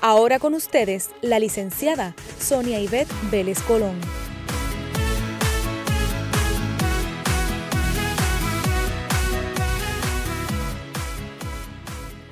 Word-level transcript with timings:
Ahora 0.00 0.38
con 0.38 0.54
ustedes, 0.54 1.10
la 1.22 1.40
licenciada 1.40 2.14
Sonia 2.38 2.78
Ivette 2.80 3.12
Vélez 3.32 3.60
Colón. 3.62 4.00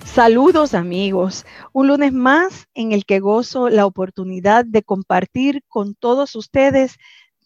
Saludos 0.05 0.75
amigos, 0.75 1.45
un 1.73 1.89
lunes 1.89 2.13
más 2.13 2.69
en 2.75 2.93
el 2.93 3.05
que 3.05 3.19
gozo 3.19 3.69
la 3.69 3.85
oportunidad 3.85 4.65
de 4.65 4.85
compartir 4.85 5.65
con 5.67 5.97
todos 5.97 6.37
ustedes 6.37 6.95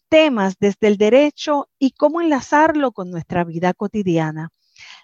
temas 0.07 0.53
desde 0.59 0.87
el 0.87 0.97
derecho 0.97 1.67
y 1.79 1.91
cómo 1.91 2.21
enlazarlo 2.21 2.91
con 2.91 3.09
nuestra 3.09 3.43
vida 3.43 3.73
cotidiana. 3.73 4.51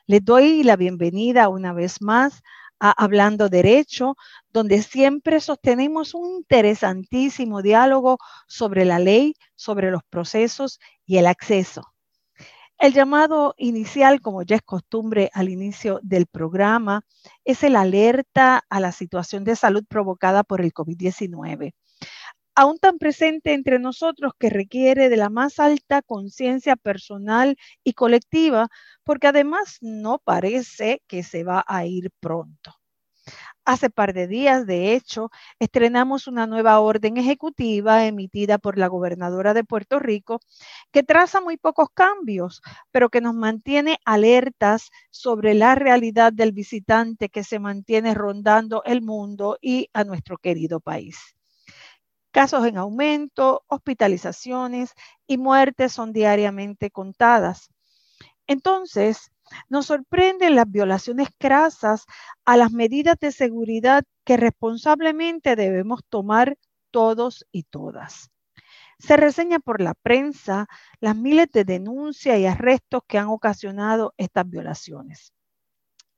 Les 0.05 0.23
doy 0.23 0.61
la 0.61 0.75
bienvenida 0.75 1.49
una 1.49 1.73
vez 1.73 2.03
más 2.03 2.43
Hablando 2.79 3.49
Derecho, 3.49 4.15
donde 4.49 4.81
siempre 4.83 5.39
sostenemos 5.39 6.13
un 6.13 6.37
interesantísimo 6.37 7.61
diálogo 7.61 8.17
sobre 8.47 8.85
la 8.85 8.99
ley, 8.99 9.33
sobre 9.55 9.91
los 9.91 10.03
procesos 10.09 10.79
y 11.05 11.17
el 11.17 11.27
acceso. 11.27 11.81
El 12.77 12.93
llamado 12.93 13.55
inicial, 13.57 14.21
como 14.21 14.43
ya 14.43 14.57
es 14.57 14.61
costumbre 14.61 15.31
al 15.33 15.49
inicio 15.49 15.99
del 16.03 16.27
programa, 16.27 17.01
es 17.43 17.63
el 17.63 17.75
alerta 17.75 18.63
a 18.69 18.79
la 18.79 18.91
situación 18.91 19.43
de 19.43 19.55
salud 19.55 19.83
provocada 19.87 20.43
por 20.43 20.61
el 20.61 20.73
COVID-19 20.73 21.73
aún 22.57 22.77
tan 22.79 22.97
presente 22.99 23.53
entre 23.53 23.79
nosotros 23.79 24.33
que 24.39 24.49
requiere 24.49 25.09
de 25.09 25.17
la 25.17 25.29
más 25.29 25.59
alta 25.59 26.01
conciencia 26.01 26.75
personal 26.75 27.57
y 27.85 27.93
colectiva, 27.93 28.67
porque 29.05 29.27
además 29.27 29.77
no 29.81 30.19
parece 30.19 31.01
que 31.07 31.23
se 31.23 31.45
va 31.45 31.63
a 31.67 31.85
ir 31.85 32.11
pronto. 32.19 32.75
Hace 33.65 33.89
par 33.91 34.13
de 34.13 34.27
días, 34.27 34.65
de 34.65 34.93
hecho, 34.95 35.29
estrenamos 35.59 36.27
una 36.27 36.47
nueva 36.47 36.79
orden 36.79 37.17
ejecutiva 37.17 38.05
emitida 38.05 38.57
por 38.57 38.77
la 38.79 38.87
gobernadora 38.87 39.53
de 39.53 39.63
Puerto 39.63 39.99
Rico 39.99 40.39
que 40.91 41.03
traza 41.03 41.41
muy 41.41 41.57
pocos 41.57 41.89
cambios, 41.93 42.61
pero 42.91 43.09
que 43.09 43.21
nos 43.21 43.35
mantiene 43.35 43.99
alertas 44.05 44.89
sobre 45.11 45.53
la 45.55 45.75
realidad 45.75 46.33
del 46.33 46.51
visitante 46.53 47.29
que 47.29 47.43
se 47.43 47.59
mantiene 47.59 48.13
rondando 48.15 48.83
el 48.85 49.01
mundo 49.03 49.57
y 49.61 49.89
a 49.93 50.03
nuestro 50.05 50.37
querido 50.37 50.79
país. 50.79 51.36
Casos 52.31 52.65
en 52.65 52.77
aumento, 52.77 53.63
hospitalizaciones 53.67 54.93
y 55.25 55.37
muertes 55.37 55.93
son 55.93 56.13
diariamente 56.13 56.91
contadas. 56.91 57.69
Entonces, 58.47 59.31
nos 59.69 59.87
sorprenden 59.87 60.55
las 60.55 60.69
violaciones 60.69 61.29
crasas 61.37 62.05
a 62.45 62.57
las 62.57 62.71
medidas 62.71 63.17
de 63.19 63.31
seguridad 63.31 64.03
que 64.25 64.37
responsablemente 64.37 65.55
debemos 65.55 66.01
tomar 66.09 66.57
todos 66.91 67.45
y 67.51 67.63
todas. 67.63 68.29
Se 68.99 69.17
reseña 69.17 69.59
por 69.59 69.81
la 69.81 69.93
prensa 69.93 70.67
las 70.99 71.15
miles 71.15 71.51
de 71.51 71.63
denuncias 71.63 72.39
y 72.39 72.45
arrestos 72.45 73.01
que 73.07 73.17
han 73.17 73.27
ocasionado 73.27 74.13
estas 74.17 74.49
violaciones 74.49 75.33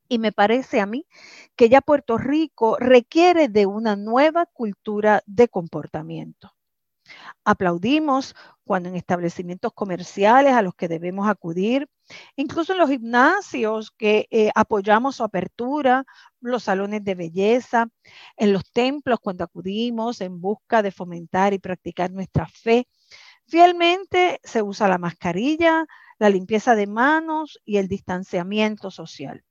y 0.09 0.19
me 0.19 0.31
parece 0.33 0.81
a 0.81 0.85
mí 0.85 1.07
que 1.55 1.69
ya 1.69 1.81
Puerto 1.81 2.17
Rico 2.17 2.77
requiere 2.79 3.47
de 3.47 3.65
una 3.67 3.95
nueva 3.95 4.45
cultura 4.47 5.21
de 5.25 5.47
comportamiento. 5.47 6.51
Aplaudimos 7.43 8.35
cuando 8.63 8.89
en 8.89 8.95
establecimientos 8.95 9.73
comerciales 9.73 10.53
a 10.53 10.61
los 10.61 10.75
que 10.75 10.87
debemos 10.87 11.27
acudir, 11.27 11.87
incluso 12.35 12.73
en 12.73 12.79
los 12.79 12.89
gimnasios 12.89 13.91
que 13.91 14.27
eh, 14.29 14.51
apoyamos 14.55 15.15
su 15.15 15.23
apertura, 15.23 16.05
los 16.41 16.63
salones 16.63 17.03
de 17.03 17.15
belleza, 17.15 17.87
en 18.37 18.53
los 18.53 18.71
templos 18.71 19.19
cuando 19.21 19.43
acudimos 19.43 20.21
en 20.21 20.39
busca 20.41 20.83
de 20.83 20.91
fomentar 20.91 21.53
y 21.53 21.59
practicar 21.59 22.11
nuestra 22.11 22.47
fe. 22.47 22.87
Fielmente 23.47 24.39
se 24.43 24.61
usa 24.61 24.87
la 24.87 24.99
mascarilla, 24.99 25.85
la 26.19 26.29
limpieza 26.29 26.75
de 26.75 26.87
manos 26.87 27.59
y 27.65 27.77
el 27.77 27.87
distanciamiento 27.87 28.91
social 28.91 29.43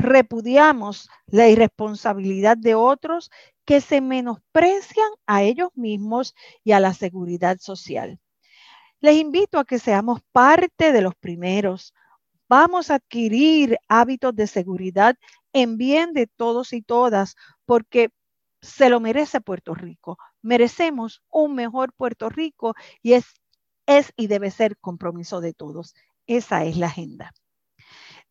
repudiamos 0.00 1.08
la 1.26 1.48
irresponsabilidad 1.48 2.56
de 2.56 2.74
otros 2.74 3.30
que 3.64 3.80
se 3.80 4.00
menosprecian 4.00 5.10
a 5.26 5.42
ellos 5.42 5.70
mismos 5.74 6.34
y 6.64 6.72
a 6.72 6.80
la 6.80 6.94
seguridad 6.94 7.58
social. 7.60 8.18
Les 9.00 9.16
invito 9.16 9.58
a 9.58 9.64
que 9.64 9.78
seamos 9.78 10.20
parte 10.32 10.92
de 10.92 11.02
los 11.02 11.14
primeros. 11.14 11.94
Vamos 12.48 12.90
a 12.90 12.96
adquirir 12.96 13.78
hábitos 13.88 14.34
de 14.34 14.46
seguridad 14.46 15.16
en 15.52 15.76
bien 15.76 16.12
de 16.12 16.26
todos 16.26 16.72
y 16.72 16.82
todas, 16.82 17.36
porque 17.64 18.10
se 18.60 18.90
lo 18.90 19.00
merece 19.00 19.40
Puerto 19.40 19.74
Rico. 19.74 20.18
Merecemos 20.42 21.22
un 21.30 21.54
mejor 21.54 21.92
Puerto 21.92 22.28
Rico 22.28 22.74
y 23.02 23.14
es, 23.14 23.24
es 23.86 24.12
y 24.16 24.26
debe 24.26 24.50
ser 24.50 24.76
compromiso 24.78 25.40
de 25.40 25.54
todos. 25.54 25.94
Esa 26.26 26.64
es 26.64 26.76
la 26.76 26.86
agenda. 26.86 27.32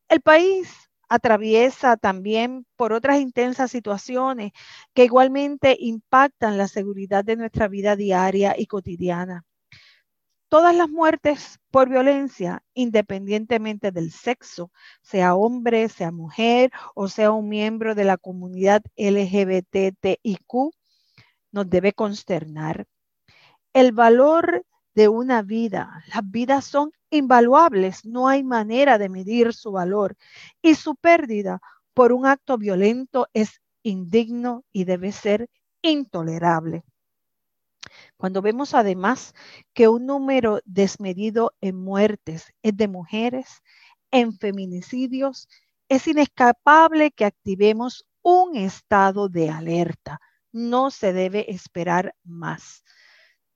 El 0.08 0.22
país 0.22 0.89
atraviesa 1.09 1.97
también 1.97 2.66
por 2.75 2.94
otras 2.94 3.20
intensas 3.20 3.72
situaciones 3.72 4.52
que 4.94 5.06
igualmente 5.06 5.75
impactan 5.80 6.58
la 6.58 6.68
seguridad 6.68 7.25
de 7.25 7.36
nuestra 7.36 7.68
vida 7.68 7.96
diaria 7.96 8.56
y 8.58 8.68
cotidiana. 8.68 9.44
Todas 10.47 10.75
las 10.75 10.90
muertes 10.90 11.59
por 11.70 11.90
violencia, 11.90 12.64
independientemente 12.74 13.92
del 13.92 14.12
sexo, 14.12 14.72
sea 15.02 15.36
hombre, 15.36 15.90
sea 15.90 16.12
mujer 16.12 16.72
o 16.96 17.08
sea 17.08 17.31
un 17.31 17.50
miembro 17.50 17.94
de 17.94 18.03
la 18.06 18.18
comunidad 18.18 18.81
LGBTIQ, 18.96 20.72
nos 21.52 21.70
debe 21.70 21.94
consternar. 21.94 22.88
El 23.74 23.91
valor 23.91 24.66
de 24.96 25.08
una 25.08 25.44
vida. 25.44 26.03
Las 26.14 26.30
vidas 26.30 26.66
son 26.66 26.91
invaluables, 27.12 28.06
no 28.06 28.28
hay 28.28 28.44
manera 28.44 28.97
de 28.97 29.09
medir 29.09 29.53
su 29.53 29.72
valor 29.72 30.16
y 30.62 30.75
su 30.75 30.96
pérdida 30.96 31.62
por 31.94 32.14
un 32.14 32.25
acto 32.25 32.58
violento 32.58 33.28
es 33.34 33.62
indigno 33.84 34.64
y 34.72 34.86
debe 34.86 35.12
ser 35.12 35.50
intolerable. 35.81 36.84
Cuando 38.18 38.42
vemos 38.42 38.74
además 38.74 39.34
que 39.74 39.88
un 39.88 40.06
número 40.06 40.59
desmedido 40.66 41.53
en 41.62 41.78
muertes 41.78 42.53
es 42.62 42.75
de 42.75 42.88
mujeres, 42.88 43.62
en 44.12 44.34
feminicidios, 44.34 45.47
es 45.88 46.08
inescapable 46.08 47.12
que 47.12 47.26
activemos 47.26 48.06
un 48.22 48.56
estado 48.56 49.30
de 49.30 49.50
alerta. 49.50 50.20
No 50.52 50.91
se 50.91 51.14
debe 51.14 51.52
esperar 51.52 52.16
más. 52.24 52.84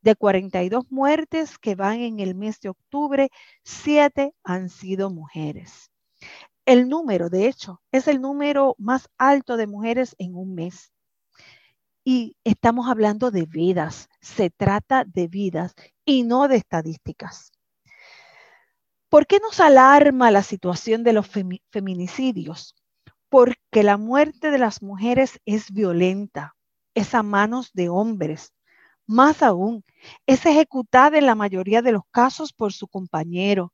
De 0.03 0.18
42 0.18 0.91
muertes 0.91 1.58
que 1.58 1.75
van 1.75 2.02
en 2.02 2.19
el 2.19 2.36
mes 2.36 2.59
de 2.59 2.68
octubre, 2.68 3.30
7 3.64 4.36
han 4.44 4.68
sido 4.69 5.09
mujeres. 5.09 5.91
El 6.66 6.90
número, 6.90 7.30
de 7.30 7.47
hecho, 7.47 7.81
es 7.90 8.09
el 8.09 8.19
número 8.19 8.75
más 8.78 9.08
alto 9.18 9.56
de 9.56 9.66
mujeres 9.66 10.14
en 10.18 10.36
un 10.36 10.56
mes. 10.56 10.91
Y 12.03 12.36
estamos 12.44 12.90
hablando 12.90 13.32
de 13.32 13.46
vidas, 13.46 14.09
se 14.20 14.50
trata 14.50 15.05
de 15.05 15.29
vidas 15.29 15.73
y 16.03 16.23
no 16.23 16.50
de 16.50 16.58
estadísticas. 16.58 17.53
¿Por 19.08 19.26
qué 19.26 19.40
nos 19.40 19.61
alarma 19.61 20.32
la 20.32 20.44
situación 20.44 21.03
de 21.03 21.14
los 21.14 21.29
feminicidios? 21.72 22.76
Porque 23.29 23.84
la 23.84 23.96
muerte 23.96 24.52
de 24.52 24.58
las 24.58 24.82
mujeres 24.82 25.40
es 25.46 25.72
violenta, 25.72 26.58
es 26.94 27.16
a 27.16 27.23
manos 27.23 27.72
de 27.72 27.88
hombres, 27.88 28.52
más 29.08 29.44
aún, 29.44 29.84
es 30.26 30.46
ejecutada 30.46 31.17
en 31.17 31.26
la 31.26 31.35
mayoría 31.35 31.82
de 31.82 31.91
los 31.91 32.03
casos 32.11 32.53
por 32.53 32.73
su 32.73 32.88
compañero. 32.88 33.73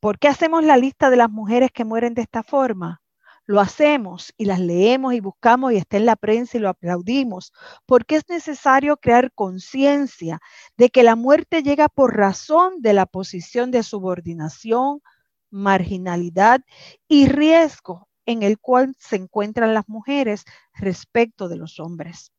¿Por 0.00 0.18
qué 0.18 0.28
hacemos 0.28 0.64
la 0.64 0.76
lista 0.76 1.10
de 1.10 1.16
las 1.16 1.30
mujeres 1.30 1.70
que 1.72 1.84
mueren 1.84 2.14
de 2.14 2.22
esta 2.22 2.42
forma? 2.42 3.02
Lo 3.46 3.60
hacemos 3.60 4.34
y 4.36 4.44
las 4.44 4.60
leemos 4.60 5.14
y 5.14 5.20
buscamos 5.20 5.72
y 5.72 5.76
está 5.76 5.96
en 5.96 6.04
la 6.04 6.16
prensa 6.16 6.58
y 6.58 6.60
lo 6.60 6.68
aplaudimos, 6.68 7.52
porque 7.86 8.16
es 8.16 8.28
necesario 8.28 8.98
crear 8.98 9.32
conciencia 9.32 10.38
de 10.76 10.90
que 10.90 11.02
la 11.02 11.16
muerte 11.16 11.62
llega 11.62 11.88
por 11.88 12.14
razón 12.14 12.82
de 12.82 12.92
la 12.92 13.06
posición 13.06 13.70
de 13.70 13.82
subordinación, 13.82 15.00
marginalidad 15.50 16.60
y 17.08 17.26
riesgo 17.26 18.08
en 18.26 18.42
el 18.42 18.58
cual 18.58 18.94
se 18.98 19.16
encuentran 19.16 19.72
las 19.72 19.88
mujeres 19.88 20.44
respecto 20.74 21.48
de 21.48 21.56
los 21.56 21.80
hombres. 21.80 22.30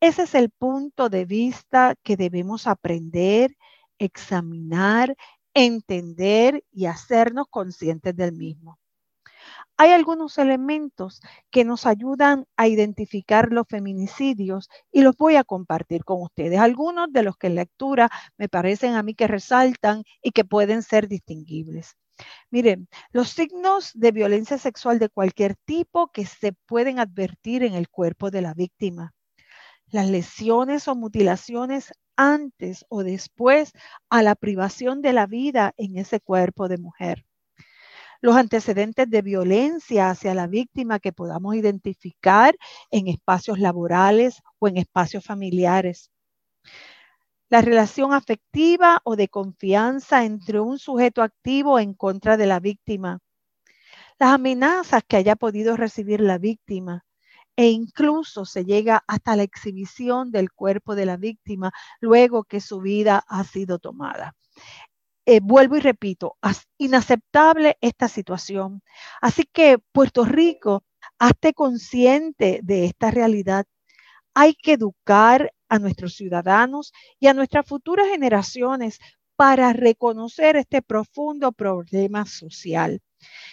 Ese 0.00 0.22
es 0.24 0.34
el 0.34 0.50
punto 0.50 1.08
de 1.08 1.24
vista 1.26 1.94
que 2.02 2.16
debemos 2.16 2.66
aprender, 2.66 3.56
examinar, 3.98 5.16
entender 5.54 6.64
y 6.70 6.86
hacernos 6.86 7.46
conscientes 7.50 8.14
del 8.16 8.32
mismo. 8.32 8.78
Hay 9.78 9.90
algunos 9.92 10.38
elementos 10.38 11.20
que 11.50 11.64
nos 11.64 11.86
ayudan 11.86 12.46
a 12.56 12.68
identificar 12.68 13.52
los 13.52 13.66
feminicidios 13.68 14.68
y 14.92 15.02
los 15.02 15.16
voy 15.16 15.36
a 15.36 15.44
compartir 15.44 16.04
con 16.04 16.22
ustedes. 16.22 16.58
Algunos 16.58 17.12
de 17.12 17.22
los 17.22 17.36
que 17.36 17.48
en 17.48 17.56
lectura 17.56 18.10
me 18.38 18.48
parecen 18.48 18.94
a 18.94 19.02
mí 19.02 19.14
que 19.14 19.28
resaltan 19.28 20.02
y 20.22 20.32
que 20.32 20.44
pueden 20.44 20.82
ser 20.82 21.08
distinguibles. 21.08 21.96
Miren, 22.50 22.88
los 23.12 23.30
signos 23.30 23.92
de 23.94 24.12
violencia 24.12 24.58
sexual 24.58 24.98
de 24.98 25.10
cualquier 25.10 25.56
tipo 25.56 26.08
que 26.08 26.26
se 26.26 26.52
pueden 26.52 26.98
advertir 26.98 27.62
en 27.64 27.74
el 27.74 27.88
cuerpo 27.90 28.30
de 28.30 28.42
la 28.42 28.54
víctima. 28.54 29.15
Las 29.96 30.10
lesiones 30.10 30.88
o 30.88 30.94
mutilaciones 30.94 31.94
antes 32.16 32.84
o 32.90 33.02
después 33.02 33.72
a 34.10 34.22
la 34.22 34.34
privación 34.34 35.00
de 35.00 35.14
la 35.14 35.24
vida 35.26 35.72
en 35.78 35.96
ese 35.96 36.20
cuerpo 36.20 36.68
de 36.68 36.76
mujer. 36.76 37.24
Los 38.20 38.36
antecedentes 38.36 39.08
de 39.08 39.22
violencia 39.22 40.10
hacia 40.10 40.34
la 40.34 40.48
víctima 40.48 40.98
que 40.98 41.14
podamos 41.14 41.56
identificar 41.56 42.54
en 42.90 43.08
espacios 43.08 43.58
laborales 43.58 44.42
o 44.58 44.68
en 44.68 44.76
espacios 44.76 45.24
familiares. 45.24 46.10
La 47.48 47.62
relación 47.62 48.12
afectiva 48.12 49.00
o 49.02 49.16
de 49.16 49.28
confianza 49.28 50.26
entre 50.26 50.60
un 50.60 50.78
sujeto 50.78 51.22
activo 51.22 51.78
en 51.78 51.94
contra 51.94 52.36
de 52.36 52.46
la 52.46 52.60
víctima. 52.60 53.20
Las 54.18 54.34
amenazas 54.34 55.02
que 55.08 55.16
haya 55.16 55.36
podido 55.36 55.74
recibir 55.74 56.20
la 56.20 56.36
víctima 56.36 57.05
e 57.56 57.68
incluso 57.70 58.44
se 58.44 58.64
llega 58.64 59.02
hasta 59.08 59.34
la 59.34 59.42
exhibición 59.42 60.30
del 60.30 60.52
cuerpo 60.52 60.94
de 60.94 61.06
la 61.06 61.16
víctima 61.16 61.72
luego 62.00 62.44
que 62.44 62.60
su 62.60 62.80
vida 62.80 63.24
ha 63.26 63.44
sido 63.44 63.78
tomada. 63.78 64.34
Eh, 65.24 65.40
vuelvo 65.42 65.76
y 65.76 65.80
repito, 65.80 66.36
inaceptable 66.78 67.78
esta 67.80 68.08
situación. 68.08 68.82
Así 69.20 69.44
que 69.52 69.78
Puerto 69.78 70.24
Rico, 70.24 70.84
hazte 71.18 71.52
consciente 71.52 72.60
de 72.62 72.84
esta 72.84 73.10
realidad. 73.10 73.66
Hay 74.34 74.54
que 74.54 74.74
educar 74.74 75.52
a 75.68 75.78
nuestros 75.78 76.14
ciudadanos 76.14 76.92
y 77.18 77.26
a 77.26 77.34
nuestras 77.34 77.66
futuras 77.66 78.06
generaciones 78.08 79.00
para 79.36 79.72
reconocer 79.72 80.56
este 80.56 80.82
profundo 80.82 81.52
problema 81.52 82.24
social 82.26 83.02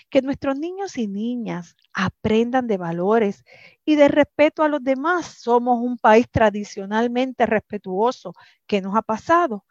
que 0.10 0.22
nuestros 0.22 0.58
niños 0.58 0.98
y 0.98 1.08
niñas 1.08 1.76
aprendan 1.94 2.68
de 2.68 2.78
valores 2.78 3.44
y 3.86 3.96
de 3.96 4.08
respeto 4.08 4.64
a 4.64 4.68
los 4.68 4.84
demás. 4.84 5.26
Somos 5.40 5.80
un 5.82 5.98
país 5.98 6.28
tradicionalmente 6.30 7.46
respetuoso. 7.46 8.34
¿Qué 8.68 8.82
nos 8.82 8.96
ha 8.96 9.02
pasado? 9.02 9.66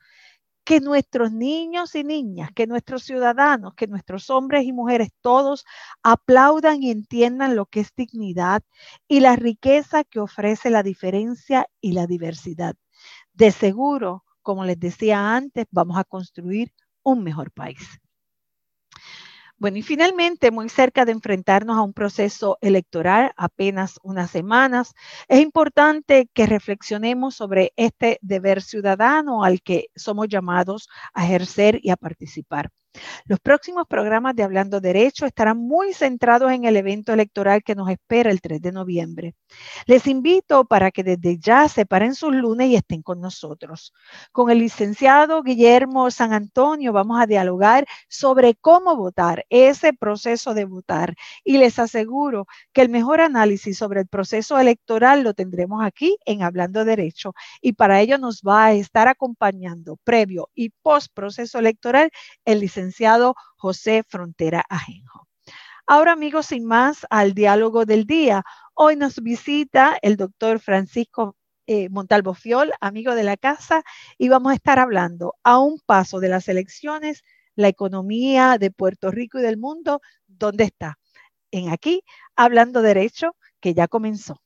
Que 0.64 0.80
nuestros 0.80 1.32
niños 1.32 1.94
y 1.94 2.04
niñas, 2.04 2.50
que 2.54 2.66
nuestros 2.66 3.02
ciudadanos, 3.04 3.74
que 3.74 3.86
nuestros 3.86 4.30
hombres 4.30 4.64
y 4.64 4.72
mujeres 4.72 5.10
todos 5.20 5.64
aplaudan 6.02 6.82
y 6.82 6.90
entiendan 6.90 7.56
lo 7.56 7.66
que 7.66 7.80
es 7.80 7.94
dignidad 7.96 8.62
y 9.08 9.20
la 9.20 9.36
riqueza 9.36 10.04
que 10.04 10.20
ofrece 10.20 10.70
la 10.70 10.82
diferencia 10.82 11.68
y 11.80 11.92
la 11.92 12.06
diversidad. 12.06 12.74
De 13.32 13.50
seguro, 13.50 14.24
como 14.42 14.64
les 14.64 14.78
decía 14.78 15.34
antes, 15.34 15.66
vamos 15.70 15.98
a 15.98 16.04
construir 16.04 16.72
un 17.02 17.24
mejor 17.24 17.50
país. 17.50 18.00
Bueno, 19.62 19.78
y 19.78 19.82
finalmente, 19.82 20.50
muy 20.50 20.68
cerca 20.68 21.04
de 21.04 21.12
enfrentarnos 21.12 21.76
a 21.78 21.82
un 21.82 21.92
proceso 21.92 22.58
electoral, 22.62 23.30
apenas 23.36 24.00
unas 24.02 24.28
semanas, 24.28 24.92
es 25.28 25.40
importante 25.40 26.28
que 26.34 26.46
reflexionemos 26.46 27.36
sobre 27.36 27.72
este 27.76 28.18
deber 28.22 28.60
ciudadano 28.60 29.44
al 29.44 29.62
que 29.62 29.86
somos 29.94 30.26
llamados 30.26 30.88
a 31.14 31.24
ejercer 31.26 31.78
y 31.80 31.90
a 31.90 31.96
participar. 31.96 32.70
Los 33.24 33.40
próximos 33.40 33.86
programas 33.88 34.34
de 34.36 34.42
Hablando 34.42 34.80
Derecho 34.80 35.24
estarán 35.24 35.58
muy 35.58 35.94
centrados 35.94 36.52
en 36.52 36.64
el 36.64 36.76
evento 36.76 37.12
electoral 37.12 37.62
que 37.62 37.74
nos 37.74 37.88
espera 37.88 38.30
el 38.30 38.40
3 38.40 38.60
de 38.60 38.72
noviembre. 38.72 39.34
Les 39.86 40.06
invito 40.06 40.66
para 40.66 40.90
que 40.90 41.02
desde 41.02 41.38
ya 41.38 41.68
separen 41.68 42.14
sus 42.14 42.34
lunes 42.34 42.68
y 42.68 42.76
estén 42.76 43.02
con 43.02 43.20
nosotros. 43.20 43.94
Con 44.30 44.50
el 44.50 44.58
licenciado 44.58 45.42
Guillermo 45.42 46.10
San 46.10 46.34
Antonio 46.34 46.92
vamos 46.92 47.20
a 47.20 47.26
dialogar 47.26 47.86
sobre 48.08 48.54
cómo 48.54 48.96
votar, 48.96 49.46
ese 49.48 49.94
proceso 49.94 50.52
de 50.52 50.66
votar. 50.66 51.14
Y 51.44 51.56
les 51.58 51.78
aseguro 51.78 52.46
que 52.72 52.82
el 52.82 52.90
mejor 52.90 53.22
análisis 53.22 53.78
sobre 53.78 54.00
el 54.00 54.06
proceso 54.06 54.58
electoral 54.58 55.22
lo 55.22 55.32
tendremos 55.32 55.82
aquí 55.82 56.18
en 56.26 56.42
Hablando 56.42 56.84
Derecho. 56.84 57.34
Y 57.62 57.72
para 57.72 58.00
ello 58.00 58.18
nos 58.18 58.42
va 58.42 58.66
a 58.66 58.72
estar 58.72 59.08
acompañando 59.08 59.96
previo 60.04 60.50
y 60.54 60.70
post 60.82 61.12
proceso 61.14 61.58
electoral 61.58 62.10
el 62.44 62.60
licenciado 62.60 62.81
licenciado 62.82 63.36
José 63.56 64.02
Frontera 64.08 64.64
Ajenjo. 64.68 65.28
Ahora, 65.86 66.12
amigos, 66.12 66.46
sin 66.46 66.64
más, 66.64 67.06
al 67.10 67.32
diálogo 67.32 67.84
del 67.84 68.06
día. 68.06 68.42
Hoy 68.74 68.96
nos 68.96 69.22
visita 69.22 69.96
el 70.02 70.16
doctor 70.16 70.58
Francisco 70.58 71.36
eh, 71.66 71.88
Montalvo 71.90 72.34
Fiol, 72.34 72.72
amigo 72.80 73.14
de 73.14 73.22
la 73.22 73.36
casa, 73.36 73.82
y 74.18 74.28
vamos 74.28 74.52
a 74.52 74.54
estar 74.56 74.80
hablando 74.80 75.34
a 75.44 75.58
un 75.58 75.78
paso 75.86 76.18
de 76.18 76.28
las 76.28 76.48
elecciones, 76.48 77.22
la 77.54 77.68
economía 77.68 78.56
de 78.58 78.72
Puerto 78.72 79.10
Rico 79.12 79.38
y 79.38 79.42
del 79.42 79.58
mundo, 79.58 80.00
¿dónde 80.26 80.64
está? 80.64 80.98
En 81.52 81.68
aquí, 81.68 82.02
hablando 82.34 82.82
derecho, 82.82 83.36
que 83.60 83.74
ya 83.74 83.86
comenzó. 83.86 84.42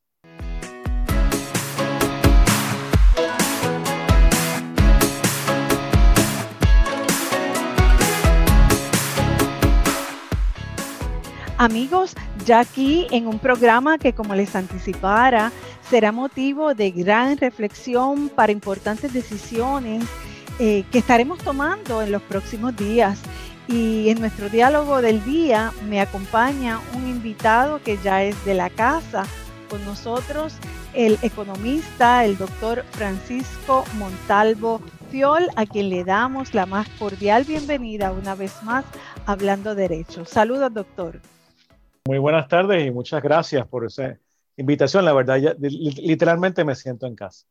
Amigos, 11.58 12.14
ya 12.44 12.60
aquí 12.60 13.06
en 13.10 13.26
un 13.26 13.38
programa 13.38 13.96
que 13.96 14.12
como 14.12 14.34
les 14.34 14.54
anticipara, 14.54 15.52
será 15.88 16.12
motivo 16.12 16.74
de 16.74 16.90
gran 16.90 17.38
reflexión 17.38 18.28
para 18.28 18.52
importantes 18.52 19.14
decisiones 19.14 20.04
eh, 20.58 20.84
que 20.92 20.98
estaremos 20.98 21.38
tomando 21.38 22.02
en 22.02 22.12
los 22.12 22.20
próximos 22.20 22.76
días. 22.76 23.20
Y 23.68 24.10
en 24.10 24.20
nuestro 24.20 24.50
diálogo 24.50 25.00
del 25.00 25.24
día 25.24 25.72
me 25.88 26.02
acompaña 26.02 26.78
un 26.94 27.08
invitado 27.08 27.80
que 27.82 27.96
ya 28.04 28.22
es 28.22 28.44
de 28.44 28.52
la 28.52 28.68
casa 28.68 29.24
con 29.70 29.82
nosotros, 29.86 30.52
el 30.92 31.18
economista, 31.22 32.26
el 32.26 32.36
doctor 32.36 32.84
Francisco 32.92 33.84
Montalvo 33.94 34.82
Fiol, 35.10 35.48
a 35.56 35.64
quien 35.64 35.88
le 35.88 36.04
damos 36.04 36.52
la 36.52 36.66
más 36.66 36.86
cordial 36.98 37.44
bienvenida 37.44 38.12
una 38.12 38.34
vez 38.34 38.62
más 38.62 38.84
hablando 39.24 39.74
derecho. 39.74 40.26
Saludos, 40.26 40.72
doctor. 40.74 41.18
Muy 42.06 42.18
buenas 42.18 42.46
tardes 42.46 42.86
y 42.86 42.92
muchas 42.92 43.20
gracias 43.20 43.66
por 43.66 43.84
esa 43.84 44.16
invitación. 44.56 45.04
La 45.04 45.12
verdad, 45.12 45.38
literalmente 45.58 46.64
me 46.64 46.76
siento 46.76 47.06
en 47.06 47.16
casa. 47.16 47.46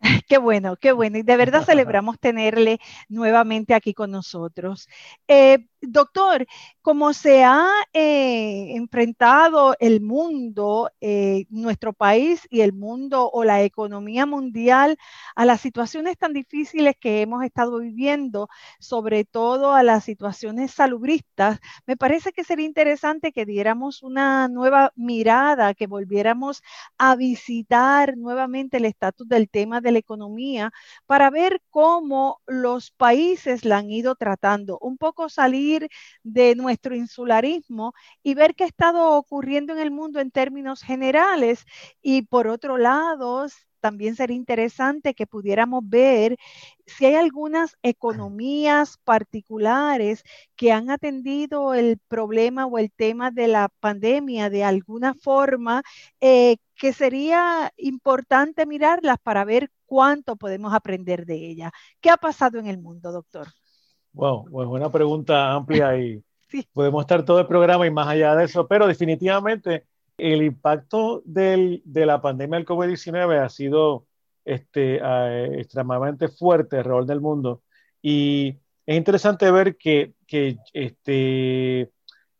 Qué 0.28 0.38
bueno, 0.38 0.76
qué 0.76 0.92
bueno. 0.92 1.18
Y 1.18 1.22
de 1.22 1.36
verdad 1.36 1.64
celebramos 1.66 2.20
tenerle 2.20 2.78
nuevamente 3.08 3.74
aquí 3.74 3.94
con 3.94 4.10
nosotros. 4.12 4.88
Eh, 5.26 5.66
doctor, 5.88 6.46
como 6.82 7.12
se 7.12 7.44
ha 7.44 7.68
eh, 7.92 8.74
enfrentado 8.76 9.74
el 9.80 10.00
mundo, 10.00 10.90
eh, 11.00 11.46
nuestro 11.50 11.92
país 11.92 12.46
y 12.50 12.60
el 12.60 12.72
mundo 12.72 13.30
o 13.32 13.44
la 13.44 13.62
economía 13.62 14.26
mundial 14.26 14.96
a 15.34 15.44
las 15.44 15.60
situaciones 15.60 16.16
tan 16.18 16.32
difíciles 16.32 16.94
que 17.00 17.22
hemos 17.22 17.44
estado 17.44 17.78
viviendo, 17.80 18.48
sobre 18.78 19.24
todo 19.24 19.74
a 19.74 19.82
las 19.82 20.04
situaciones 20.04 20.72
salubristas, 20.72 21.58
me 21.86 21.96
parece 21.96 22.32
que 22.32 22.44
sería 22.44 22.66
interesante 22.66 23.32
que 23.32 23.46
diéramos 23.46 24.02
una 24.02 24.48
nueva 24.48 24.92
mirada, 24.96 25.74
que 25.74 25.86
volviéramos 25.86 26.62
a 26.98 27.16
visitar 27.16 28.16
nuevamente 28.16 28.76
el 28.78 28.84
estatus 28.84 29.28
del 29.28 29.48
tema 29.48 29.80
de 29.80 29.92
la 29.92 29.98
economía 29.98 30.72
para 31.06 31.30
ver 31.30 31.62
cómo 31.70 32.40
los 32.46 32.90
países 32.90 33.64
la 33.64 33.78
han 33.78 33.90
ido 33.90 34.14
tratando, 34.14 34.78
un 34.80 34.96
poco 34.98 35.28
salir 35.28 35.75
de 36.22 36.54
nuestro 36.54 36.94
insularismo 36.94 37.92
y 38.22 38.34
ver 38.34 38.54
qué 38.54 38.64
ha 38.64 38.66
estado 38.66 39.12
ocurriendo 39.16 39.72
en 39.72 39.80
el 39.80 39.90
mundo 39.90 40.20
en 40.20 40.30
términos 40.30 40.82
generales. 40.82 41.64
Y 42.02 42.22
por 42.22 42.48
otro 42.48 42.78
lado, 42.78 43.46
también 43.80 44.16
sería 44.16 44.36
interesante 44.36 45.14
que 45.14 45.26
pudiéramos 45.26 45.82
ver 45.88 46.36
si 46.86 47.06
hay 47.06 47.14
algunas 47.14 47.76
economías 47.82 48.98
particulares 49.04 50.24
que 50.56 50.72
han 50.72 50.90
atendido 50.90 51.74
el 51.74 51.98
problema 52.08 52.66
o 52.66 52.78
el 52.78 52.90
tema 52.92 53.30
de 53.30 53.48
la 53.48 53.68
pandemia 53.80 54.50
de 54.50 54.64
alguna 54.64 55.14
forma, 55.14 55.82
eh, 56.20 56.56
que 56.74 56.92
sería 56.92 57.72
importante 57.76 58.66
mirarlas 58.66 59.18
para 59.22 59.44
ver 59.44 59.70
cuánto 59.86 60.36
podemos 60.36 60.74
aprender 60.74 61.26
de 61.26 61.36
ella. 61.36 61.72
¿Qué 62.00 62.10
ha 62.10 62.16
pasado 62.16 62.58
en 62.58 62.66
el 62.66 62.78
mundo, 62.78 63.12
doctor? 63.12 63.48
Wow, 64.16 64.48
pues 64.50 64.66
una 64.66 64.90
pregunta 64.90 65.52
amplia 65.52 65.98
y, 65.98 66.24
Podemos 66.72 67.02
estar 67.02 67.22
todo 67.24 67.40
el 67.40 67.46
programa 67.46 67.86
y 67.86 67.90
más 67.90 68.08
allá 68.08 68.34
de 68.34 68.44
eso, 68.44 68.66
pero 68.66 68.86
definitivamente 68.86 69.84
el 70.16 70.42
impacto 70.42 71.22
del, 71.26 71.82
de 71.84 72.06
la 72.06 72.22
pandemia 72.22 72.56
del 72.56 72.66
COVID-19 72.66 73.44
ha 73.44 73.48
sido 73.50 74.06
este, 74.44 75.02
uh, 75.02 75.58
extremadamente 75.58 76.28
fuerte 76.28 76.78
alrededor 76.78 77.04
del 77.04 77.20
mundo. 77.20 77.62
Y 78.00 78.56
es 78.86 78.96
interesante 78.96 79.50
ver 79.50 79.76
que, 79.76 80.14
que 80.26 80.56
este, 80.72 81.90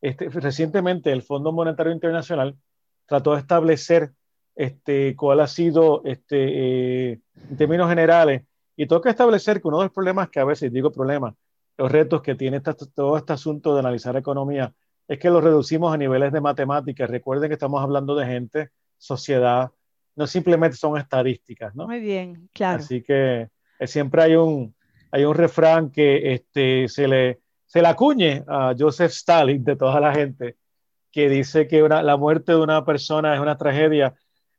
este, 0.01 0.31
recientemente 0.31 1.13
el 1.13 1.23
Fondo 1.23 1.53
Monetario 1.53 1.93
Internacional 1.93 2.57
trató 3.05 3.35
de 3.35 3.41
establecer 3.41 4.13
este, 4.55 5.15
cuál 5.15 5.41
ha 5.41 5.47
sido, 5.47 6.01
este, 6.05 7.11
eh, 7.11 7.21
en 7.51 7.57
términos 7.59 7.91
generales, 7.91 8.45
y 8.77 8.87
tengo 8.87 9.03
que 9.03 9.11
establecer 9.11 9.61
que 9.61 9.69
uno 9.69 9.79
de 9.81 9.85
los 9.85 9.93
problemas 9.93 10.31
que 10.31 10.41
a 10.41 10.45
veces, 10.45 10.73
digo 10.73 10.91
problemas, 10.91 11.35
los 11.77 11.93
retos 11.93 12.23
que 12.23 12.35
tiene 12.35 12.61
todo 12.61 13.17
este 13.17 13.33
asunto 13.33 13.75
de 13.75 13.81
analizar 13.81 14.17
economía, 14.17 14.73
es 15.09 15.19
que 15.19 15.31
lo 15.31 15.41
reducimos 15.41 15.93
a 15.93 15.97
niveles 15.97 16.33
de 16.33 16.41
matemáticas. 16.41 17.09
Recuerden 17.09 17.49
que 17.49 17.55
estamos 17.55 17.83
hablando 17.83 18.15
de 18.17 18.27
gente, 18.27 18.71
sociedad, 18.99 19.71
no 20.17 20.27
simplemente 20.27 20.77
son 20.77 20.99
estadísticas, 20.99 21.75
¿no? 21.75 21.87
Muy 21.87 22.01
bien, 22.01 22.49
claro. 22.53 22.83
Así 22.83 23.03
que 23.03 23.49
eh, 23.79 23.87
siempre 23.87 24.23
hay 24.23 24.37
un, 24.37 24.75
hay 25.11 25.25
un 25.25 25.35
refrán 25.35 25.91
que 25.91 26.33
este, 26.33 26.89
se, 26.89 27.07
le, 27.07 27.41
se 27.67 27.83
le 27.83 27.89
acuñe 27.89 28.43
a 28.49 28.75
Joseph 28.77 29.13
Stalin 29.13 29.63
de 29.63 29.77
toda 29.77 30.01
la 30.01 30.13
gente, 30.15 30.57
que 31.13 31.29
dice 31.29 31.67
que 31.69 31.81
la 31.89 32.17
muerte 32.17 32.53
de 32.53 32.59
una 32.59 32.85
persona 32.85 33.35
es 33.35 33.41
una 33.41 33.57
tragedia, 33.57 34.15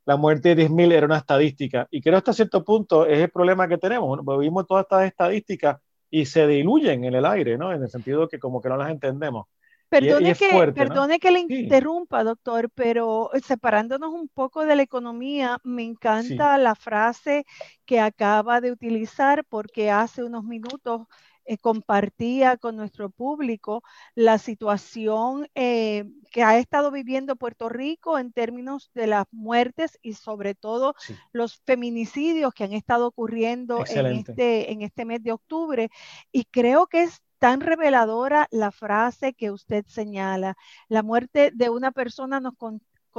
la 0.06 0.16
muerte 0.16 0.54
de 0.54 0.68
10.000 0.68 0.92
era 0.92 1.06
una 1.06 1.18
estadística. 1.18 1.86
Y 1.90 2.00
creo 2.00 2.14
que 2.14 2.18
hasta 2.18 2.32
cierto 2.32 2.64
punto 2.64 3.04
es 3.04 3.18
el 3.18 3.30
problema 3.30 3.68
que 3.68 3.78
tenemos. 3.78 4.18
Vimos 4.40 4.66
todas 4.66 4.84
estas 4.84 5.04
estadísticas 5.04 5.78
y 6.10 6.26
se 6.26 6.46
diluyen 6.46 7.04
en 7.04 7.14
el 7.14 7.26
aire, 7.26 7.58
¿no? 7.58 7.72
En 7.72 7.82
el 7.82 7.88
sentido 7.88 8.28
que 8.28 8.38
como 8.38 8.60
que 8.60 8.68
no 8.68 8.76
las 8.76 8.90
entendemos. 8.90 9.46
Perdone, 9.88 10.34
que, 10.34 10.72
perdone 10.74 11.18
que 11.18 11.30
le 11.30 11.40
interrumpa, 11.40 12.22
doctor, 12.22 12.68
pero 12.74 13.32
eh, 13.32 13.40
separándonos 13.40 14.12
un 14.12 14.28
poco 14.28 14.66
de 14.66 14.76
la 14.76 14.82
economía, 14.82 15.58
me 15.64 15.82
encanta 15.82 16.58
la 16.58 16.74
frase 16.74 17.46
que 17.86 17.98
acaba 17.98 18.60
de 18.60 18.70
utilizar 18.70 19.46
porque 19.46 19.90
hace 19.90 20.22
unos 20.24 20.44
minutos 20.44 21.06
eh, 21.50 21.56
compartía 21.56 22.58
con 22.58 22.76
nuestro 22.76 23.08
público 23.08 23.82
la 24.14 24.36
situación 24.36 25.48
eh, 25.54 26.04
que 26.30 26.42
ha 26.42 26.58
estado 26.58 26.90
viviendo 26.90 27.36
Puerto 27.36 27.70
Rico 27.70 28.18
en 28.18 28.32
términos 28.32 28.90
de 28.92 29.06
las 29.06 29.24
muertes 29.30 29.98
y 30.02 30.12
sobre 30.12 30.54
todo 30.54 30.94
los 31.32 31.62
feminicidios 31.64 32.52
que 32.52 32.64
han 32.64 32.74
estado 32.74 33.06
ocurriendo 33.06 33.82
en 33.88 34.06
este, 34.08 34.72
en 34.72 34.82
este 34.82 35.06
mes 35.06 35.22
de 35.22 35.32
octubre. 35.32 35.88
Y 36.32 36.44
creo 36.44 36.86
que 36.86 37.04
es 37.04 37.22
tan 37.38 37.62
reveladora 37.62 38.46
la 38.50 38.70
frase 38.70 39.32
que 39.32 39.50
usted 39.50 39.86
señala. 39.86 40.54
La 40.88 41.02
muerte 41.02 41.50
de 41.54 41.70
una 41.70 41.92
persona 41.92 42.40
nos 42.40 42.56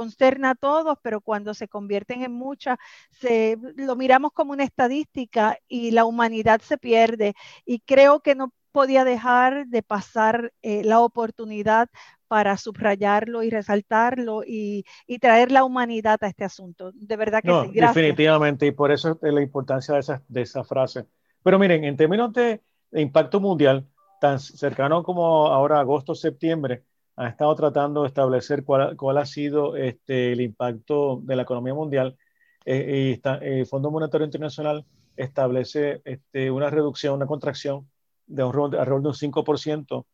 consterna 0.00 0.52
a 0.52 0.54
todos, 0.54 0.96
pero 1.02 1.20
cuando 1.20 1.52
se 1.52 1.68
convierten 1.68 2.22
en 2.22 2.32
muchas, 2.32 2.78
se, 3.10 3.58
lo 3.76 3.96
miramos 3.96 4.32
como 4.32 4.52
una 4.52 4.64
estadística 4.64 5.58
y 5.68 5.90
la 5.90 6.06
humanidad 6.06 6.62
se 6.62 6.78
pierde. 6.78 7.34
Y 7.66 7.80
creo 7.80 8.20
que 8.20 8.34
no 8.34 8.50
podía 8.72 9.04
dejar 9.04 9.66
de 9.66 9.82
pasar 9.82 10.54
eh, 10.62 10.82
la 10.84 11.00
oportunidad 11.00 11.90
para 12.28 12.56
subrayarlo 12.56 13.42
y 13.42 13.50
resaltarlo 13.50 14.42
y, 14.42 14.86
traer 15.20 15.52
la 15.52 15.64
humanidad 15.64 16.18
a 16.22 16.28
este 16.28 16.44
asunto. 16.44 16.92
De 16.94 17.16
verdad 17.16 17.42
que 17.42 17.50
sí. 17.50 17.72
Gracias. 17.74 17.94
Definitivamente, 17.94 18.66
y 18.66 18.70
por 18.70 18.92
eso 18.92 19.18
es 19.20 19.34
la 19.34 19.42
importancia 19.42 19.92
de 19.92 20.00
esa, 20.00 20.22
de 20.28 20.40
esa 20.40 20.64
frase. 20.64 21.04
Pero 21.42 21.58
miren, 21.58 21.84
en 21.84 21.98
términos 21.98 22.32
de 22.32 22.62
impacto 22.92 23.38
mundial, 23.38 23.86
tan 24.18 24.40
cercano 24.40 25.02
como 25.02 25.48
ahora 25.48 25.78
agosto, 25.78 26.14
septiembre, 26.14 26.84
ha 27.20 27.28
estado 27.28 27.54
tratando 27.54 28.00
de 28.00 28.08
establecer 28.08 28.64
cuál, 28.64 28.96
cuál 28.96 29.18
ha 29.18 29.26
sido 29.26 29.76
este, 29.76 30.32
el 30.32 30.40
impacto 30.40 31.20
de 31.22 31.36
la 31.36 31.42
economía 31.42 31.74
mundial. 31.74 32.16
Eh, 32.64 33.08
y 33.10 33.12
está, 33.12 33.34
el 33.36 33.66
Fondo 33.66 33.90
Monetario 33.90 34.24
Internacional 34.24 34.86
establece 35.16 36.00
este, 36.06 36.50
una 36.50 36.70
reducción, 36.70 37.14
una 37.14 37.26
contracción 37.26 37.90
de 38.26 38.42
alrededor 38.42 39.02
de 39.02 39.08
un 39.08 39.14
5% 39.14 40.06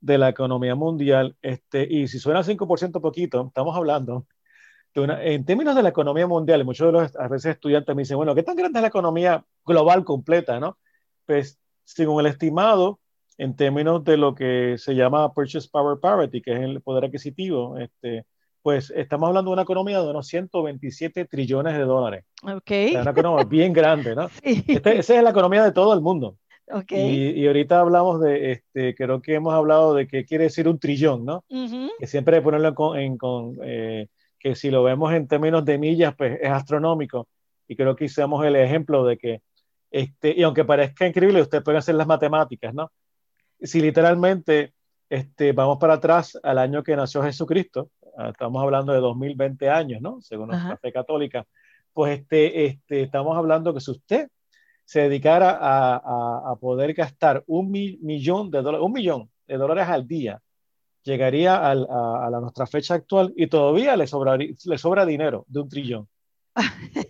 de 0.00 0.18
la 0.18 0.28
economía 0.28 0.76
mundial. 0.76 1.36
Este, 1.42 1.84
y 1.90 2.06
si 2.06 2.20
suena 2.20 2.44
5% 2.44 3.00
poquito, 3.00 3.46
estamos 3.48 3.76
hablando 3.76 4.28
de 4.94 5.00
una, 5.00 5.20
en 5.20 5.44
términos 5.44 5.74
de 5.74 5.82
la 5.82 5.88
economía 5.88 6.28
mundial, 6.28 6.64
muchos 6.64 6.86
de 6.86 6.92
los 6.92 7.16
a 7.16 7.26
veces 7.26 7.56
estudiantes 7.56 7.96
me 7.96 8.02
dicen, 8.02 8.18
bueno, 8.18 8.36
¿qué 8.36 8.44
tan 8.44 8.54
grande 8.54 8.78
es 8.78 8.82
la 8.82 8.88
economía 8.88 9.44
global 9.66 10.04
completa? 10.04 10.60
¿no? 10.60 10.78
Pues 11.26 11.58
según 11.82 12.20
el 12.20 12.26
estimado, 12.26 13.00
en 13.38 13.56
términos 13.56 14.04
de 14.04 14.16
lo 14.16 14.34
que 14.34 14.76
se 14.78 14.94
llama 14.94 15.32
Purchase 15.32 15.68
Power 15.70 15.98
Parity, 15.98 16.42
que 16.42 16.52
es 16.52 16.60
el 16.60 16.80
poder 16.80 17.04
adquisitivo, 17.04 17.78
este, 17.78 18.24
pues 18.62 18.90
estamos 18.90 19.28
hablando 19.28 19.50
de 19.50 19.54
una 19.54 19.62
economía 19.62 20.00
de 20.00 20.10
unos 20.10 20.26
127 20.28 21.24
trillones 21.24 21.74
de 21.74 21.84
dólares. 21.84 22.24
Ok. 22.42 22.70
una 23.00 23.10
economía 23.10 23.44
bien 23.44 23.72
grande, 23.74 24.14
¿no? 24.14 24.28
Sí. 24.28 24.64
Este, 24.66 24.98
esa 24.98 25.16
es 25.16 25.22
la 25.22 25.30
economía 25.30 25.64
de 25.64 25.72
todo 25.72 25.92
el 25.94 26.00
mundo. 26.00 26.36
Okay. 26.68 27.34
Y, 27.34 27.40
y, 27.40 27.46
ahorita 27.46 27.80
hablamos 27.80 28.20
de, 28.20 28.52
este, 28.52 28.94
creo 28.94 29.20
que 29.20 29.34
hemos 29.34 29.52
hablado 29.52 29.94
de 29.94 30.06
qué 30.06 30.24
quiere 30.24 30.44
decir 30.44 30.68
un 30.68 30.78
trillón, 30.78 31.24
¿no? 31.24 31.44
Que 31.98 32.06
siempre 32.06 32.40
ponerlo 32.40 32.74
con, 32.74 32.98
en, 32.98 33.18
con 33.18 33.58
eh, 33.62 34.06
que 34.38 34.54
si 34.54 34.70
lo 34.70 34.82
vemos 34.82 35.12
en 35.12 35.28
términos 35.28 35.64
de 35.64 35.76
millas, 35.76 36.14
pues 36.16 36.38
es 36.40 36.50
astronómico. 36.50 37.28
Y 37.68 37.76
creo 37.76 37.94
que 37.94 38.06
hicimos 38.06 38.44
el 38.46 38.56
ejemplo 38.56 39.04
de 39.04 39.18
que, 39.18 39.42
este, 39.90 40.34
y 40.36 40.42
aunque 40.44 40.64
parezca 40.64 41.06
increíble, 41.06 41.42
usted 41.42 41.62
puede 41.62 41.78
hacer 41.78 41.96
las 41.96 42.06
matemáticas, 42.06 42.72
¿no? 42.72 42.90
Si 43.62 43.80
literalmente 43.80 44.74
este, 45.08 45.52
vamos 45.52 45.78
para 45.78 45.94
atrás 45.94 46.38
al 46.42 46.58
año 46.58 46.82
que 46.82 46.96
nació 46.96 47.22
Jesucristo, 47.22 47.90
ah, 48.16 48.30
estamos 48.30 48.62
hablando 48.62 48.92
de 48.92 49.00
2020 49.00 49.68
años, 49.70 50.00
¿no? 50.00 50.20
Según 50.20 50.48
nuestra 50.48 50.76
fe 50.76 50.92
católica, 50.92 51.46
pues 51.92 52.20
este, 52.20 52.66
este, 52.66 53.02
estamos 53.02 53.36
hablando 53.36 53.74
que 53.74 53.80
si 53.80 53.90
usted 53.90 54.28
se 54.84 55.00
dedicara 55.02 55.58
a, 55.60 56.50
a, 56.50 56.56
poder 56.56 56.92
gastar 56.92 57.44
un 57.46 57.70
millón 57.70 58.50
de 58.50 58.62
dólares, 58.62 58.84
un 58.84 58.92
millón 58.92 59.30
de 59.46 59.56
dólares 59.56 59.88
al 59.88 60.06
día, 60.06 60.40
llegaría 61.02 61.56
a, 61.56 61.70
a, 61.72 62.30
nuestra 62.40 62.66
fecha 62.66 62.94
actual 62.94 63.32
y 63.36 63.46
todavía 63.46 63.96
le, 63.96 64.04
le 64.04 64.78
sobra 64.78 65.06
dinero 65.06 65.44
de 65.48 65.60
un 65.60 65.68
trillón 65.68 66.08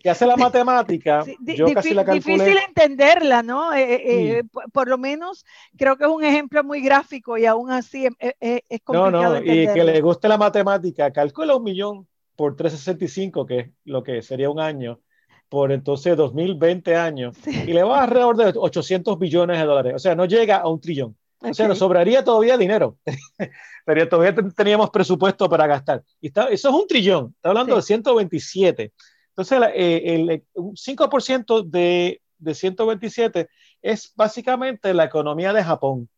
que 0.02 0.11
hace 0.11 0.26
la 0.26 0.37
matemática, 0.37 1.25
yo 1.40 1.72
casi 1.72 1.94
la 1.94 2.04
calculé. 2.04 2.44
Difícil 2.44 2.58
entenderla, 2.66 3.42
¿no? 3.42 3.72
Eh, 3.72 3.94
eh, 3.94 4.38
eh, 4.38 4.42
por, 4.72 4.88
lo 4.88 4.99
menos 4.99 5.44
creo 5.76 5.96
que 5.96 6.04
es 6.04 6.11
un 6.11 6.25
ejemplo 6.25 6.62
muy 6.64 6.80
gráfico 6.80 7.37
y 7.37 7.46
aún 7.46 7.70
así 7.70 8.06
es, 8.18 8.80
complicado. 8.84 9.34
No, 9.34 9.40
no, 9.40 9.44
y 9.44 9.66
que 9.72 9.84
le 9.84 10.00
guste 10.00 10.28
la 10.28 10.38
matemática, 10.38 11.12
calcula 11.12 11.56
un 11.56 11.64
millón 11.64 12.06
por 12.37 12.56
365, 12.56 13.46
que 13.46 13.58
es 13.58 13.70
lo 13.84 14.02
que 14.02 14.22
sería 14.22 14.50
un 14.50 14.61
año, 14.61 15.00
por 15.49 15.72
entonces 15.72 16.16
2020 16.16 16.96
años, 16.96 17.37
y 17.46 17.72
le 17.72 17.82
va 17.82 18.04
alrededor 18.04 18.37
de 18.37 18.52
800 18.58 19.18
billones 19.18 19.58
de 19.58 19.64
dólares, 19.64 19.94
o 19.94 19.99
sea, 19.99 20.14
no 20.14 20.25
llega 20.25 20.56
a 20.56 20.68
un 20.68 20.80
trillón. 20.80 21.16
O 21.44 21.54
sea, 21.54 21.66
nos 21.66 21.78
sobraría 21.78 22.22
todavía 22.22 22.56
dinero. 22.56 22.96
Pero 23.84 24.08
todavía 24.08 24.34
teníamos 24.54 24.90
presupuesto 24.90 25.49
para 25.49 25.66
gastar. 25.66 26.04
Y 26.20 26.28
está, 26.28 26.44
eso 26.44 26.68
es 26.68 26.75
un 26.75 26.87
trillón. 26.87 27.34
Está 27.37 27.49
hablando 27.49 27.75
de 27.75 27.82
127. 27.82 28.92
Entonces, 29.37 29.71
eh, 29.75 30.15
el, 30.15 30.45
5% 30.55 31.62
de, 31.65 32.21
de 32.39 32.55
127 32.55 33.49
es 33.81 34.12
básicamente 34.15 34.93
la 34.93 35.05
economía 35.05 35.53
de 35.53 35.65
Japón. 35.65 36.09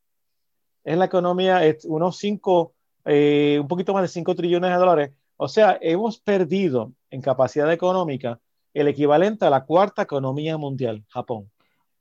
Es 0.82 0.98
la 0.98 1.04
economía, 1.04 1.64
es 1.64 1.84
unos 1.84 2.18
5, 2.18 2.74
eh, 3.06 3.58
un 3.60 3.68
poquito 3.68 3.94
más 3.94 4.02
de 4.02 4.08
5 4.08 4.34
trillones 4.34 4.70
de 4.70 4.76
dólares. 4.76 5.12
O 5.36 5.48
sea, 5.48 5.78
hemos 5.80 6.18
perdido 6.18 6.92
en 7.10 7.22
capacidad 7.22 7.72
económica 7.72 8.40
el 8.72 8.88
equivalente 8.88 9.46
a 9.46 9.50
la 9.50 9.64
cuarta 9.64 10.02
economía 10.02 10.58
mundial, 10.58 11.04
Japón. 11.08 11.50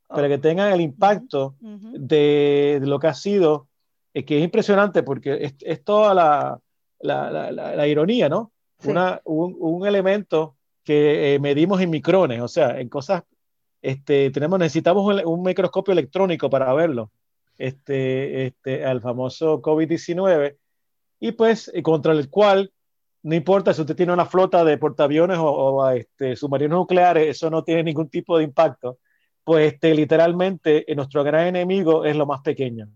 Para 0.08 0.28
que 0.28 0.38
tengan 0.38 0.72
el 0.72 0.82
impacto 0.82 1.56
de, 1.60 2.80
lo 2.84 3.00
que 3.00 3.08
ha 3.08 3.14
sido, 3.14 3.68
eh, 4.14 4.26
que 4.26 4.38
es 4.38 4.44
impresionante 4.44 5.04
porque 5.04 5.54
es, 5.60 5.84
toda 5.84 6.14
la, 6.14 6.60
la, 7.00 7.52
la, 7.52 7.88
ironía, 7.88 8.30
¿no? 8.30 8.52
Una, 8.84 9.22
un, 9.24 9.56
un, 9.58 9.88
elemento 9.88 10.56
que 10.84 11.36
eh, 11.36 11.40
medimos 11.40 11.82
en 11.82 11.90
micrones, 11.90 12.42
o 12.42 12.48
sea, 12.48 12.80
en 12.80 12.90
cosas, 12.90 13.24
este, 13.82 14.32
tenemos, 14.32 14.60
necesitamos 14.60 15.24
un, 15.26 15.44
microscopio 15.44 15.92
electrónico 15.92 16.50
para 16.50 16.74
verlo, 16.74 17.12
este, 17.58 18.48
este, 18.48 18.86
al 18.86 19.02
famoso 19.02 19.62
COVID-19, 19.62 20.58
y 21.20 21.32
pues 21.34 21.72
eh, 21.74 21.84
contra 21.84 22.14
el 22.14 22.30
cual, 22.30 22.72
no 23.24 23.36
importa 23.36 23.74
si 23.74 23.82
usted 23.82 23.96
tiene 23.96 24.14
una 24.14 24.26
flota 24.26 24.64
de 24.66 24.78
portaaviones 24.78 25.38
o, 25.40 25.90
este, 25.92 26.36
submarinos 26.36 26.78
nucleares, 26.80 27.28
eso 27.28 27.50
no 27.50 27.64
tiene 27.64 27.84
ningún 27.84 28.10
tipo 28.10 28.38
de 28.38 28.44
impacto, 28.44 29.00
pues 29.44 29.74
este, 29.74 29.94
literalmente 29.96 30.90
eh, 30.92 30.96
nuestro 30.96 31.24
gran 31.24 31.48
enemigo 31.48 32.06
es 32.06 32.16
lo 32.16 32.26
más 32.26 32.42
pequeño, 32.42 32.90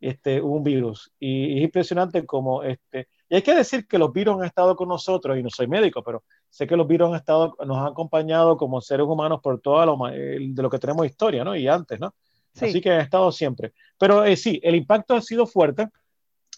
este, 0.00 0.40
un 0.40 0.62
virus. 0.62 1.12
Y, 1.18 1.58
es 1.58 1.64
impresionante 1.64 2.24
como 2.26 2.62
este, 2.62 3.08
y 3.28 3.36
hay 3.36 3.42
que 3.42 3.54
decir 3.54 3.86
que 3.86 3.98
los 3.98 4.12
virus 4.12 4.36
han 4.36 4.44
estado 4.44 4.74
con 4.76 4.88
nosotros, 4.88 5.36
y 5.38 5.42
no 5.42 5.50
soy 5.50 5.66
médico, 5.66 6.02
pero 6.02 6.24
sé 6.48 6.66
que 6.66 6.76
los 6.76 6.86
virus 6.86 7.10
han 7.10 7.16
estado, 7.16 7.56
nos 7.66 7.76
han 7.76 7.88
acompañado 7.88 8.56
como 8.56 8.80
seres 8.80 9.06
humanos 9.06 9.40
por 9.42 9.60
todo 9.60 9.84
lo, 9.84 10.06
de 10.06 10.62
lo 10.62 10.70
que 10.70 10.78
tenemos 10.78 11.06
historia, 11.06 11.44
¿no? 11.44 11.54
Y 11.54 11.68
antes, 11.68 12.00
¿no? 12.00 12.14
Así 12.60 12.80
que 12.80 12.90
han 12.90 13.00
estado 13.00 13.30
siempre. 13.30 13.72
Pero 13.98 14.24
eh, 14.24 14.36
sí, 14.36 14.60
el 14.64 14.74
impacto 14.74 15.14
ha 15.14 15.20
sido 15.20 15.46
fuerte. 15.46 15.88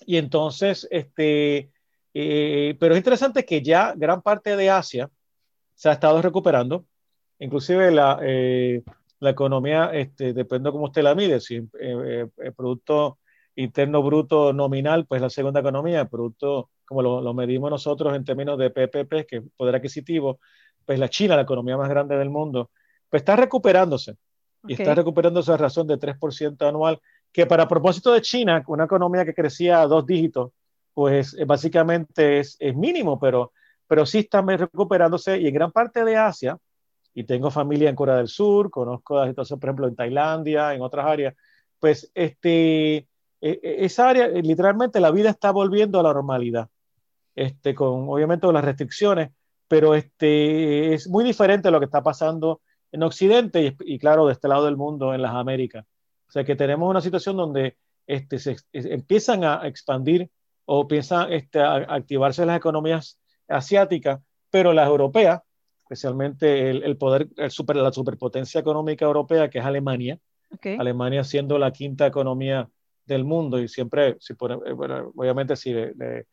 Y 0.07 0.17
entonces, 0.17 0.89
este, 0.91 1.71
eh, 2.15 2.77
pero 2.79 2.95
es 2.95 2.99
interesante 2.99 3.45
que 3.45 3.63
ya 3.63 3.93
gran 3.97 4.23
parte 4.23 4.57
de 4.57 4.71
Asia 4.71 5.11
se 5.75 5.89
ha 5.89 5.93
estado 5.93 6.21
recuperando, 6.23 6.87
inclusive 7.39 7.91
la, 7.91 8.19
eh, 8.23 8.83
la 9.21 9.31
economía, 9.31 9.91
este, 9.93 10.33
depende 10.33 10.69
de 10.69 10.73
cómo 10.73 10.87
usted 10.87 11.03
la 11.03 11.15
mide, 11.15 11.41
si 11.41 11.57
eh, 11.79 12.27
el 12.37 12.55
Producto 12.55 13.19
Interno 13.61 14.03
Bruto 14.03 14.53
nominal, 14.53 15.07
pues 15.07 15.21
la 15.21 15.31
segunda 15.31 15.61
economía, 15.61 16.01
el 16.01 16.09
Producto, 16.09 16.71
como 16.87 17.03
lo, 17.03 17.21
lo, 17.21 17.35
medimos 17.35 17.71
nosotros 17.71 18.15
en 18.17 18.25
términos 18.25 18.59
de 18.59 18.71
PPP, 18.71 19.27
que 19.27 19.37
es 19.37 19.43
poder 19.57 19.77
adquisitivo, 19.77 20.41
pues 20.87 20.99
la 20.99 21.09
China, 21.09 21.37
la 21.37 21.43
economía 21.43 21.77
más 21.77 21.89
grande 21.89 22.17
del 22.17 22.31
mundo, 22.31 22.71
pues 23.09 23.21
está 23.21 23.37
recuperándose. 23.37 24.17
Y 24.67 24.75
está 24.75 24.95
recuperándose 24.95 25.53
a 25.53 25.57
razón 25.57 25.87
de 25.87 25.99
3% 25.99 26.69
anual, 26.69 27.01
que 27.33 27.47
para 27.47 27.69
propósito 27.69 28.13
de 28.13 28.21
China, 28.21 28.63
una 28.67 28.85
economía 28.85 29.25
que 29.25 29.35
crecía 29.35 29.81
a 29.81 29.87
dos 29.87 30.05
dígitos, 30.05 30.53
pues 30.93 31.35
eh, 31.35 31.45
básicamente 31.45 32.41
es, 32.41 32.57
es 32.59 32.75
mínimo, 32.77 33.19
pero, 33.19 33.53
pero 33.87 34.05
sí 34.05 34.19
está 34.19 34.43
recuperándose 34.43 35.39
y 35.39 35.47
en 35.47 35.55
gran 35.55 35.73
parte 35.73 36.05
de 36.05 36.17
Asia, 36.17 36.59
y 37.15 37.25
tengo 37.25 37.51
familia 37.51 37.89
en 37.89 37.97
Corea 37.97 38.17
del 38.17 38.29
Sur, 38.29 38.71
conozco 38.71 39.19
la 39.19 39.29
situación, 39.29 39.59
por 39.59 39.69
ejemplo, 39.69 39.89
en 39.89 39.97
Tailandia, 39.97 40.75
en 40.75 40.83
otras 40.83 41.07
áreas, 41.07 41.35
pues 41.79 42.11
este, 42.15 43.09
esa 43.41 44.09
área, 44.11 44.27
eh, 44.27 44.43
literalmente 44.43 45.01
la 45.01 45.11
vida 45.11 45.31
está 45.31 45.51
volviendo 45.51 45.99
a 45.99 46.03
la 46.03 46.13
normalidad, 46.13 46.69
este, 47.35 47.75
con 47.75 48.09
obviamente 48.09 48.51
las 48.53 48.65
restricciones, 48.65 49.31
pero 49.69 49.95
este, 49.95 50.95
es 50.95 51.09
muy 51.09 51.25
diferente 51.25 51.69
a 51.69 51.71
lo 51.71 51.79
que 51.79 51.87
está 51.87 52.03
pasando 52.03 52.61
en 52.93 53.03
Occidente 53.03 53.65
y, 53.65 53.95
y, 53.95 53.99
claro, 53.99 54.27
de 54.27 54.33
este 54.33 54.49
lado 54.49 54.65
del 54.65 54.77
mundo, 54.77 55.15
en 55.15 55.23
las 55.23 55.35
Américas. 55.35 55.87
O 56.29 56.33
sea 56.33 56.45
que 56.45 56.57
tenemos 56.57 56.89
una 56.89 57.01
situación 57.01 57.37
donde 57.37 57.77
este, 58.07 58.39
se, 58.39 58.57
empiezan 58.73 59.45
a 59.45 59.67
expandir 59.67 60.31
o 60.65 60.83
empiezan 60.83 61.33
este, 61.33 61.61
a 61.61 61.77
activarse 61.77 62.45
las 62.47 62.57
economías 62.57 63.19
asiáticas, 63.49 64.21
pero 64.51 64.73
las 64.73 64.89
europeas, 64.89 65.41
especialmente 65.83 66.71
el, 66.71 66.83
el 66.83 66.97
poder, 66.97 67.29
el 67.37 67.51
super, 67.51 67.77
la 67.77 67.93
superpotencia 67.93 68.61
económica 68.61 69.05
europea, 69.05 69.49
que 69.49 69.59
es 69.59 69.65
Alemania, 69.65 70.19
okay. 70.53 70.77
Alemania 70.77 71.25
siendo 71.25 71.59
la 71.59 71.73
quinta 71.73 72.07
economía 72.07 72.69
del 73.15 73.25
mundo 73.25 73.59
y 73.59 73.69
siempre, 73.69 74.17
si 74.21 74.33
eh, 74.33 74.73
bueno, 74.73 75.13
obviamente 75.17 75.57
si, 75.57 75.73
le, 75.73 75.95
le, 75.95 76.27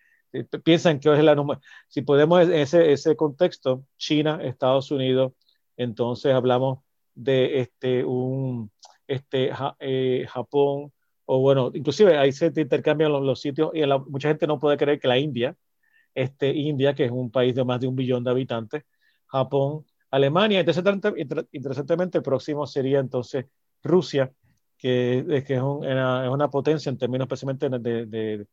piensan 0.63 0.99
que 0.99 1.11
es 1.11 1.23
la 1.23 1.35
número, 1.35 1.59
si 1.87 2.01
podemos 2.01 2.41
en 2.43 2.53
ese, 2.53 2.91
ese 2.91 3.15
contexto, 3.15 3.83
China, 3.97 4.39
Estados 4.41 4.91
Unidos, 4.91 5.33
entonces 5.75 6.33
hablamos 6.33 6.79
de 7.15 7.59
este, 7.61 8.03
un, 8.05 8.71
este, 9.07 9.53
ja, 9.53 9.75
eh, 9.79 10.25
Japón, 10.29 10.93
o 11.25 11.39
bueno, 11.39 11.71
inclusive 11.73 12.17
ahí 12.17 12.31
se 12.31 12.47
intercambian 12.55 13.11
los, 13.11 13.23
los 13.23 13.41
sitios 13.41 13.71
y 13.73 13.85
la, 13.85 13.97
mucha 13.97 14.29
gente 14.29 14.47
no 14.47 14.59
puede 14.59 14.77
creer 14.77 14.99
que 14.99 15.07
la 15.07 15.17
India, 15.17 15.55
este, 16.13 16.49
India, 16.49 16.93
que 16.93 17.05
es 17.05 17.11
un 17.11 17.31
país 17.31 17.55
de 17.55 17.63
más 17.63 17.79
de 17.79 17.87
un 17.87 17.95
billón 17.95 18.23
de 18.23 18.31
habitantes, 18.31 18.83
Japón, 19.27 19.85
Alemania, 20.11 20.59
interesantemente, 20.59 21.13
interesantemente 21.51 22.17
el 22.19 22.23
próximo 22.23 22.65
sería 22.65 22.99
entonces 22.99 23.45
Rusia, 23.83 24.31
que, 24.77 25.43
que 25.45 25.55
es, 25.55 25.61
un, 25.61 25.85
es, 25.85 26.29
una, 26.29 26.49
potencia 26.49 26.89
en 26.89 26.97
términos 26.97 27.25
especialmente 27.25 27.69
de, 27.69 28.05
de, 28.05 28.37
de, 28.37 28.47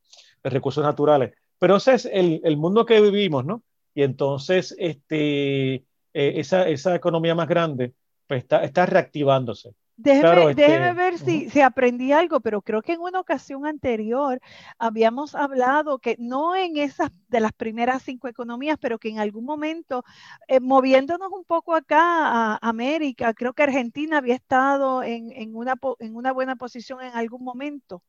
recursos 0.50 0.85
naturales. 0.85 1.35
Pero 1.59 1.76
ese 1.76 1.95
es 1.95 2.04
el, 2.07 2.40
el, 2.45 2.57
mundo 2.57 2.85
que 2.87 3.00
vivimos, 3.00 3.45
¿no? 3.45 3.62
Y 3.95 4.02
entonces 4.02 4.75
este, 4.78 5.75
eh, 5.75 5.85
esa, 6.12 6.69
esa 6.69 6.95
economía 6.95 7.35
más 7.35 7.49
grande 7.49 7.95
pues 8.26 8.43
está, 8.43 8.64
está 8.64 8.87
reactivándose. 8.87 9.75
Déjeme, 9.97 10.21
claro, 10.23 10.51
este, 10.51 10.63
déjeme 10.63 10.93
ver 10.93 11.19
si, 11.19 11.25
uh 11.25 11.47
-huh. 11.47 11.51
si, 11.51 11.61
aprendí 11.61 12.13
algo, 12.13 12.41
pero 12.41 12.63
creo 12.63 12.83
que 12.83 12.95
en 12.95 13.01
una 13.01 13.21
ocasión 13.21 13.65
anterior 13.65 14.41
habíamos 14.77 15.37
hablado 15.37 15.99
que 16.01 16.17
no 16.19 16.57
en 16.57 16.77
esas 16.77 17.11
de 17.29 17.39
las 17.39 17.53
primeras 17.53 18.03
cinco 18.03 18.27
economías, 18.27 18.77
pero 18.81 18.99
que 18.99 19.11
en 19.11 19.21
algún 19.21 19.45
momento, 19.45 20.05
eh, 20.49 20.59
moviéndonos 20.59 21.31
un 21.31 21.45
poco 21.45 21.77
acá 21.77 22.01
a 22.01 22.59
América, 22.61 23.35
creo 23.35 23.53
que 23.53 23.63
Argentina 23.63 24.19
había 24.19 24.35
estado 24.35 25.05
en, 25.05 25.31
en, 25.31 25.55
una, 25.55 25.75
en 26.01 26.17
una 26.17 26.33
buena 26.33 26.57
posición 26.57 27.00
en 27.00 27.15
algún 27.15 27.45
momento. 27.45 28.02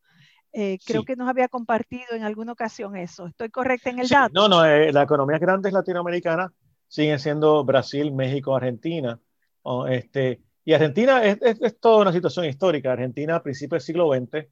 Eh, 0.54 0.80
creo 0.86 1.02
sí. 1.02 1.06
que 1.06 1.16
nos 1.18 1.28
había 1.28 1.50
compartido 1.50 2.16
en 2.16 2.24
alguna 2.24 2.54
ocasión 2.54 2.96
eso. 2.96 3.28
¿Estoy 3.28 3.50
correcta 3.50 3.90
en 3.90 4.00
el 4.00 4.08
sí, 4.08 4.14
dato? 4.14 4.32
No, 4.34 4.48
no, 4.48 4.66
eh, 4.66 4.92
las 4.92 5.04
economías 5.04 5.42
grandes 5.42 5.74
latinoamericanas 5.74 6.52
siguen 6.88 7.20
siendo 7.20 7.64
Brasil, 7.64 8.14
México, 8.14 8.56
Argentina. 8.56 9.20
Oh, 9.64 9.86
este, 9.86 10.42
y 10.66 10.74
Argentina 10.74 11.24
es, 11.24 11.40
toda 11.80 12.02
una 12.02 12.12
situación 12.12 12.46
histórica. 12.46 12.92
Argentina 12.92 13.36
a 13.36 13.44
principios 13.44 13.84
del 13.84 13.86
siglo 13.86 14.12
XX, 14.12 14.48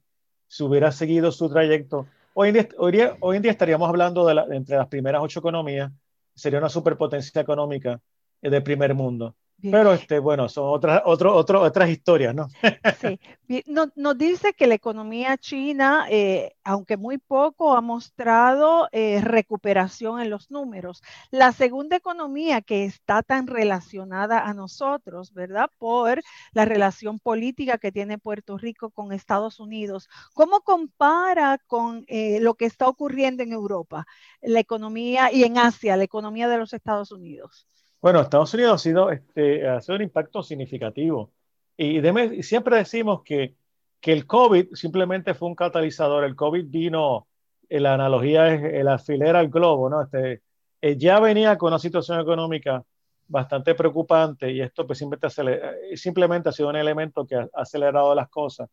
si 0.46 0.62
hubiera 0.62 0.92
seguido 0.92 1.32
su 1.32 1.50
trayecto, 1.50 2.06
hoy 2.34 2.50
en 2.50 2.54
día, 2.54 3.16
hoy 3.20 3.36
en 3.36 3.42
día 3.42 3.50
estaríamos 3.50 3.88
hablando 3.88 4.24
de, 4.24 4.56
entre 4.56 4.76
las 4.76 4.86
primeras 4.86 5.22
ocho 5.22 5.40
economías, 5.40 5.90
sería 6.32 6.60
una 6.60 6.68
superpotencia 6.68 7.40
económica 7.40 8.00
del 8.40 8.62
primer 8.62 8.94
mundo. 8.94 9.34
Pero 9.70 9.92
este, 9.94 10.18
bueno, 10.18 10.48
son 10.48 10.64
otras, 10.68 11.02
otro, 11.04 11.34
otro, 11.34 11.62
otras 11.62 11.88
historias, 11.88 12.34
¿no? 12.34 12.48
sí, 13.48 13.62
nos, 13.66 13.96
nos, 13.96 14.18
dice 14.18 14.52
que 14.52 14.66
la 14.66 14.74
economía 14.74 15.38
china, 15.38 16.06
eh, 16.10 16.54
aunque 16.64 16.96
muy 16.96 17.18
poco, 17.18 17.76
ha 17.76 17.80
mostrado 17.80 18.88
eh, 18.92 19.20
recuperación 19.22 20.20
en 20.20 20.30
los 20.30 20.50
números. 20.50 21.02
La 21.30 21.52
segunda 21.52 21.96
economía 21.96 22.60
que 22.60 22.84
está 22.84 23.22
tan 23.22 23.46
relacionada 23.46 24.40
a 24.40 24.54
nosotros, 24.54 25.32
¿verdad? 25.32 25.70
Por 25.78 26.22
la 26.52 26.64
relación 26.64 27.18
política 27.18 27.78
que 27.78 27.92
tiene 27.92 28.18
Puerto 28.18 28.58
Rico 28.58 28.90
con 28.90 29.12
Estados 29.12 29.60
Unidos. 29.60 30.08
¿Cómo 30.34 30.60
compara 30.60 31.58
con 31.66 32.04
eh, 32.08 32.38
lo 32.40 32.54
que 32.54 32.66
está 32.66 32.88
ocurriendo 32.88 33.42
en 33.42 33.52
Europa, 33.52 34.06
la 34.42 34.60
economía 34.60 35.32
y 35.32 35.44
en 35.44 35.58
Asia, 35.58 35.96
la 35.96 36.04
economía 36.04 36.48
de 36.48 36.58
los 36.58 36.72
Estados 36.72 37.12
Unidos? 37.12 37.66
Bueno, 38.04 38.20
Estados 38.20 38.52
Unidos 38.52 38.74
ha 38.74 38.78
sido, 38.78 39.10
este, 39.10 39.66
ha 39.66 39.80
sido 39.80 39.96
un 39.96 40.02
impacto 40.02 40.42
significativo. 40.42 41.32
Y 41.74 42.02
siempre 42.42 42.76
decimos 42.76 43.22
que, 43.24 43.54
que, 43.98 44.12
el 44.12 44.26
COVID 44.26 44.74
simplemente 44.74 45.32
fue 45.32 45.48
un 45.48 45.54
catalizador. 45.54 46.24
El 46.24 46.36
COVID 46.36 46.66
vino, 46.66 47.28
eh, 47.66 47.80
la 47.80 47.94
analogía 47.94 48.52
es 48.52 48.62
el 48.62 48.88
alfiler 48.88 49.36
al 49.36 49.48
globo, 49.48 49.88
¿no? 49.88 50.02
Este, 50.02 50.42
eh, 50.82 50.98
ya 50.98 51.18
venía 51.18 51.56
con 51.56 51.68
una 51.68 51.78
situación 51.78 52.20
económica 52.20 52.84
bastante 53.26 53.74
preocupante 53.74 54.52
y 54.52 54.60
esto 54.60 54.86
pues, 54.86 54.98
simplemente, 54.98 55.28
acelera, 55.28 55.72
eh, 55.90 55.96
simplemente 55.96 56.50
ha 56.50 56.52
sido 56.52 56.68
un 56.68 56.76
elemento 56.76 57.26
que 57.26 57.36
ha 57.36 57.48
acelerado 57.54 58.14
las 58.14 58.28
cosas. 58.28 58.68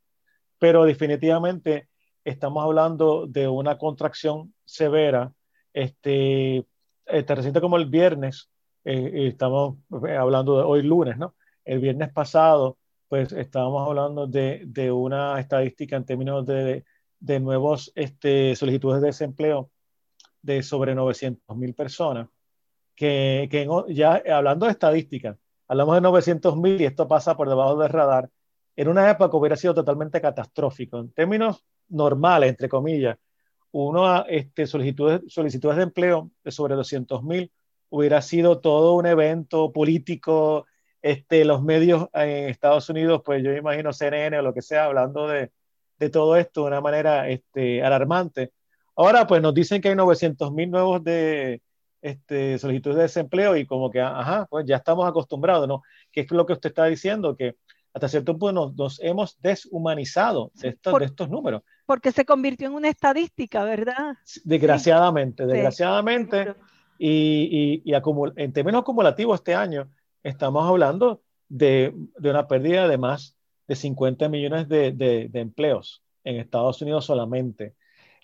Pero 0.59 0.83
definitivamente 0.83 1.87
estamos 2.25 2.65
hablando 2.65 3.27
de 3.27 3.47
una 3.47 3.77
contracción 3.77 4.53
severa. 4.65 5.31
Este, 5.71 6.65
este 7.05 7.35
reciente 7.35 7.61
como 7.61 7.77
el 7.77 7.85
viernes, 7.85 8.50
eh, 8.83 9.27
estamos 9.27 9.77
hablando 9.91 10.57
de 10.57 10.63
hoy 10.63 10.81
lunes, 10.83 11.17
¿no? 11.17 11.35
El 11.65 11.79
viernes 11.79 12.11
pasado, 12.11 12.77
pues 13.07 13.31
estábamos 13.33 13.87
hablando 13.87 14.27
de, 14.27 14.63
de 14.65 14.91
una 14.91 15.39
estadística 15.39 15.95
en 15.95 16.05
términos 16.05 16.45
de, 16.45 16.85
de 17.19 17.39
nuevos 17.39 17.91
este, 17.95 18.55
solicitudes 18.55 19.01
de 19.01 19.07
desempleo 19.07 19.69
de 20.41 20.63
sobre 20.63 20.95
900 20.95 21.55
mil 21.57 21.73
personas, 21.73 22.27
que, 22.95 23.47
que 23.51 23.61
en, 23.63 23.69
ya 23.95 24.21
hablando 24.33 24.65
de 24.65 24.71
estadísticas, 24.73 25.37
hablamos 25.67 25.95
de 25.95 26.01
900 26.01 26.57
mil 26.57 26.81
y 26.81 26.85
esto 26.85 27.07
pasa 27.07 27.37
por 27.37 27.47
debajo 27.47 27.77
del 27.77 27.89
radar, 27.89 28.29
en 28.75 28.87
una 28.87 29.09
época 29.09 29.37
hubiera 29.37 29.55
sido 29.55 29.73
totalmente 29.73 30.21
catastrófico. 30.21 30.99
En 30.99 31.11
términos 31.11 31.63
normales, 31.89 32.49
entre 32.49 32.69
comillas, 32.69 33.17
uno 33.71 34.25
este, 34.25 34.67
solicitudes, 34.67 35.21
solicitudes 35.27 35.77
de 35.77 35.83
empleo 35.83 36.31
de 36.43 36.51
sobre 36.51 36.75
200 36.75 37.23
mil 37.23 37.51
hubiera 37.91 38.21
sido 38.21 38.59
todo 38.59 38.95
un 38.95 39.05
evento 39.05 39.71
político, 39.71 40.65
este, 41.01 41.45
los 41.45 41.61
medios 41.61 42.07
en 42.13 42.49
Estados 42.49 42.89
Unidos, 42.89 43.21
pues 43.23 43.43
yo 43.43 43.53
imagino 43.53 43.91
CNN 43.91 44.39
o 44.39 44.41
lo 44.41 44.53
que 44.53 44.61
sea, 44.61 44.85
hablando 44.85 45.27
de, 45.27 45.51
de 45.99 46.09
todo 46.09 46.37
esto 46.37 46.61
de 46.61 46.67
una 46.67 46.81
manera 46.81 47.27
este, 47.27 47.83
alarmante. 47.83 48.53
Ahora, 48.95 49.27
pues 49.27 49.41
nos 49.41 49.53
dicen 49.53 49.81
que 49.81 49.89
hay 49.89 49.95
900 49.95 50.51
mil 50.53 50.71
nuevos 50.71 51.03
de 51.03 51.61
este, 52.01 52.57
solicitudes 52.59 52.95
de 52.95 53.03
desempleo 53.03 53.57
y 53.57 53.65
como 53.65 53.91
que, 53.91 53.99
ajá, 53.99 54.47
pues 54.49 54.65
ya 54.65 54.77
estamos 54.77 55.07
acostumbrados, 55.07 55.67
¿no? 55.67 55.83
¿Qué 56.11 56.21
es 56.21 56.31
lo 56.31 56.45
que 56.45 56.53
usted 56.53 56.69
está 56.69 56.85
diciendo? 56.85 57.35
Que 57.35 57.57
hasta 57.93 58.07
cierto 58.07 58.37
punto 58.37 58.53
nos, 58.53 58.75
nos 58.75 58.99
hemos 59.01 59.37
deshumanizado 59.41 60.51
de 60.55 60.69
estos, 60.69 60.91
Por, 60.91 61.01
de 61.01 61.07
estos 61.07 61.29
números. 61.29 61.61
Porque 61.85 62.13
se 62.13 62.23
convirtió 62.23 62.67
en 62.67 62.73
una 62.73 62.87
estadística, 62.87 63.65
¿verdad? 63.65 64.15
Desgraciadamente, 64.45 65.43
sí. 65.43 65.51
desgraciadamente. 65.51 66.45
Sí 66.45 66.70
y, 67.03 67.81
y, 67.83 67.91
y 67.91 67.95
en 68.35 68.53
términos 68.53 68.81
acumulativos 68.81 69.39
este 69.39 69.55
año 69.55 69.89
estamos 70.21 70.69
hablando 70.69 71.23
de, 71.49 71.95
de, 72.19 72.29
una 72.29 72.47
pérdida 72.47 72.87
de 72.87 72.99
más 72.99 73.35
de 73.67 73.75
50 73.75 74.29
millones 74.29 74.69
de, 74.69 74.91
de, 74.91 75.27
de 75.27 75.39
empleos 75.39 76.03
en 76.23 76.35
Estados 76.35 76.79
Unidos 76.83 77.05
solamente. 77.05 77.73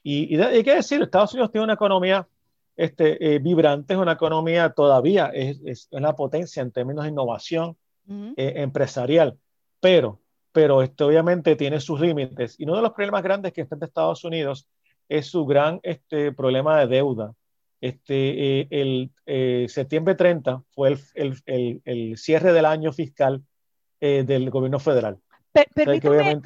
Y, 0.03 0.35
y, 0.35 0.39
hay 0.39 0.63
que 0.63 0.75
decir, 0.75 1.01
Estados 1.01 1.33
Unidos 1.33 1.51
tiene 1.51 1.63
una 1.63 1.73
economía 1.73 2.27
este, 2.75 3.33
eh, 3.35 3.39
vibrante, 3.39 3.95
es 3.95 3.99
una 3.99 4.11
economía 4.11 4.69
todavía, 4.69 5.31
es, 5.33 5.59
es, 5.65 5.87
una 5.89 6.13
potencia 6.13 6.61
en 6.61 6.71
términos 6.71 7.05
de 7.05 7.09
innovación 7.09 7.75
uh 8.07 8.13
-huh. 8.13 8.33
eh, 8.37 8.53
empresarial, 8.57 9.39
pero, 9.79 10.21
pero 10.51 10.83
este, 10.83 11.03
obviamente 11.03 11.55
tiene 11.55 11.79
sus 11.79 11.99
límites. 11.99 12.59
Y 12.59 12.65
uno 12.65 12.75
de 12.75 12.83
los 12.83 12.91
problemas 12.91 13.23
grandes 13.23 13.53
que 13.53 13.61
está 13.61 13.75
en 13.75 13.83
Estados 13.83 14.23
Unidos 14.23 14.67
es 15.09 15.25
su 15.25 15.47
gran 15.47 15.79
este, 15.81 16.31
problema 16.31 16.79
de 16.79 16.85
deuda. 16.85 17.33
Este, 17.79 18.61
eh, 18.61 18.67
el 18.71 19.11
eh, 19.25 19.67
septiembre 19.69 20.15
30 20.15 20.63
fue 20.71 20.89
el, 20.89 21.41
el, 21.45 21.81
el, 21.85 22.17
cierre 22.17 22.51
del 22.53 22.65
año 22.65 22.91
fiscal 22.91 23.43
eh, 23.99 24.23
del 24.25 24.49
gobierno 24.49 24.79
federal 24.79 25.19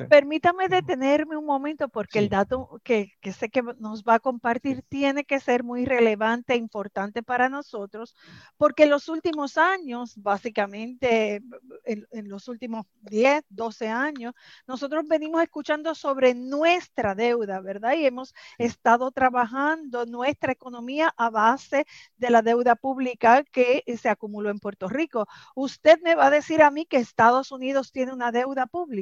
permítame, 0.10 0.68
detenerme 0.70 1.38
un 1.38 1.46
momento 1.46 1.90
porque 1.90 2.20
el 2.20 2.30
dato 2.30 2.80
que, 2.84 3.14
sé 3.34 3.50
que 3.50 3.62
nos 3.80 4.04
va 4.04 4.16
a 4.16 4.20
compartir 4.20 4.84
tiene 4.88 5.26
que 5.26 5.40
ser 5.40 5.64
muy 5.64 5.86
relevante 5.86 6.54
e 6.54 6.58
importante 6.58 7.24
para 7.24 7.50
nosotros, 7.50 8.16
porque 8.58 8.84
en 8.84 8.90
los 8.90 9.10
últimos 9.10 9.58
años, 9.58 10.14
básicamente 10.18 11.42
en, 11.86 12.30
los 12.30 12.48
últimos 12.48 12.86
10, 13.02 13.44
12 13.50 13.90
años, 13.90 14.34
nosotros 14.68 15.06
venimos 15.08 15.42
escuchando 15.44 15.96
sobre 15.96 16.34
nuestra 16.34 17.16
deuda, 17.16 17.60
¿verdad? 17.60 17.94
Y 17.94 18.06
hemos 18.06 18.34
estado 18.58 19.12
trabajando 19.12 20.06
nuestra 20.06 20.54
economía 20.54 21.14
a 21.18 21.30
base 21.30 21.86
de 22.18 22.30
la 22.30 22.42
deuda 22.42 22.76
pública 22.76 23.44
que 23.44 23.84
se 23.98 24.10
acumuló 24.10 24.50
en 24.50 24.60
Puerto 24.60 24.88
Rico. 24.88 25.28
Usted 25.56 26.00
me 26.02 26.16
va 26.16 26.28
a 26.28 26.30
decir 26.30 26.62
a 26.62 26.72
mí 26.72 26.86
que 26.86 26.98
Estados 26.98 27.52
Unidos 27.52 27.92
tiene 27.92 28.14
una 28.14 28.32
deuda 28.32 28.68
pública 28.68 29.01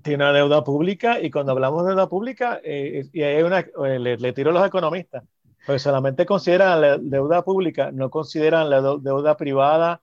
tiene 0.00 0.24
una 0.24 0.32
deuda 0.32 0.64
pública 0.64 1.20
y 1.20 1.30
cuando 1.30 1.52
hablamos 1.52 1.84
de 1.84 1.90
deuda 1.90 2.08
pública, 2.08 2.60
eh, 2.64 3.04
y 3.12 3.22
hay 3.22 3.42
una, 3.42 3.60
eh, 3.60 3.98
le, 3.98 4.32
tiro 4.32 4.50
a 4.50 4.54
los 4.54 4.66
economistas, 4.66 5.24
pues 5.66 5.82
solamente 5.82 6.24
consideran 6.24 6.80
la 6.80 6.98
deuda 6.98 7.42
pública, 7.42 7.92
no 7.92 8.10
consideran 8.10 8.70
la 8.70 8.80
deuda 8.80 9.36
privada 9.36 10.00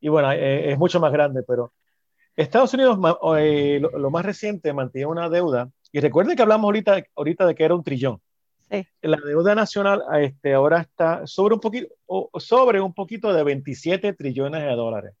y 0.00 0.08
bueno, 0.08 0.32
eh, 0.32 0.72
es 0.72 0.78
mucho 0.78 1.00
más 1.00 1.12
grande, 1.12 1.42
pero 1.42 1.72
Estados 2.36 2.72
Unidos, 2.74 2.98
lo, 2.98 4.10
más 4.10 4.24
reciente, 4.24 4.72
mantiene 4.72 5.06
una 5.06 5.28
deuda 5.28 5.70
y 5.90 6.00
recuerden 6.00 6.36
que 6.36 6.42
hablamos 6.42 6.66
ahorita, 6.66 7.02
ahorita 7.16 7.46
de 7.46 7.54
que 7.54 7.64
era 7.64 7.74
un 7.74 7.82
trillón. 7.82 8.20
La 9.00 9.16
deuda 9.16 9.54
nacional 9.54 10.02
este, 10.20 10.52
ahora 10.52 10.82
está 10.82 11.26
sobre 11.26 11.54
un, 11.54 11.60
poquito, 11.60 11.88
sobre 12.38 12.80
un 12.80 12.92
poquito 12.92 13.32
de 13.32 13.42
27 13.42 14.12
trillones 14.12 14.62
de 14.62 14.70
dólares. 14.72 15.14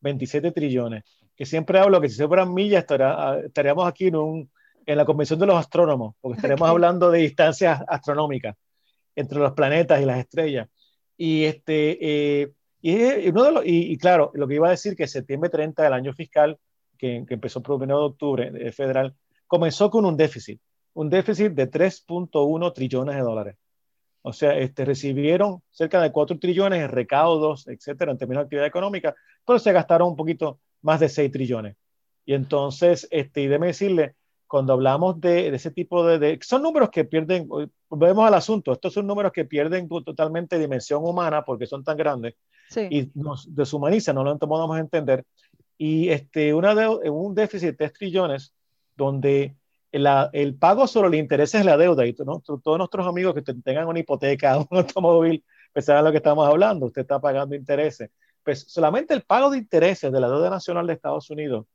27 0.00 0.52
trillones 0.52 1.02
que 1.38 1.46
siempre 1.46 1.78
hablo 1.78 2.00
que 2.00 2.08
si 2.08 2.16
se 2.16 2.26
fueran 2.26 2.52
millas 2.52 2.84
ah, 2.98 3.38
estaríamos 3.44 3.86
aquí 3.86 4.08
en, 4.08 4.16
un, 4.16 4.50
en 4.84 4.96
la 4.96 5.04
Convención 5.04 5.38
de 5.38 5.46
los 5.46 5.54
Astrónomos, 5.54 6.16
porque 6.20 6.36
estaríamos 6.36 6.68
hablando 6.68 7.12
de 7.12 7.20
distancias 7.20 7.80
astronómicas 7.86 8.56
entre 9.14 9.38
los 9.38 9.52
planetas 9.52 10.02
y 10.02 10.04
las 10.04 10.18
estrellas. 10.18 10.68
Y, 11.16 11.44
este, 11.44 12.42
eh, 12.42 12.52
y, 12.82 13.28
uno 13.28 13.44
de 13.44 13.52
los, 13.52 13.62
y, 13.64 13.96
claro, 13.98 14.32
lo 14.34 14.48
que 14.48 14.56
iba 14.56 14.66
a 14.66 14.72
decir 14.72 14.96
que 14.96 15.06
septiembre 15.06 15.48
30 15.48 15.80
del 15.84 15.92
año 15.92 16.12
fiscal, 16.12 16.58
que, 16.98 17.24
que 17.26 17.34
empezó 17.34 17.62
el 17.64 17.72
1 17.72 17.86
de 17.86 18.04
octubre 18.04 18.52
eh, 18.56 18.72
federal, 18.72 19.14
comenzó 19.46 19.90
con 19.90 20.04
un 20.06 20.16
déficit, 20.16 20.60
un 20.94 21.08
déficit 21.08 21.52
de 21.52 21.70
3.1 21.70 22.72
trillones 22.74 23.14
de 23.14 23.22
dólares. 23.22 23.56
O 24.22 24.32
sea, 24.32 24.58
este, 24.58 24.84
recibieron 24.84 25.62
cerca 25.70 26.02
de 26.02 26.10
4 26.10 26.40
trillones 26.40 26.82
en 26.82 26.88
recaudos, 26.88 27.68
etcétera, 27.68 28.10
en 28.10 28.18
términos 28.18 28.42
de 28.42 28.44
actividad 28.46 28.66
económica, 28.66 29.14
pero 29.46 29.60
se 29.60 29.72
gastaron 29.72 30.08
un 30.08 30.16
poquito 30.16 30.58
más 30.82 31.00
de 31.00 31.08
6 31.08 31.30
trillones. 31.30 31.76
Y 32.24 32.34
entonces, 32.34 33.08
este, 33.10 33.42
y 33.42 33.46
déme 33.46 33.68
decirle, 33.68 34.14
cuando 34.48 34.72
hablamos 34.72 35.20
de, 35.20 35.48
ese 35.48 35.70
tipo 35.70 36.04
de, 36.04 36.38
Son 36.42 36.62
números 36.62 36.90
que 36.90 37.04
pierden, 37.04 37.48
volvemos 37.88 38.26
al 38.26 38.34
asunto, 38.34 38.72
estos 38.72 38.94
son 38.94 39.06
números 39.06 39.30
que 39.30 39.44
pierden 39.44 39.88
totalmente 39.88 40.58
dimensión 40.58 41.04
humana 41.04 41.44
porque 41.44 41.66
son 41.66 41.84
tan 41.84 41.96
grandes 41.96 42.34
y 42.90 43.10
nos 43.14 43.54
deshumanizan, 43.54 44.14
no 44.14 44.24
lo 44.24 44.38
podemos 44.38 44.78
entender. 44.78 45.24
Y 45.76 46.08
este, 46.08 46.52
una 46.54 46.74
de, 46.74 46.88
un 46.88 47.34
déficit 47.34 47.68
de 47.68 47.74
3 47.74 47.92
trillones 47.92 48.54
donde 48.96 49.56
el 49.92 50.54
pago 50.56 50.86
sobre 50.86 51.10
los 51.10 51.18
intereses 51.18 51.60
es 51.60 51.66
la 51.66 51.76
deuda 51.76 52.06
y 52.06 52.12
todos 52.12 52.78
nuestros 52.78 53.06
amigos 53.06 53.34
que 53.34 53.42
tengan 53.42 53.86
una 53.86 54.00
hipoteca, 54.00 54.58
un 54.70 54.78
automóvil, 54.78 55.44
pues 55.72 55.84
saben 55.84 56.04
lo 56.04 56.10
que 56.10 56.18
estamos 56.18 56.46
hablando, 56.48 56.86
usted 56.86 57.02
está 57.02 57.20
pagando 57.20 57.54
intereses 57.54 58.10
pues 58.42 58.64
solamente 58.68 59.14
el 59.14 59.22
pago 59.22 59.50
de 59.50 59.58
intereses 59.58 60.10
de 60.12 60.20
la 60.20 60.28
deuda 60.28 60.50
nacional 60.50 60.86
de 60.86 60.94
Estados 60.94 61.30
Unidos 61.30 61.66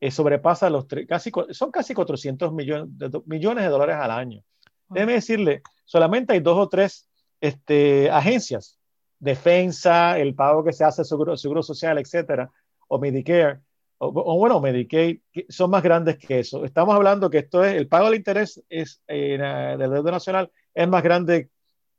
eh, 0.00 0.10
sobrepasa 0.10 0.68
los 0.70 0.86
casi, 1.08 1.30
son 1.50 1.70
casi 1.70 1.94
400 1.94 2.52
millones 2.52 2.86
de, 2.90 3.20
millones 3.26 3.64
de 3.64 3.70
dólares 3.70 3.96
al 3.96 4.10
año. 4.10 4.42
Déjeme 4.88 5.14
decirle, 5.14 5.62
solamente 5.84 6.34
hay 6.34 6.40
dos 6.40 6.58
o 6.58 6.68
tres 6.68 7.08
este, 7.40 8.10
agencias, 8.10 8.78
defensa, 9.18 10.18
el 10.18 10.34
pago 10.34 10.62
que 10.62 10.72
se 10.72 10.84
hace 10.84 11.04
seguro, 11.04 11.36
seguro 11.36 11.62
social, 11.62 11.98
etcétera, 11.98 12.50
o 12.88 12.98
Medicare, 12.98 13.60
o, 13.98 14.36
bueno, 14.36 14.60
Medicaid, 14.60 15.20
son 15.48 15.70
más 15.70 15.82
grandes 15.82 16.18
que 16.18 16.40
eso. 16.40 16.64
Estamos 16.64 16.94
hablando 16.94 17.30
que 17.30 17.38
esto 17.38 17.64
es, 17.64 17.74
el 17.74 17.88
pago 17.88 18.06
del 18.06 18.16
interés 18.16 18.62
es, 18.68 19.02
eh, 19.08 19.38
de 19.38 19.38
la 19.38 19.88
deuda 19.88 20.10
nacional 20.10 20.50
es 20.74 20.86
más 20.86 21.02
grande 21.02 21.50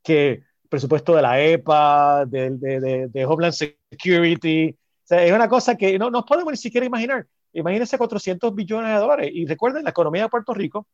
que 0.02 0.44
presupuesto 0.68 1.14
de 1.16 1.22
la 1.22 1.40
EPA, 1.40 2.24
de, 2.26 2.50
de, 2.50 3.08
de, 3.08 3.24
Homeland 3.24 3.54
Security. 3.54 4.70
O 4.70 5.06
sea, 5.06 5.24
es 5.24 5.32
una 5.32 5.48
cosa 5.48 5.76
que 5.76 5.98
no 5.98 6.10
nos 6.10 6.24
podemos 6.24 6.52
ni 6.52 6.56
siquiera 6.56 6.86
imaginar. 6.86 7.26
Imagínense 7.52 7.96
400 7.96 8.54
billones 8.54 8.90
de 8.90 8.98
dólares. 8.98 9.30
Y 9.32 9.46
recuerden, 9.46 9.84
la 9.84 9.90
economía 9.90 10.22
de 10.22 10.28
Puerto 10.28 10.52
Rico 10.52 10.86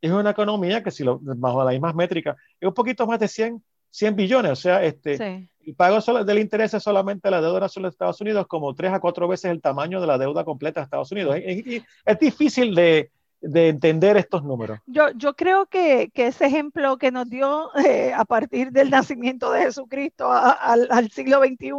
es 0.00 0.10
una 0.10 0.30
economía 0.30 0.82
que, 0.82 0.90
si 0.90 1.04
lo, 1.04 1.18
bajo 1.20 1.62
las 1.62 1.72
mismas 1.72 1.94
métricas, 1.94 2.36
es 2.58 2.66
un 2.66 2.74
poquito 2.74 3.06
más 3.06 3.20
de 3.20 3.28
100, 3.28 3.62
100 3.90 4.16
billones. 4.16 4.52
O 4.52 4.56
sea, 4.56 4.82
este, 4.82 5.48
el 5.60 5.74
pago 5.74 6.24
del 6.24 6.38
interés 6.38 6.72
es 6.72 6.82
solamente 6.82 7.30
la 7.30 7.42
deuda 7.42 7.60
nacional 7.60 7.90
de 7.90 7.94
Estados 7.94 8.20
Unidos, 8.20 8.46
como 8.46 8.74
tres 8.74 8.92
a 8.92 9.00
cuatro 9.00 9.28
veces 9.28 9.50
el 9.50 9.60
tamaño 9.60 10.00
de 10.00 10.06
la 10.06 10.16
deuda 10.16 10.44
completa 10.44 10.80
de 10.80 10.84
Estados 10.84 11.12
Unidos. 11.12 11.36
es 11.36 12.18
difícil 12.18 12.74
de, 12.74 13.10
de 13.40 13.68
entender 13.68 14.16
estos 14.16 14.42
números. 14.42 14.80
Yo, 14.86 15.10
yo 15.12 15.34
creo 15.34 15.66
que, 15.66 16.10
que 16.12 16.28
ese 16.28 16.46
ejemplo 16.46 16.98
que 16.98 17.12
nos 17.12 17.28
dio 17.28 17.70
eh, 17.76 18.12
a 18.14 18.24
partir 18.24 18.72
del 18.72 18.90
nacimiento 18.90 19.52
de 19.52 19.62
Jesucristo 19.62 20.30
al 20.30 21.10
siglo 21.10 21.38
XXI 21.38 21.70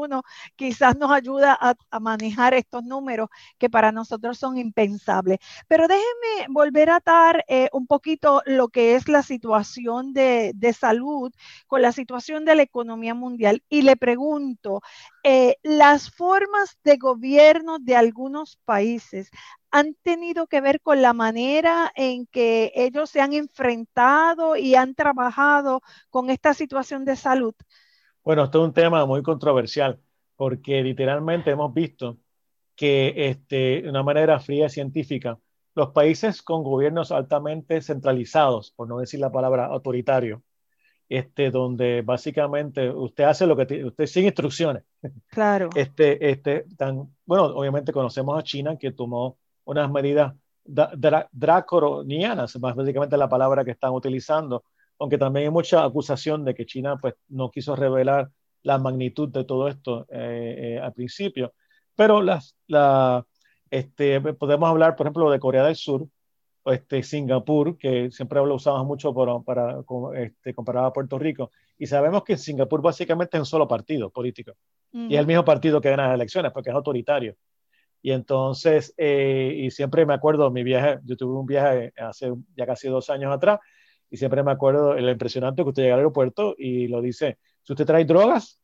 quizás 0.55 0.97
nos 0.97 1.11
ayuda 1.11 1.57
a, 1.59 1.75
a, 1.91 1.99
manejar 1.99 2.53
estos 2.53 2.83
números 2.83 3.29
que 3.57 3.69
para 3.69 3.91
nosotros 3.91 4.37
son 4.37 4.57
impensables. 4.57 5.39
Pero 5.67 5.87
déjenme 5.87 6.47
volver 6.49 6.89
a 6.89 6.97
atar 6.97 7.43
eh, 7.47 7.69
un 7.73 7.87
poquito 7.87 8.41
lo 8.45 8.69
que 8.69 8.95
es 8.95 9.07
la 9.07 9.23
situación 9.23 10.13
de, 10.13 10.51
de, 10.55 10.73
salud 10.73 11.33
con 11.67 11.81
la 11.81 11.91
situación 11.91 12.45
de 12.45 12.55
la 12.55 12.63
economía 12.63 13.13
mundial 13.13 13.63
y 13.69 13.81
le 13.81 13.97
pregunto, 13.97 14.81
eh, 15.23 15.57
las 15.63 16.09
formas 16.09 16.77
de 16.83 16.97
gobierno 16.97 17.79
de 17.79 17.95
algunos 17.95 18.57
países 18.65 19.29
han 19.71 19.95
tenido 20.01 20.47
que 20.47 20.61
ver 20.61 20.81
con 20.81 21.01
la 21.01 21.13
manera 21.13 21.91
en 21.95 22.25
que 22.27 22.71
ellos 22.75 23.09
se 23.09 23.21
han 23.21 23.33
enfrentado 23.33 24.55
y 24.55 24.75
han 24.75 24.95
trabajado 24.95 25.81
con 26.09 26.29
esta 26.29 26.53
situación 26.53 27.05
de 27.05 27.15
salud? 27.15 27.53
Bueno, 28.23 28.43
esto 28.43 28.61
es 28.61 28.67
un 28.67 28.73
tema 28.73 29.05
muy 29.05 29.21
controversial 29.21 29.99
porque 30.35 30.81
literalmente 30.81 31.51
hemos 31.51 31.73
visto 31.73 32.17
que 32.75 33.13
este, 33.29 33.81
de 33.81 33.89
una 33.89 34.03
manera 34.03 34.39
fría 34.39 34.67
y 34.67 34.69
científica, 34.69 35.37
los 35.75 35.89
países 35.89 36.41
con 36.41 36.63
gobiernos 36.63 37.11
altamente 37.11 37.81
centralizados, 37.81 38.71
por 38.71 38.87
no 38.87 38.99
decir 38.99 39.19
la 39.19 39.31
palabra 39.31 39.65
autoritario, 39.65 40.43
este, 41.09 41.51
donde 41.51 42.03
básicamente 42.03 42.89
usted 42.89 43.25
hace 43.25 43.47
lo 43.47 43.57
que 43.57 43.83
usted 43.83 44.05
sin 44.05 44.25
instrucciones. 44.25 44.83
Claro. 45.27 45.69
Este, 45.75 46.29
este, 46.29 46.67
tan, 46.77 47.13
bueno, 47.25 47.45
obviamente 47.47 47.91
conocemos 47.91 48.39
a 48.39 48.43
China 48.43 48.77
que 48.77 48.91
tomó 48.91 49.37
unas 49.69 49.91
medidas 49.91 50.33
draconianas, 51.31 52.59
más 52.59 52.75
básicamente 52.75 53.17
la 53.17 53.29
palabra 53.29 53.63
que 53.63 53.71
están 53.71 53.91
utilizando, 53.91 54.63
aunque 54.99 55.17
también 55.17 55.45
hay 55.45 55.51
mucha 55.51 55.83
acusación 55.83 56.43
de 56.43 56.53
que 56.53 56.65
China 56.65 56.97
pues, 56.97 57.15
no 57.29 57.49
quiso 57.49 57.75
revelar 57.75 58.29
la 58.63 58.77
magnitud 58.77 59.29
de 59.29 59.45
todo 59.45 59.67
esto 59.67 60.05
eh, 60.09 60.75
eh, 60.75 60.79
al 60.79 60.93
principio. 60.93 61.53
Pero 61.95 62.21
las, 62.21 62.55
la, 62.67 63.25
este, 63.69 64.19
podemos 64.33 64.69
hablar, 64.69 64.95
por 64.95 65.05
ejemplo, 65.05 65.29
de 65.31 65.39
Corea 65.39 65.63
del 65.63 65.75
Sur, 65.75 66.07
este, 66.65 67.03
Singapur, 67.03 67.77
que 67.77 68.11
siempre 68.11 68.39
lo 68.45 68.55
usamos 68.55 68.85
mucho 68.85 69.13
para, 69.13 69.39
para 69.39 69.83
este, 70.15 70.53
comparado 70.53 70.87
a 70.87 70.93
Puerto 70.93 71.17
Rico, 71.17 71.51
y 71.77 71.87
sabemos 71.87 72.23
que 72.23 72.37
Singapur 72.37 72.81
básicamente 72.81 73.37
es 73.37 73.41
un 73.41 73.45
solo 73.45 73.67
partido 73.67 74.09
político, 74.09 74.53
y 74.91 75.13
es 75.13 75.19
el 75.19 75.27
mismo 75.27 75.45
partido 75.45 75.79
que 75.79 75.89
gana 75.89 76.07
las 76.07 76.15
elecciones, 76.15 76.51
porque 76.51 76.69
es 76.69 76.75
autoritario. 76.75 77.35
Y 78.01 78.11
entonces, 78.11 78.93
eh, 78.97 79.53
y 79.55 79.71
siempre 79.71 80.05
me 80.05 80.13
acuerdo, 80.13 80.49
mi 80.51 80.63
viaje, 80.63 80.99
yo 81.03 81.17
tuve 81.17 81.37
un 81.37 81.45
viaje 81.45 81.93
hace 81.97 82.33
ya 82.55 82.65
casi 82.65 82.87
dos 82.87 83.09
años 83.09 83.33
atrás, 83.33 83.59
y 84.09 84.17
siempre 84.17 84.43
me 84.43 84.51
acuerdo 84.51 84.95
el 84.95 85.09
impresionante 85.09 85.63
que 85.63 85.69
usted 85.69 85.83
llega 85.83 85.95
al 85.95 85.99
aeropuerto 85.99 86.55
y 86.57 86.87
lo 86.87 87.01
dice, 87.01 87.37
si 87.63 87.73
usted 87.73 87.85
trae 87.85 88.05
drogas, 88.05 88.59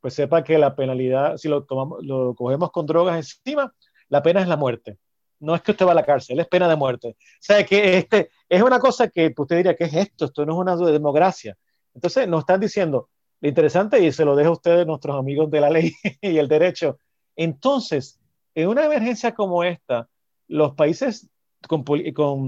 pues 0.00 0.14
sepa 0.14 0.42
que 0.42 0.58
la 0.58 0.74
penalidad, 0.74 1.36
si 1.36 1.48
lo, 1.48 1.64
tomamos, 1.64 2.04
lo 2.04 2.34
cogemos 2.34 2.70
con 2.70 2.86
drogas 2.86 3.16
encima, 3.16 3.72
la 4.08 4.22
pena 4.22 4.40
es 4.40 4.48
la 4.48 4.56
muerte. 4.56 4.98
No 5.40 5.54
es 5.54 5.62
que 5.62 5.70
usted 5.70 5.86
va 5.86 5.92
a 5.92 5.94
la 5.94 6.04
cárcel, 6.04 6.40
es 6.40 6.48
pena 6.48 6.68
de 6.68 6.74
muerte. 6.74 7.10
O 7.10 7.40
sea, 7.40 7.64
que 7.64 7.98
este, 7.98 8.30
es 8.48 8.62
una 8.62 8.80
cosa 8.80 9.08
que 9.08 9.32
usted 9.36 9.56
diría, 9.56 9.76
¿qué 9.76 9.84
es 9.84 9.94
esto? 9.94 10.24
Esto 10.24 10.44
no 10.44 10.54
es 10.54 10.58
una 10.58 10.76
democracia. 10.90 11.56
Entonces, 11.94 12.26
nos 12.26 12.40
están 12.40 12.60
diciendo, 12.60 13.10
lo 13.40 13.48
interesante, 13.48 14.00
y 14.00 14.10
se 14.10 14.24
lo 14.24 14.34
dejo 14.34 14.50
a 14.50 14.52
ustedes, 14.52 14.86
nuestros 14.86 15.16
amigos 15.16 15.48
de 15.50 15.60
la 15.60 15.70
ley 15.70 15.92
y 16.20 16.38
el 16.38 16.48
derecho, 16.48 16.98
entonces, 17.38 18.17
en 18.62 18.68
una 18.68 18.84
emergencia 18.84 19.32
como 19.34 19.62
esta, 19.62 20.08
los 20.48 20.74
países 20.74 21.30
con, 21.68 21.84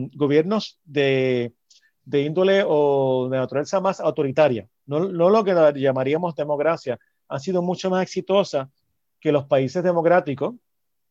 gobiernos 0.08 0.80
de, 0.84 1.52
de 2.04 2.22
índole 2.22 2.64
o 2.66 3.28
de 3.30 3.38
naturaleza 3.38 3.80
más 3.80 4.00
autoritaria, 4.00 4.66
no, 4.86 5.08
no 5.08 5.30
lo 5.30 5.44
que 5.44 5.54
llamaríamos 5.76 6.34
democracia, 6.34 6.98
han 7.28 7.38
sido 7.38 7.62
mucho 7.62 7.90
más 7.90 8.02
exitosas 8.02 8.68
que 9.20 9.30
los 9.30 9.44
países 9.44 9.84
democráticos 9.84 10.56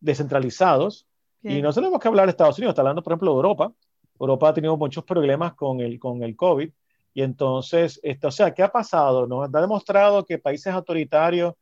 descentralizados. 0.02 1.08
Y 1.42 1.62
no 1.62 1.72
tenemos 1.72 2.02
que 2.02 2.10
hablar 2.10 2.26
de 2.26 2.32
Estados 2.32 2.58
Unidos, 2.58 2.74
está 2.74 2.82
hablando, 2.82 3.02
por 3.02 3.14
ejemplo, 3.14 3.32
de 3.32 3.36
Europa. 3.38 3.72
Europa 4.20 4.50
ha 4.50 4.54
tenido 4.54 4.76
muchos 4.76 5.06
problemas 5.06 5.54
con 5.54 5.80
el, 5.80 5.98
con 5.98 6.24
el 6.24 6.36
COVID. 6.36 6.70
Y 7.14 7.22
entonces, 7.22 8.02
esto, 8.04 8.28
o 8.28 8.32
sea, 8.32 8.54
¿qué 8.54 8.64
ha 8.64 8.72
pasado? 8.72 9.26
Nos 9.26 9.48
ha 9.48 9.62
demostrado 9.62 10.26
que 10.26 10.40
países 10.40 10.74
autoritarios 10.74 11.54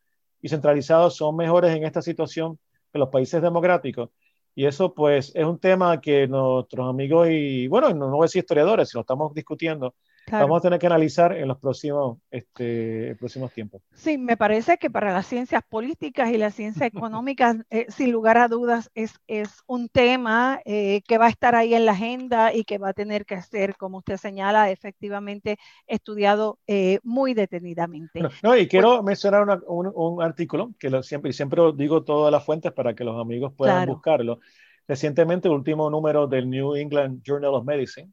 y 0.42 0.50
centralizados 0.50 1.16
son 1.16 1.36
mejores 1.36 1.76
en 1.76 1.84
esta 1.84 2.02
situación 2.02 2.58
que 2.92 3.00
los 3.00 3.10
países 3.10 3.42
democráticos. 3.42 4.10
Y 4.56 4.66
eso, 4.66 4.94
pues, 4.94 5.32
es 5.36 5.46
un 5.46 5.60
tema 5.60 6.02
que 6.02 6.28
nuestros 6.28 6.90
amigos 6.90 7.28
y, 7.30 7.68
bueno, 7.68 7.90
no, 7.90 8.08
no 8.10 8.18
voy 8.18 8.26
a 8.26 8.28
decir 8.28 8.40
historiadores, 8.42 8.90
si 8.90 8.98
lo 8.98 9.02
estamos 9.02 9.34
discutiendo, 9.34 9.96
vamos 10.32 10.58
a 10.58 10.62
tener 10.62 10.80
que 10.80 10.88
analizar 10.88 11.34
en 11.34 11.48
los 11.48 11.58
próximos, 11.58 12.18
este, 12.32 13.16
próximos 13.16 13.52
tiempos. 13.52 13.82
Sí, 13.94 14.18
me 14.18 14.38
parece 14.38 14.78
que 14.78 14.90
para 14.90 15.14
las 15.14 15.28
ciencias 15.28 15.64
políticas 15.68 16.32
y 16.32 16.38
las 16.38 16.54
ciencias 16.56 16.88
económicas, 16.88 17.58
eh, 17.70 17.86
sin 17.90 18.12
lugar 18.12 18.38
a 18.38 18.48
dudas, 18.48 18.92
es, 18.96 19.14
es 19.28 19.64
un 19.68 19.90
tema 19.90 20.60
eh, 20.66 21.02
que 21.08 21.18
va 21.18 21.28
a 21.28 21.30
estar 21.30 21.56
ahí 21.56 21.74
en 21.74 21.86
la 21.86 21.94
agenda 21.94 22.54
y 22.54 22.64
que 22.64 22.78
va 22.78 22.90
a 22.90 22.94
tener 22.94 23.26
que 23.26 23.42
ser, 23.42 23.76
como 23.78 24.00
usted 24.00 24.18
señala, 24.18 24.70
efectivamente 24.72 25.58
estudiado 25.86 26.60
eh, 26.68 27.00
muy 27.04 27.34
detenidamente. 27.34 28.22
No, 28.44 28.58
y 28.58 28.68
quiero 28.68 29.04
mencionar 29.04 29.44
un, 29.68 29.92
un, 29.94 30.22
artículo 30.22 30.74
que 30.80 30.90
lo, 30.90 31.04
siempre, 31.04 31.32
siempre 31.34 31.62
digo 31.76 32.04
todas 32.04 32.32
las 32.32 32.44
fuentes 32.44 32.72
para 32.72 32.94
que 32.94 33.04
los 33.04 33.20
amigos 33.20 33.54
puedan 33.56 33.88
buscarlo. 33.88 34.40
Recientemente, 34.88 35.48
el 35.48 35.54
último 35.54 35.90
número 35.90 36.28
del 36.28 36.50
New 36.50 36.76
England 36.76 37.22
Journal 37.22 37.54
of 37.56 37.66
Medicine 37.66 38.12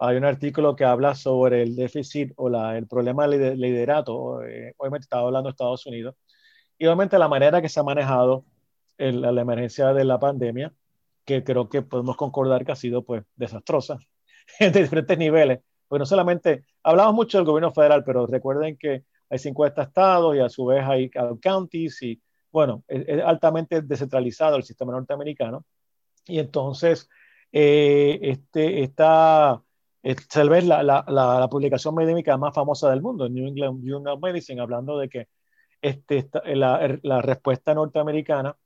hay 0.00 0.16
un 0.16 0.24
artículo 0.24 0.74
que 0.74 0.84
habla 0.84 1.14
sobre 1.14 1.62
el 1.62 1.76
déficit 1.76 2.32
o 2.36 2.48
la, 2.48 2.78
el 2.78 2.86
problema 2.86 3.28
de 3.28 3.54
liderato, 3.54 4.42
eh, 4.42 4.74
obviamente 4.78 5.04
estaba 5.04 5.26
hablando 5.26 5.48
de 5.48 5.50
Estados 5.52 5.84
Unidos, 5.86 6.16
y 6.78 6.86
obviamente 6.86 7.18
la 7.18 7.28
manera 7.28 7.60
que 7.60 7.68
se 7.68 7.80
ha 7.80 7.82
manejado 7.82 8.44
el, 8.96 9.20
la 9.20 9.40
emergencia 9.40 9.92
de 9.92 10.04
la 10.04 10.18
pandemia, 10.18 10.72
que 11.24 11.44
creo 11.44 11.68
que 11.68 11.82
podemos 11.82 12.16
concordar 12.16 12.64
que 12.64 12.72
ha 12.72 12.76
sido 12.76 13.04
pues 13.04 13.24
desastrosa 13.36 13.98
en 14.58 14.72
diferentes 14.72 15.18
niveles, 15.18 15.60
porque 15.86 16.00
no 16.00 16.06
solamente, 16.06 16.64
hablamos 16.82 17.14
mucho 17.14 17.36
del 17.38 17.46
gobierno 17.46 17.70
federal, 17.70 18.02
pero 18.02 18.26
recuerden 18.26 18.78
que 18.78 19.04
hay 19.28 19.38
50 19.38 19.82
estados 19.82 20.34
y 20.34 20.40
a 20.40 20.48
su 20.48 20.64
vez 20.64 20.82
hay 20.84 21.10
counties 21.42 22.02
y 22.02 22.20
bueno, 22.50 22.82
es, 22.88 23.22
altamente 23.22 23.82
descentralizado 23.82 24.56
el 24.56 24.62
sistema 24.64 24.92
norteamericano. 24.92 25.64
Y 26.26 26.38
entonces 26.38 27.08
eh, 27.52 28.18
este, 28.22 28.82
está 30.02 30.40
tal 30.40 30.48
vez 30.48 30.64
la, 30.64 30.82
la, 30.82 31.04
la, 31.08 31.48
publicación 31.48 31.94
médica 31.94 32.36
más 32.36 32.54
famosa 32.54 32.90
del 32.90 33.02
mundo, 33.02 33.28
New 33.28 33.46
England 33.46 33.82
Journal 33.84 34.14
of 34.14 34.22
Medicine, 34.22 34.60
hablando 34.60 34.98
de 34.98 35.08
que 35.08 35.28
este, 35.82 36.28
la, 36.44 36.98
la, 37.02 37.22
respuesta 37.22 37.74
norteamericana, 37.74 38.56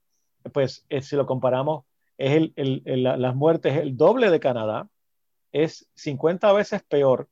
pues 0.52 0.84
eh, 0.88 1.02
si 1.02 1.16
lo 1.16 1.26
comparamos, 1.26 1.84
es 2.18 2.32
el, 2.56 2.82
el, 2.84 3.02
las 3.02 3.34
muertes 3.34 3.76
el 3.76 3.96
doble 3.96 4.30
de 4.30 4.40
Canadá, 4.40 4.88
es 5.52 5.88
50 5.94 6.52
veces 6.52 6.82
peor 6.84 7.28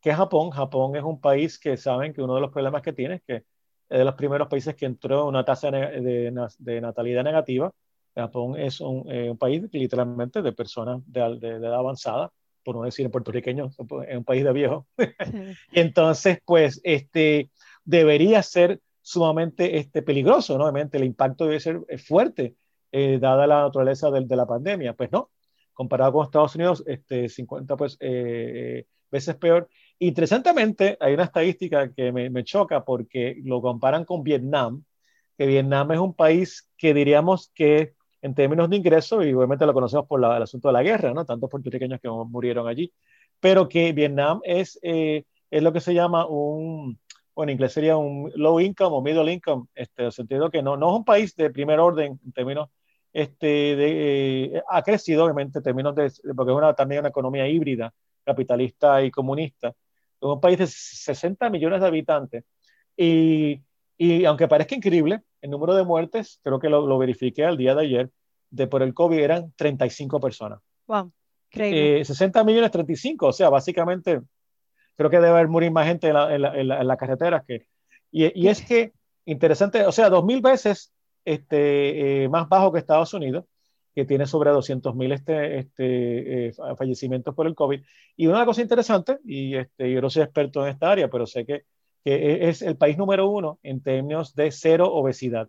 que 0.00 0.14
Japón. 0.14 0.50
Japón 0.50 0.96
es 0.96 1.04
un 1.04 1.20
país 1.20 1.58
que 1.58 1.76
saben 1.76 2.12
que 2.12 2.22
uno 2.22 2.36
de 2.36 2.40
los 2.40 2.50
problemas 2.52 2.82
que 2.82 2.92
tiene 2.92 3.16
es 3.16 3.22
que 3.26 3.36
es 3.88 3.98
de 3.98 4.04
los 4.04 4.14
primeros 4.14 4.48
países 4.48 4.74
que 4.74 4.86
entró 4.86 5.22
en 5.22 5.28
una 5.28 5.44
tasa 5.44 5.70
de, 5.70 6.32
de, 6.58 6.80
natalidad 6.80 7.24
negativa. 7.24 7.72
Japón 8.14 8.58
es 8.58 8.80
un, 8.80 9.10
eh, 9.10 9.30
un 9.30 9.38
país 9.38 9.62
literalmente 9.72 10.42
de 10.42 10.52
personas 10.52 11.02
de, 11.06 11.38
de 11.38 11.48
edad 11.56 11.74
avanzada 11.74 12.32
por 12.64 12.76
no 12.76 12.82
decir 12.82 13.04
en 13.04 13.12
puertorriqueño, 13.12 13.70
en 14.08 14.18
un 14.18 14.24
país 14.24 14.44
de 14.44 14.52
viejo. 14.52 14.86
y 15.72 15.80
entonces, 15.80 16.38
pues, 16.44 16.80
este, 16.82 17.50
debería 17.84 18.42
ser 18.42 18.80
sumamente 19.02 19.78
este, 19.78 20.02
peligroso, 20.02 20.56
¿no? 20.56 20.64
Obviamente 20.64 20.96
el 20.96 21.04
impacto 21.04 21.44
debe 21.44 21.60
ser 21.60 21.80
eh, 21.88 21.98
fuerte, 21.98 22.56
eh, 22.90 23.18
dada 23.20 23.46
la 23.46 23.62
naturaleza 23.62 24.10
de, 24.10 24.24
de, 24.24 24.36
la 24.36 24.46
pandemia. 24.46 24.94
Pues 24.94 25.12
no, 25.12 25.30
comparado 25.74 26.12
con 26.14 26.24
Estados 26.24 26.54
Unidos, 26.56 26.82
este, 26.86 27.28
50 27.28 27.76
pues, 27.76 27.96
eh, 28.00 28.86
veces 29.10 29.36
peor. 29.36 29.68
Interesantemente, 29.98 30.96
hay 31.00 31.14
una 31.14 31.24
estadística 31.24 31.92
que 31.92 32.12
me, 32.12 32.30
me, 32.30 32.44
choca 32.44 32.84
porque 32.84 33.36
lo 33.44 33.60
comparan 33.60 34.04
con 34.04 34.22
Vietnam, 34.22 34.84
que 35.36 35.46
Vietnam 35.46 35.92
es 35.92 35.98
un 35.98 36.14
país 36.14 36.68
que 36.76 36.94
diríamos 36.94 37.50
que 37.54 37.93
en 38.24 38.34
términos 38.34 38.70
de 38.70 38.76
ingresos, 38.76 39.22
y 39.26 39.34
obviamente 39.34 39.66
lo 39.66 39.74
conocemos 39.74 40.06
por 40.06 40.18
el 40.18 40.42
asunto 40.42 40.68
de 40.68 40.72
la 40.72 40.82
guerra, 40.82 41.12
¿no? 41.12 41.26
Tantos 41.26 41.50
puertorriqueños 41.50 42.00
que 42.00 42.08
murieron 42.08 42.66
allí, 42.66 42.90
pero 43.38 43.68
que 43.68 43.92
Vietnam 43.92 44.40
es, 44.44 44.78
eh, 44.82 45.24
es 45.50 45.62
lo 45.62 45.74
que 45.74 45.80
se 45.80 45.92
llama 45.92 46.26
un, 46.26 46.98
bueno, 47.34 47.50
en 47.50 47.56
inglés 47.56 47.74
sería 47.74 47.98
un 47.98 48.32
low 48.34 48.60
income 48.60 48.96
o 48.96 49.02
middle 49.02 49.30
income, 49.30 49.66
este, 49.74 50.00
en 50.00 50.06
el 50.06 50.12
sentido 50.12 50.50
que 50.50 50.62
no, 50.62 50.74
no 50.78 50.88
es 50.88 50.96
un 50.96 51.04
país 51.04 51.36
de 51.36 51.50
primer 51.50 51.78
orden 51.78 52.18
en 52.24 52.32
términos, 52.32 52.70
este, 53.12 53.46
de, 53.76 54.44
eh, 54.56 54.62
ha 54.70 54.82
crecido 54.82 55.24
obviamente 55.24 55.58
en 55.58 55.62
términos 55.62 55.94
de, 55.94 56.10
porque 56.34 56.50
es 56.50 56.56
una, 56.56 56.72
también 56.72 57.00
una 57.00 57.10
economía 57.10 57.46
híbrida, 57.46 57.92
capitalista 58.24 59.02
y 59.02 59.10
comunista, 59.10 59.68
es 59.68 59.74
un 60.18 60.40
país 60.40 60.56
de 60.56 60.66
60 60.66 61.50
millones 61.50 61.82
de 61.82 61.86
habitantes, 61.86 62.44
y, 62.96 63.60
y 63.98 64.24
aunque 64.24 64.48
parezca 64.48 64.76
increíble, 64.76 65.20
el 65.44 65.50
número 65.50 65.74
de 65.74 65.84
muertes, 65.84 66.40
creo 66.42 66.58
que 66.58 66.70
lo, 66.70 66.86
lo 66.86 66.96
verifiqué 66.96 67.44
al 67.44 67.58
día 67.58 67.74
de 67.74 67.82
ayer, 67.82 68.10
de 68.48 68.66
por 68.66 68.82
el 68.82 68.94
COVID 68.94 69.18
eran 69.18 69.52
35 69.56 70.18
personas. 70.18 70.58
Wow, 70.86 71.12
increíble. 71.50 72.02
60 72.02 72.40
eh, 72.40 72.44
millones 72.44 72.70
35, 72.70 73.26
o 73.26 73.32
sea, 73.32 73.50
básicamente 73.50 74.22
creo 74.96 75.10
que 75.10 75.16
debe 75.16 75.28
haber 75.28 75.48
morir 75.48 75.70
más 75.70 75.86
gente 75.86 76.08
en, 76.08 76.14
la, 76.14 76.34
en, 76.34 76.40
la, 76.40 76.80
en, 76.80 76.88
las 76.88 76.96
carreteras 76.96 77.44
que... 77.46 77.66
Y, 78.10 78.42
y, 78.42 78.48
es 78.48 78.62
que, 78.64 78.94
interesante, 79.26 79.84
o 79.84 79.92
sea, 79.92 80.08
dos 80.08 80.24
mil 80.24 80.40
veces 80.40 80.94
este, 81.26 82.24
eh, 82.24 82.28
más 82.30 82.48
bajo 82.48 82.72
que 82.72 82.78
Estados 82.78 83.12
Unidos, 83.12 83.44
que 83.94 84.06
tiene 84.06 84.24
sobre 84.24 84.50
200 84.50 84.94
mil 84.94 85.12
este, 85.12 85.58
este, 85.58 86.46
eh, 86.48 86.52
fallecimientos 86.78 87.34
por 87.34 87.46
el 87.46 87.54
COVID. 87.54 87.82
Y 88.16 88.28
una 88.28 88.46
cosa 88.46 88.62
interesante, 88.62 89.18
y 89.26 89.56
este, 89.56 89.92
yo 89.92 90.00
no 90.00 90.08
soy 90.08 90.22
experto 90.22 90.62
en 90.62 90.72
esta 90.72 90.90
área, 90.90 91.08
pero 91.10 91.26
sé 91.26 91.44
que 91.44 91.64
que 92.04 92.14
e, 92.14 92.48
es 92.48 92.62
el 92.62 92.76
país 92.76 92.98
número 92.98 93.28
uno 93.28 93.58
en 93.62 93.80
términos 93.82 94.34
de 94.34 94.50
cero 94.50 94.92
obesidad. 94.92 95.48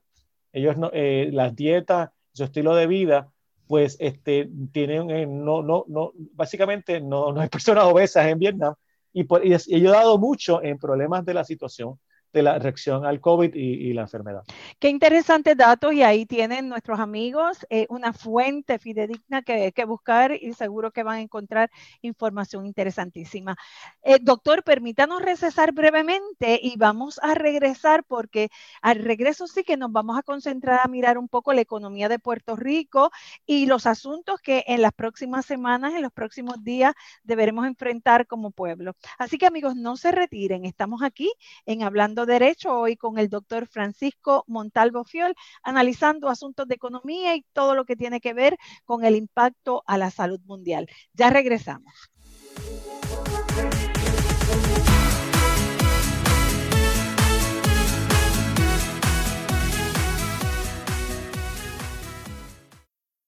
Ellos, 0.53 0.77
no, 0.77 0.89
eh, 0.93 1.29
las 1.31 1.55
dietas, 1.55 2.09
su 2.31 2.45
estilo 2.45 2.75
de 2.75 2.87
vida, 2.87 3.31
pues 3.67 3.97
este, 3.99 4.49
tienen, 4.71 5.09
eh, 5.09 5.25
no, 5.25 5.61
no, 5.61 5.85
no, 5.87 6.11
básicamente 6.15 7.01
no, 7.01 7.31
no 7.33 7.41
hay 7.41 7.49
personas 7.49 7.85
obesas 7.85 8.27
en 8.27 8.39
Vietnam 8.39 8.73
y, 9.11 9.25
por, 9.25 9.45
y, 9.45 9.53
y 9.53 9.75
ello 9.75 9.91
ha 9.91 9.97
dado 9.97 10.17
mucho 10.17 10.63
en 10.63 10.77
problemas 10.77 11.25
de 11.25 11.33
la 11.33 11.43
situación 11.43 11.99
de 12.36 12.43
la 12.43 12.60
reacción 12.60 13.06
al 13.06 13.21
COVID 13.21 13.56
y, 13.56 13.89
y, 13.89 13.93
la 13.93 14.02
enfermedad. 14.02 14.43
Qué 14.78 14.89
interesantes 14.89 15.56
datos 15.56 15.93
y 15.93 16.04
ahí 16.04 16.26
tienen 16.26 16.67
nuestros 16.67 17.00
amigos 17.00 17.65
eh, 17.69 17.88
una 17.89 18.12
fuente 18.12 18.78
fidedigna 18.78 19.41
que, 19.41 19.71
que, 19.71 19.86
buscar 19.86 20.34
y 20.34 20.54
seguro 20.54 20.91
que 20.91 21.04
van 21.04 21.15
a 21.15 21.21
encontrar 21.21 21.71
información 22.02 22.65
interesantísima. 22.65 23.56
Eh, 24.04 24.19
doctor, 24.21 24.63
permítanos 24.63 25.21
recesar 25.21 25.71
brevemente 25.71 26.60
y 26.62 26.76
vamos 26.76 27.19
a 27.24 27.36
regresar 27.36 28.04
porque 28.04 28.50
al 28.82 29.00
regreso 29.00 29.48
sí 29.48 29.63
que 29.63 29.78
nos 29.78 29.93
vamos 29.93 30.17
a 30.19 30.24
concentrar 30.24 30.82
a 30.84 30.89
mirar 30.89 31.17
un 31.17 31.30
poco 31.30 31.54
la 31.54 31.62
economía 31.62 32.10
de 32.10 32.19
Puerto 32.19 32.58
Rico 32.58 33.12
y 33.45 33.65
los 33.65 33.86
asuntos 33.86 34.41
que 34.41 34.65
en 34.67 34.82
las 34.82 34.91
próximas 34.91 35.45
semanas, 35.45 35.93
en 35.93 36.02
los 36.02 36.12
próximos 36.12 36.62
días 36.65 36.93
deberemos 37.24 37.65
enfrentar 37.65 38.28
como 38.28 38.52
pueblo. 38.52 38.93
Así 39.17 39.38
que 39.38 39.45
amigos, 39.45 39.78
no 39.78 39.95
se 39.95 40.12
retiren, 40.12 40.65
estamos 40.65 41.02
aquí 41.02 41.32
en 41.65 41.84
Hablando 41.84 42.24
Derecho, 42.25 42.79
hoy 42.79 42.95
con 42.95 43.17
el 43.17 43.29
doctor 43.29 43.67
Francisco 43.67 44.43
Montalvo 44.47 45.03
Fiol, 45.03 45.35
analizando 45.63 46.29
asuntos 46.29 46.67
de 46.67 46.75
economía 46.75 47.35
y 47.35 47.43
todo 47.53 47.75
lo 47.75 47.85
que 47.85 47.95
tiene 47.95 48.19
que 48.19 48.33
ver 48.33 48.57
con 48.85 49.05
el 49.05 49.15
impacto 49.15 49.83
a 49.88 49.97
la 49.97 50.11
salud 50.11 50.39
mundial. 50.45 50.88
Ya 51.13 51.29
regresamos. 51.29 51.93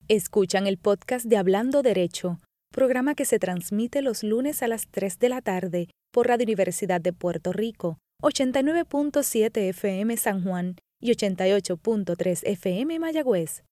Escuchan 0.10 0.68
el 0.68 0.78
podcast 0.78 1.26
de 1.26 1.36
Hablando 1.36 1.84
Derecho, 1.84 2.40
programa 2.72 3.14
que 3.14 3.26
se 3.26 3.40
transmite 3.40 4.02
los 4.02 4.24
lunes 4.24 4.64
a 4.64 4.70
las 4.70 4.88
3 4.90 5.20
de 5.20 5.30
la 5.30 5.42
tarde 5.42 5.90
por 6.14 6.28
Radio 6.28 6.46
Universidad 6.46 7.02
de 7.02 7.12
Puerto 7.12 7.52
Rico 7.52 7.98
89.7 8.22 9.70
FM 9.70 10.18
San 10.18 10.44
Juan 10.44 10.78
y 11.00 11.12
88.3 11.12 12.40
FM 12.44 12.98
Mayagüez. 12.98 13.67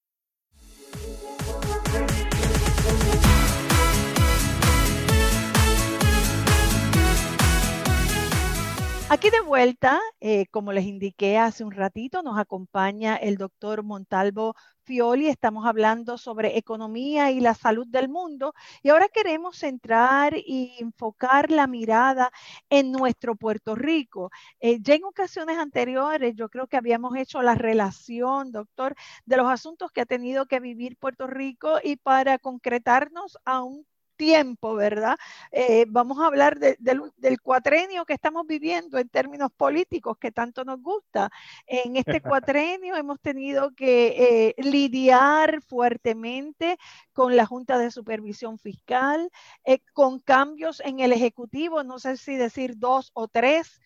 Aquí 9.07 9.29
de 9.29 9.39
vuelta, 9.41 10.01
eh, 10.19 10.47
como 10.47 10.73
les 10.73 10.85
indiqué 10.85 11.37
hace 11.37 11.63
un 11.63 11.71
ratito, 11.71 12.23
nos 12.23 12.39
acompaña 12.39 13.15
el 13.15 13.37
doctor 13.37 13.83
Montalvo 13.83 14.55
Fioli. 14.83 15.27
Estamos 15.27 15.67
hablando 15.67 16.17
sobre 16.17 16.57
economía 16.57 17.29
y 17.29 17.39
la 17.39 17.53
salud 17.53 17.85
del 17.87 18.09
mundo. 18.09 18.55
Y 18.81 18.89
ahora 18.89 19.07
queremos 19.07 19.57
centrar 19.57 20.33
y 20.35 20.75
enfocar 20.79 21.51
la 21.51 21.67
mirada 21.67 22.31
en 22.69 22.91
nuestro 22.91 23.35
Puerto 23.35 23.75
Rico. 23.75 24.31
Eh, 24.59 24.79
ya 24.81 24.95
en 24.95 25.03
ocasiones 25.03 25.59
anteriores, 25.59 26.33
yo 26.35 26.49
creo 26.49 26.65
que 26.67 26.77
habíamos 26.77 27.15
hecho 27.15 27.43
la 27.43 27.53
relación, 27.53 28.51
doctor, 28.51 28.95
de 29.25 29.37
los 29.37 29.47
asuntos 29.47 29.91
que 29.91 30.01
ha 30.01 30.05
tenido 30.07 30.47
que 30.47 30.59
vivir 30.59 30.97
Puerto 30.97 31.27
Rico 31.27 31.77
y 31.83 31.97
para 31.97 32.39
concretarnos 32.39 33.37
a 33.45 33.61
un 33.63 33.85
tiempo, 34.15 34.75
¿verdad? 34.75 35.17
Eh, 35.51 35.85
vamos 35.87 36.19
a 36.19 36.27
hablar 36.27 36.57
del 36.59 37.41
cuatrenio 37.41 38.05
que 38.05 38.13
estamos 38.13 38.47
viviendo 38.47 38.97
en 38.97 39.09
términos 39.09 39.51
políticos 39.55 40.17
que 40.17 40.31
tanto 40.31 40.63
nos 40.63 40.81
gusta. 40.81 41.29
En 41.67 41.95
este 41.95 42.21
cuatrenio 42.55 42.95
hemos 42.95 43.19
tenido 43.19 43.71
que 43.75 44.53
eh, 44.57 44.61
lidiar 44.61 45.61
fuertemente 45.61 46.77
con 47.13 47.35
la 47.35 47.45
Junta 47.45 47.77
de 47.77 47.91
Supervisión 47.91 48.57
Fiscal, 48.59 49.29
eh, 49.63 49.79
con 49.93 50.19
cambios 50.19 50.81
en 50.81 50.99
el 50.99 51.13
Ejecutivo, 51.13 51.83
no 51.83 51.99
sé 51.99 52.17
si 52.17 52.35
decir 52.35 52.77
dos 52.77 53.11
o 53.13 53.27
tres, 53.27 53.79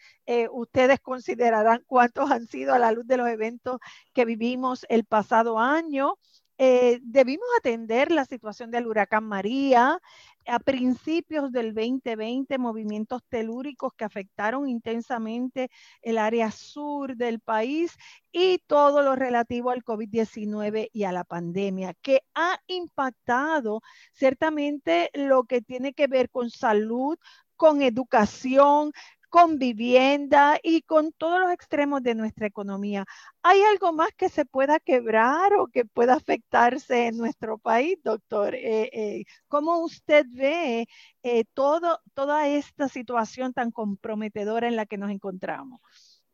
ustedes 0.52 1.00
considerarán 1.00 1.84
cuántos 1.88 2.30
han 2.30 2.46
sido 2.46 2.76
a 2.76 2.80
la 2.80 2.92
luz 2.92 3.08
de 3.08 3.18
los 3.18 3.28
eventos 3.28 3.80
que 4.14 4.26
vivimos 4.26 4.86
el 4.88 5.04
pasado 5.04 5.58
año. 5.58 6.20
Eh, 6.62 7.00
debimos 7.04 7.48
atender 7.58 8.12
la 8.12 8.26
situación 8.26 8.70
del 8.70 8.86
huracán 8.86 9.24
María 9.24 9.98
a 10.46 10.60
principios 10.60 11.54
del 11.54 11.74
2020, 11.74 12.58
movimientos 12.58 13.22
telúricos 13.30 13.94
que 13.94 14.04
afectaron 14.04 14.68
intensamente 14.68 15.72
el 16.02 16.18
área 16.18 16.52
sur 16.52 17.16
del 17.16 17.40
país 17.40 17.98
y 18.34 18.58
todo 18.68 19.04
lo 19.04 19.16
relativo 19.16 19.70
al 19.70 19.86
COVID-19 19.86 20.90
y 20.92 21.04
a 21.06 21.14
la 21.14 21.24
pandemia, 21.24 21.94
que 22.02 22.24
ha 22.36 22.60
impactado 22.68 23.82
ciertamente 24.12 25.12
lo 25.14 25.46
que 25.46 25.62
tiene 25.62 25.94
que 25.94 26.08
ver 26.08 26.30
con 26.30 26.50
salud, 26.50 27.18
con 27.56 27.82
educación, 27.82 28.92
con 29.30 29.60
vivienda 29.60 30.60
y 30.62 30.82
con 30.82 31.12
todos 31.14 31.40
los 31.40 31.52
extremos 31.52 32.02
de 32.04 32.16
nuestra 32.16 32.48
economía. 32.48 33.06
¿Hay 33.44 33.62
algo 33.62 33.94
más 33.94 34.10
que 34.18 34.30
se 34.30 34.46
pueda 34.46 34.80
quebrar 34.80 35.54
o 35.54 35.68
que 35.68 35.86
pueda 35.86 36.16
afectarse 36.16 37.08
en 37.08 37.18
nuestro 37.18 37.58
país, 37.58 37.98
doctor? 38.04 38.56
Eh, 38.56 38.90
eh, 38.92 39.26
¿Cómo 39.48 39.80
usted 39.80 40.26
ve 40.30 40.88
eh, 41.24 41.46
todo, 41.54 42.00
toda 42.14 42.48
esta 42.48 42.90
situación 42.90 43.54
tan 43.54 43.72
comprometedora 43.72 44.68
en 44.68 44.76
la 44.76 44.86
que 44.86 44.98
nos 44.98 45.12
encontramos? 45.12 45.80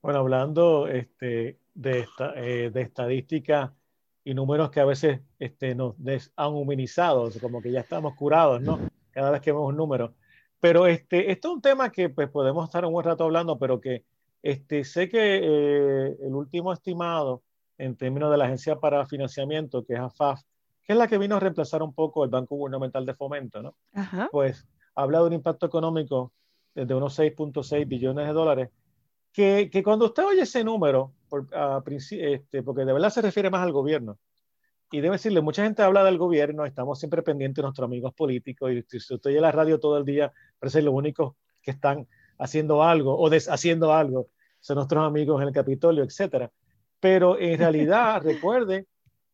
Bueno, 0.01 0.19
hablando 0.19 0.87
este, 0.87 1.59
de, 1.73 1.99
esta, 1.99 2.31
de 2.31 2.81
estadística 2.81 3.73
y 4.23 4.33
números 4.33 4.71
que 4.71 4.79
a 4.79 4.85
veces 4.85 5.19
este, 5.39 5.75
nos 5.75 5.95
han 6.35 6.53
humanizado, 6.53 7.29
como 7.41 7.61
que 7.61 7.71
ya 7.71 7.81
estamos 7.81 8.15
curados, 8.15 8.61
¿no? 8.61 8.79
Cada 9.11 9.31
vez 9.31 9.41
que 9.41 9.51
vemos 9.51 9.69
un 9.69 9.77
número. 9.77 10.13
Pero 10.65 10.87
este, 10.87 11.31
esto 11.31 11.49
es 11.49 11.53
un 11.53 11.61
tema 11.61 11.91
que 11.91 12.09
pues, 12.09 12.27
podemos 12.27 12.65
estar 12.65 12.83
un 12.85 12.91
buen 12.91 13.05
rato 13.05 13.23
hablando, 13.23 13.59
pero 13.59 13.79
que 13.79 14.03
este, 14.41 14.83
sé 14.83 15.07
que 15.07 15.35
eh, 15.35 16.17
el 16.19 16.33
último 16.33 16.73
estimado 16.73 17.43
en 17.77 17.95
términos 17.95 18.31
de 18.31 18.37
la 18.37 18.45
Agencia 18.45 18.75
para 18.77 19.05
Financiamiento, 19.05 19.85
que 19.85 19.93
es 19.93 19.99
AFAF, 19.99 20.41
que 20.81 20.93
es 20.93 20.97
la 20.97 21.07
que 21.07 21.19
vino 21.19 21.35
a 21.35 21.39
reemplazar 21.39 21.83
un 21.83 21.93
poco 21.93 22.23
el 22.23 22.31
Banco 22.31 22.55
Gubernamental 22.55 23.05
de 23.05 23.13
Fomento, 23.13 23.61
¿no? 23.61 23.75
Pues 24.31 24.65
habla 24.95 25.19
de 25.19 25.25
un 25.25 25.33
impacto 25.33 25.67
económico 25.67 26.33
de 26.73 26.95
unos 26.95 27.19
6.6 27.19 27.87
billones 27.87 28.25
de 28.25 28.33
dólares, 28.33 28.69
que, 29.31 29.69
que, 29.71 29.83
cuando 29.83 30.05
usted 30.05 30.25
oye 30.25 30.41
ese 30.41 30.63
número, 30.63 31.11
por, 31.29 31.47
este, 31.85 32.63
porque 32.63 32.85
de 32.85 32.93
verdad 32.93 33.11
se 33.11 33.21
refiere 33.21 33.51
más 33.51 33.61
al 33.61 33.71
gobierno, 33.71 34.17
y 34.91 35.01
debo 35.01 35.13
decirle, 35.13 35.41
mucha 35.41 35.63
gente 35.63 35.81
habla 35.81 36.03
del 36.03 36.17
gobierno, 36.17 36.65
estamos 36.65 36.99
siempre 36.99 37.21
pendientes 37.23 37.57
de 37.57 37.63
nuestros 37.63 37.85
amigos 37.85 38.13
políticos, 38.13 38.71
y 38.71 38.83
si 38.87 39.13
usted 39.13 39.29
oye 39.29 39.41
la 39.41 39.51
radio 39.51 39.79
todo 39.79 39.97
el 39.97 40.05
día, 40.05 40.31
parece 40.59 40.81
los 40.81 40.93
únicos 40.93 41.35
que 41.61 41.71
están 41.71 42.07
haciendo 42.37 42.83
algo 42.83 43.17
o 43.17 43.29
deshaciendo 43.29 43.93
algo 43.93 44.29
son 44.59 44.77
nuestros 44.77 45.05
amigos 45.05 45.41
en 45.41 45.47
el 45.47 45.53
Capitolio, 45.53 46.03
etcétera. 46.03 46.51
Pero 46.99 47.39
en 47.39 47.57
realidad, 47.59 48.21
recuerde 48.23 48.87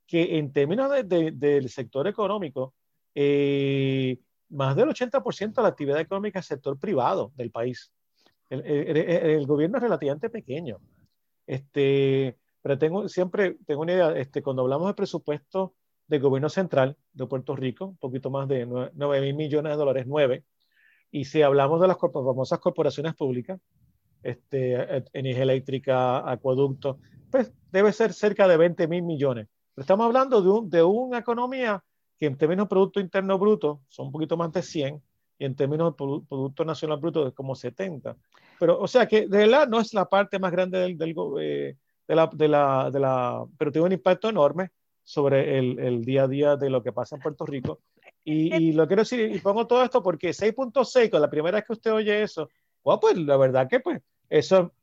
que 0.05 0.37
en 0.37 0.51
términos 0.51 0.91
del 1.07 1.69
sector 1.69 2.07
económico, 2.07 2.73
eh, 3.15 4.19
más 4.49 4.75
del 4.75 4.89
80% 4.89 5.53
de 5.53 5.61
la 5.61 5.69
actividad 5.69 5.99
económica 5.99 6.39
es 6.39 6.45
sector 6.45 6.77
privado 6.77 7.31
del 7.35 7.49
país. 7.49 7.91
El, 8.49 8.65
el, 8.67 9.47
gobierno 9.47 9.77
es 9.77 9.83
relativamente 9.83 10.29
pequeño. 10.29 10.79
Este, 11.47 12.37
pero 12.61 12.77
tengo, 12.77 13.07
siempre 13.07 13.57
tengo 13.65 13.81
una 13.83 13.93
idea, 13.93 14.17
este, 14.17 14.43
cuando 14.43 14.63
hablamos 14.63 14.87
de 14.87 14.93
presupuesto 14.93 15.75
del 16.07 16.19
gobierno 16.19 16.49
central 16.49 16.97
de 17.13 17.25
Puerto 17.25 17.55
Rico, 17.55 17.85
un 17.85 17.97
poquito 17.97 18.29
más 18.29 18.49
de 18.49 18.65
9 18.65 19.21
mil 19.21 19.35
millones 19.35 19.71
de 19.71 19.77
dólares, 19.77 20.05
9, 20.07 20.43
y 21.11 21.25
si 21.25 21.41
hablamos 21.41 21.81
de 21.81 21.87
las 21.87 21.97
famosas 21.99 22.59
corporaciones 22.59 23.13
públicas, 23.15 23.59
este, 24.23 25.03
energía 25.13 25.43
eléctrica, 25.43 26.29
acueducto, 26.29 26.99
pues 27.29 27.51
debe 27.71 27.91
ser 27.91 28.13
cerca 28.13 28.47
de 28.47 28.57
20 28.57 28.87
mil 28.87 29.03
millones. 29.03 29.47
Pero 29.73 29.83
estamos 29.83 30.05
hablando 30.05 30.41
de, 30.41 30.49
un, 30.49 30.69
de 30.69 30.83
una 30.83 31.19
economía 31.19 31.83
que 32.17 32.27
en 32.27 32.37
términos 32.37 32.65
de 32.65 32.69
Producto 32.69 32.99
Interno 32.99 33.37
Bruto 33.39 33.81
son 33.87 34.07
un 34.07 34.11
poquito 34.11 34.37
más 34.37 34.51
de 34.51 34.61
100 34.61 35.01
y 35.39 35.45
en 35.45 35.55
términos 35.55 35.91
de 35.91 35.97
Producto 35.97 36.63
Nacional 36.63 36.99
Bruto 36.99 37.27
es 37.27 37.33
como 37.33 37.55
70. 37.55 38.15
Pero, 38.59 38.79
o 38.79 38.87
sea 38.87 39.07
que 39.07 39.21
de 39.27 39.37
verdad 39.39 39.67
no 39.67 39.79
es 39.79 39.93
la 39.93 40.05
parte 40.05 40.37
más 40.37 40.51
grande 40.51 40.77
del, 40.77 40.97
del, 40.97 41.15
eh, 41.39 41.75
de 42.07 42.15
la, 42.15 42.29
de 42.31 42.47
la, 42.47 42.91
de 42.91 42.99
la, 42.99 43.45
pero 43.57 43.71
tiene 43.71 43.87
un 43.87 43.93
impacto 43.93 44.29
enorme 44.29 44.69
sobre 45.03 45.57
el, 45.57 45.79
el, 45.79 46.05
día 46.05 46.23
a 46.23 46.27
día 46.27 46.55
de 46.57 46.69
lo 46.69 46.83
que 46.83 46.93
pasa 46.93 47.15
en 47.15 47.21
Puerto 47.21 47.45
Rico. 47.45 47.79
Y, 48.23 48.53
y 48.69 48.71
lo 48.73 48.87
quiero 48.87 49.01
decir, 49.01 49.33
y 49.33 49.39
pongo 49.39 49.67
todo 49.67 49.83
esto 49.83 50.01
porque 50.01 50.29
6.6, 50.29 51.09
con 51.09 51.21
la 51.21 51.29
primera 51.29 51.57
vez 51.57 51.65
que 51.65 51.73
usted 51.73 51.91
oye 51.93 52.23
eso, 52.23 52.49
pues 52.81 53.17
la 53.17 53.37
verdad 53.37 53.67
que 53.69 53.79
pues 53.79 54.01
eso, 54.29 54.73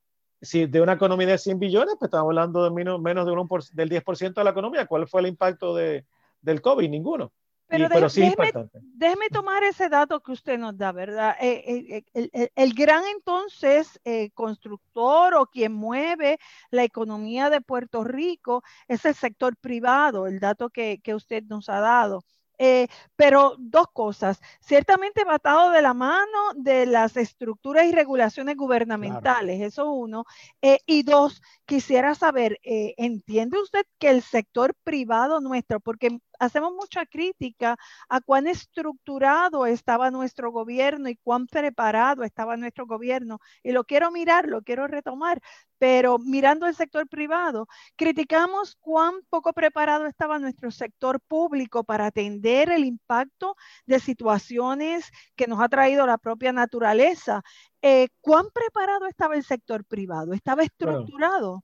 si 0.41 0.67
de 0.67 0.81
una 0.81 0.95
economía 0.95 1.27
de 1.27 1.39
100 1.39 1.59
billones, 1.59 1.97
pues 1.99 2.09
estamos 2.09 2.29
hablando 2.29 2.63
de 2.65 2.71
menos, 2.71 3.01
menos 3.01 3.27
de 3.27 3.33
un 3.33 3.49
por, 3.49 3.65
del 3.65 3.89
10% 3.91 4.35
de 4.35 4.45
la 4.45 4.51
economía. 4.51 4.87
¿Cuál 4.87 5.09
fue 5.09 5.23
el 5.23 5.29
impacto 5.29 5.75
de, 5.75 6.05
del 6.41 6.61
COVID? 6.61 6.89
Ninguno. 6.89 7.33
Pero, 7.71 8.09
sí 8.09 8.23
déjeme, 8.23 8.51
déjeme, 8.95 9.29
tomar 9.29 9.63
ese 9.63 9.91
dato 9.91 10.21
que 10.21 10.33
usted 10.33 10.59
nos 10.59 10.79
da, 10.79 10.91
¿verdad? 10.91 11.37
Eh, 11.39 12.03
eh, 12.15 12.51
el, 12.55 12.73
gran 12.73 13.05
entonces 13.15 14.01
eh, 14.05 14.31
constructor 14.31 15.35
o 15.35 15.45
quien 15.45 15.75
mueve 15.75 16.39
la 16.71 16.85
economía 16.85 17.51
de 17.51 17.61
Puerto 17.61 18.05
Rico 18.05 18.63
es 18.87 19.05
el 19.05 19.15
sector 19.15 19.55
privado, 19.59 20.27
el 20.27 20.41
dato 20.41 20.71
que, 20.71 21.01
que 21.03 21.15
usted 21.15 21.45
nos 21.45 21.69
ha 21.69 21.81
dado. 21.81 22.25
Eh, 22.59 22.89
pero 23.15 23.55
dos 23.59 23.87
cosas, 23.93 24.41
ciertamente 24.61 25.25
batado 25.25 25.71
de 25.71 25.81
la 25.81 25.95
mano 25.95 26.27
de 26.57 26.87
las 26.87 27.17
estructuras 27.17 27.87
y 27.87 27.93
regulaciones 27.93 28.57
gubernamentales, 28.57 29.61
eso 29.61 29.93
uno. 29.93 30.25
Eh, 30.61 30.79
y 30.87 31.05
dos, 31.05 31.41
quisiera 31.67 32.15
saber, 32.17 32.59
eh, 32.65 32.95
¿entiende 32.97 33.61
usted 33.61 33.87
que 33.99 34.11
el 34.11 34.23
sector 34.23 34.75
privado 34.83 35.41
nuestro, 35.41 35.79
porque 35.81 36.19
hacemos 36.39 36.73
mucha 36.73 37.07
crítica 37.07 37.77
a 38.09 38.21
cuán 38.21 38.47
estructurado 38.47 39.67
estaba 39.67 40.11
nuestro 40.11 40.51
gobierno 40.53 41.09
y 41.09 41.17
cuán 41.17 41.47
preparado 41.47 42.25
estaba 42.25 42.57
nuestro 42.57 42.87
gobierno. 42.87 43.41
Y 43.63 43.73
lo 43.73 43.85
quiero 43.85 44.11
mirar, 44.11 44.47
lo 44.47 44.63
quiero 44.63 44.87
retomar, 44.87 45.41
pero 45.79 46.19
mirando 46.19 46.67
el 46.67 46.75
sector 46.75 47.09
privado, 47.09 47.69
criticamos 47.97 48.77
cuán 48.81 49.15
poco 49.29 49.53
preparado 49.53 50.07
estaba 50.07 50.39
nuestro 50.39 50.71
sector 50.71 51.21
público 51.21 51.85
para 51.85 52.07
atender 52.07 52.71
el 52.71 52.85
impacto 52.85 53.57
de 53.87 54.01
situaciones 54.01 55.11
que 55.37 55.47
nos 55.47 55.61
ha 55.61 55.69
traído 55.69 56.07
la 56.07 56.19
propia 56.19 56.53
naturaleza. 56.53 57.43
Eh, 57.83 58.09
¿Cuán 58.21 58.47
preparado 58.53 59.07
estaba 59.07 59.37
el 59.37 59.45
sector 59.45 59.85
privado? 59.85 60.33
¿Estaba 60.33 60.63
estructurado? 60.63 61.63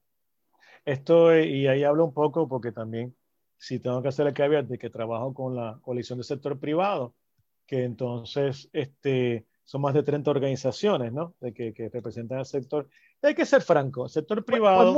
esto, 0.85 1.37
y 1.37 1.67
ahí 1.67 1.83
hablo 1.83 2.05
un 2.05 2.13
poco 2.13 2.47
porque 2.49 2.73
también 2.73 3.17
si 3.65 3.79
tengo 3.79 4.03
que 4.03 4.09
hacer 4.09 4.27
el 4.27 4.35
caveat 4.35 4.67
de 4.67 4.77
que 4.77 4.91
trabajo 4.91 5.33
con 5.33 5.57
la 5.57 5.79
coalición 5.81 6.19
del 6.19 6.27
sector 6.27 6.61
privado, 6.61 7.15
que 7.67 7.85
entonces 7.85 8.69
este, 8.75 9.47
son 9.65 9.81
más 9.81 9.95
de 9.95 10.03
30 10.03 10.31
organizaciones, 10.31 11.15
¿no? 11.15 11.35
De 11.41 11.55
que, 11.55 11.73
que 11.73 11.89
representan 11.89 12.41
al 12.41 12.45
sector. 12.45 12.87
hay 13.23 13.35
que 13.35 13.47
ser 13.47 13.63
franco, 13.63 14.05
el 14.05 14.11
sector 14.11 14.45
privado. 14.45 14.93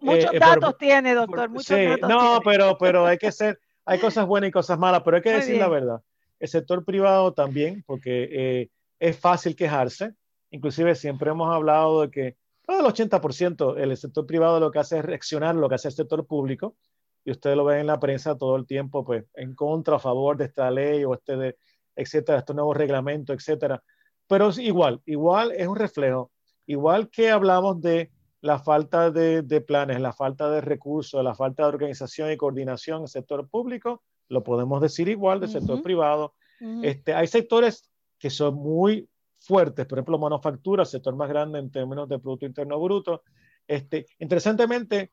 muchos 0.00 0.32
eh, 0.32 0.38
datos 0.38 0.78
tiene, 0.78 1.12
doctor. 1.12 1.50
muchos 1.50 1.66
sí, 1.66 1.86
no, 2.08 2.40
pero, 2.44 2.78
pero 2.78 3.04
hay 3.04 3.18
que 3.18 3.32
ser, 3.32 3.58
hay 3.84 3.98
cosas 3.98 4.28
buenas 4.28 4.50
y 4.50 4.52
cosas 4.52 4.78
malas, 4.78 5.02
pero 5.04 5.16
hay 5.16 5.22
que 5.22 5.32
decir 5.32 5.58
la 5.58 5.68
verdad. 5.68 6.00
El 6.38 6.48
sector 6.48 6.84
privado 6.84 7.32
también, 7.32 7.82
porque 7.84 8.28
eh, 8.30 8.68
es 9.00 9.18
fácil 9.18 9.56
quejarse. 9.56 10.12
Inclusive 10.50 10.94
siempre 10.94 11.30
hemos 11.30 11.52
hablado 11.52 12.02
de 12.02 12.10
que 12.12 12.36
todo 12.64 12.78
el 12.78 12.86
80% 12.86 13.76
el 13.76 13.96
sector 13.96 14.24
privado 14.24 14.60
lo 14.60 14.70
que 14.70 14.78
hace 14.78 14.98
es 14.98 15.04
reaccionar 15.04 15.56
lo 15.56 15.68
que 15.68 15.74
hace 15.74 15.88
el 15.88 15.94
sector 15.94 16.24
público 16.28 16.76
y 17.24 17.30
ustedes 17.30 17.56
lo 17.56 17.64
ven 17.64 17.80
en 17.80 17.86
la 17.86 17.98
prensa 17.98 18.36
todo 18.36 18.56
el 18.56 18.66
tiempo, 18.66 19.04
pues 19.04 19.24
en 19.34 19.54
contra, 19.54 19.96
a 19.96 19.98
favor 19.98 20.36
de 20.36 20.44
esta 20.44 20.70
ley 20.70 21.04
o 21.04 21.14
este, 21.14 21.56
etcétera, 21.96 22.38
estos 22.38 22.54
nuevos 22.54 22.76
reglamentos, 22.76 23.34
etcétera. 23.34 23.82
Pero 24.26 24.48
es 24.48 24.58
igual, 24.58 25.00
igual 25.06 25.52
es 25.52 25.66
un 25.66 25.76
reflejo. 25.76 26.30
igual 26.66 27.10
que 27.10 27.30
hablamos 27.30 27.80
de 27.80 28.10
la 28.40 28.58
falta 28.58 29.10
de, 29.10 29.64
planes, 29.66 30.00
la 30.00 30.12
falta 30.12 30.50
de 30.50 30.60
recursos, 30.60 31.24
la 31.24 31.34
falta 31.34 31.62
de 31.62 31.70
organización 31.70 32.30
y 32.30 32.36
coordinación 32.36 32.98
en 32.98 33.02
el 33.04 33.08
sector 33.08 33.48
público, 33.48 34.02
lo 34.28 34.42
podemos 34.42 34.80
decir 34.82 35.08
igual 35.08 35.40
del 35.40 35.48
sector 35.48 35.82
privado. 35.82 36.34
este, 36.82 37.14
hay 37.14 37.26
sectores 37.26 37.90
que 38.18 38.30
son 38.30 38.54
muy 38.54 39.08
fuertes, 39.38 39.86
por 39.86 39.98
ejemplo, 39.98 40.18
manufactura, 40.18 40.84
sector 40.84 41.14
más 41.16 41.28
grande 41.28 41.58
en 41.58 41.70
términos 41.70 42.08
de 42.08 42.18
Producto 42.18 42.46
Interno 42.46 42.80
Bruto. 42.80 43.22
Este, 43.66 44.06
interesantemente, 44.18 45.10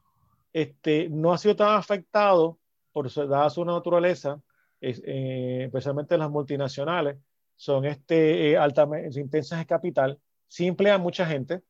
este, 0.54 1.10
no 1.10 1.34
ha 1.34 1.38
sido 1.38 1.56
tan 1.56 1.76
afectado 1.76 2.60
por 2.92 3.12
dada 3.14 3.50
su 3.50 3.64
naturaleza, 3.66 4.42
eh, 4.82 5.64
especialmente 5.66 6.18
las 6.18 6.30
multinacionales, 6.30 7.18
son 7.56 7.86
este, 7.86 8.52
eh, 8.52 8.58
altamente 8.58 9.20
intensas 9.20 9.60
en 9.60 9.66
capital, 9.66 10.20
sí 10.48 10.68
emplean 10.68 11.02
mucha 11.02 11.26
gente, 11.26 11.62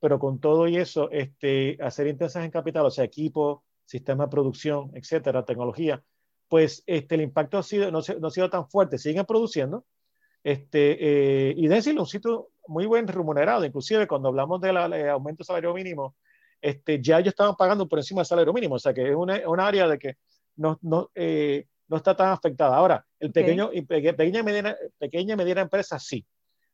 pero 0.00 0.18
con 0.18 0.40
todo 0.40 0.66
y 0.68 0.76
eso, 0.76 1.10
este, 1.10 1.78
hacer 1.80 2.06
intensas 2.06 2.44
en 2.44 2.50
capital, 2.50 2.86
o 2.86 2.90
sea, 2.90 3.04
equipo, 3.04 3.64
sistema 3.84 4.24
de 4.24 4.30
producción, 4.30 4.90
etcétera, 4.94 5.44
tecnología, 5.44 6.02
pues 6.48 6.82
este, 6.86 7.16
el 7.16 7.22
impacto 7.22 7.58
ha 7.58 7.62
sido, 7.62 7.90
no, 7.90 8.00
no 8.20 8.28
ha 8.28 8.30
sido 8.30 8.50
tan 8.50 8.68
fuerte, 8.68 8.98
siguen 8.98 9.26
produciendo, 9.26 9.84
este, 10.42 11.48
eh, 11.50 11.54
y 11.56 11.68
decirlo, 11.68 12.02
un 12.02 12.06
sitio 12.06 12.48
muy 12.66 12.86
buen 12.86 13.06
remunerado, 13.06 13.64
inclusive 13.64 14.06
cuando 14.06 14.28
hablamos 14.28 14.60
del 14.60 14.76
aumento 14.76 15.38
del 15.38 15.46
salario 15.46 15.74
mínimo, 15.74 16.16
este, 16.64 17.02
ya 17.02 17.18
ellos 17.18 17.32
estaban 17.32 17.56
pagando 17.56 17.86
por 17.86 17.98
encima 17.98 18.20
del 18.22 18.26
salario 18.26 18.54
mínimo, 18.54 18.76
o 18.76 18.78
sea 18.78 18.94
que 18.94 19.10
es 19.10 19.14
una, 19.14 19.38
una 19.46 19.66
área 19.66 19.86
de 19.86 19.98
que 19.98 20.16
no, 20.56 20.78
no, 20.80 21.10
eh, 21.14 21.66
no, 21.88 21.98
está 21.98 22.16
tan 22.16 22.30
afectada. 22.30 22.74
Ahora, 22.74 23.04
el 23.20 23.32
pequeño, 23.32 23.68
y 23.70 23.82
pequeña, 23.82 24.42
mediana, 24.42 24.74
pequeña 24.96 25.34
y 25.34 25.36
mediana 25.36 25.60
empresa 25.60 25.98
sí, 25.98 26.24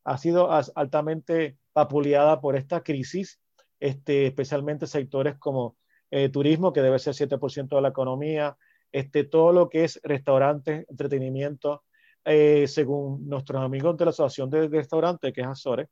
ha 0.05 0.16
sido 0.16 0.49
altamente 0.76 1.57
vapuleada 1.74 2.41
por 2.41 2.55
esta 2.55 2.84
crisis, 2.84 3.41
este, 3.80 4.28
especialmente 4.28 4.86
sectores 4.86 5.36
como 5.38 5.76
eh, 6.12 6.28
turismo, 6.28 6.72
que 6.72 6.82
debe 6.82 7.01
ser 7.01 7.14
7% 7.14 7.74
de 7.74 7.82
la 7.82 7.88
economía, 7.88 8.57
este, 8.93 9.24
todo 9.24 9.53
lo 9.53 9.68
que 9.68 9.82
es 9.82 9.99
restaurantes, 10.05 10.86
entretenimiento, 10.88 11.82
eh, 12.24 12.68
según 12.68 13.28
nuestros 13.28 13.61
amigos 13.61 13.97
de 13.97 14.05
la 14.05 14.11
Asociación 14.11 14.51
de, 14.51 14.68
Restaurantes, 14.68 15.32
que 15.32 15.41
es 15.41 15.49
Azores, 15.49 15.88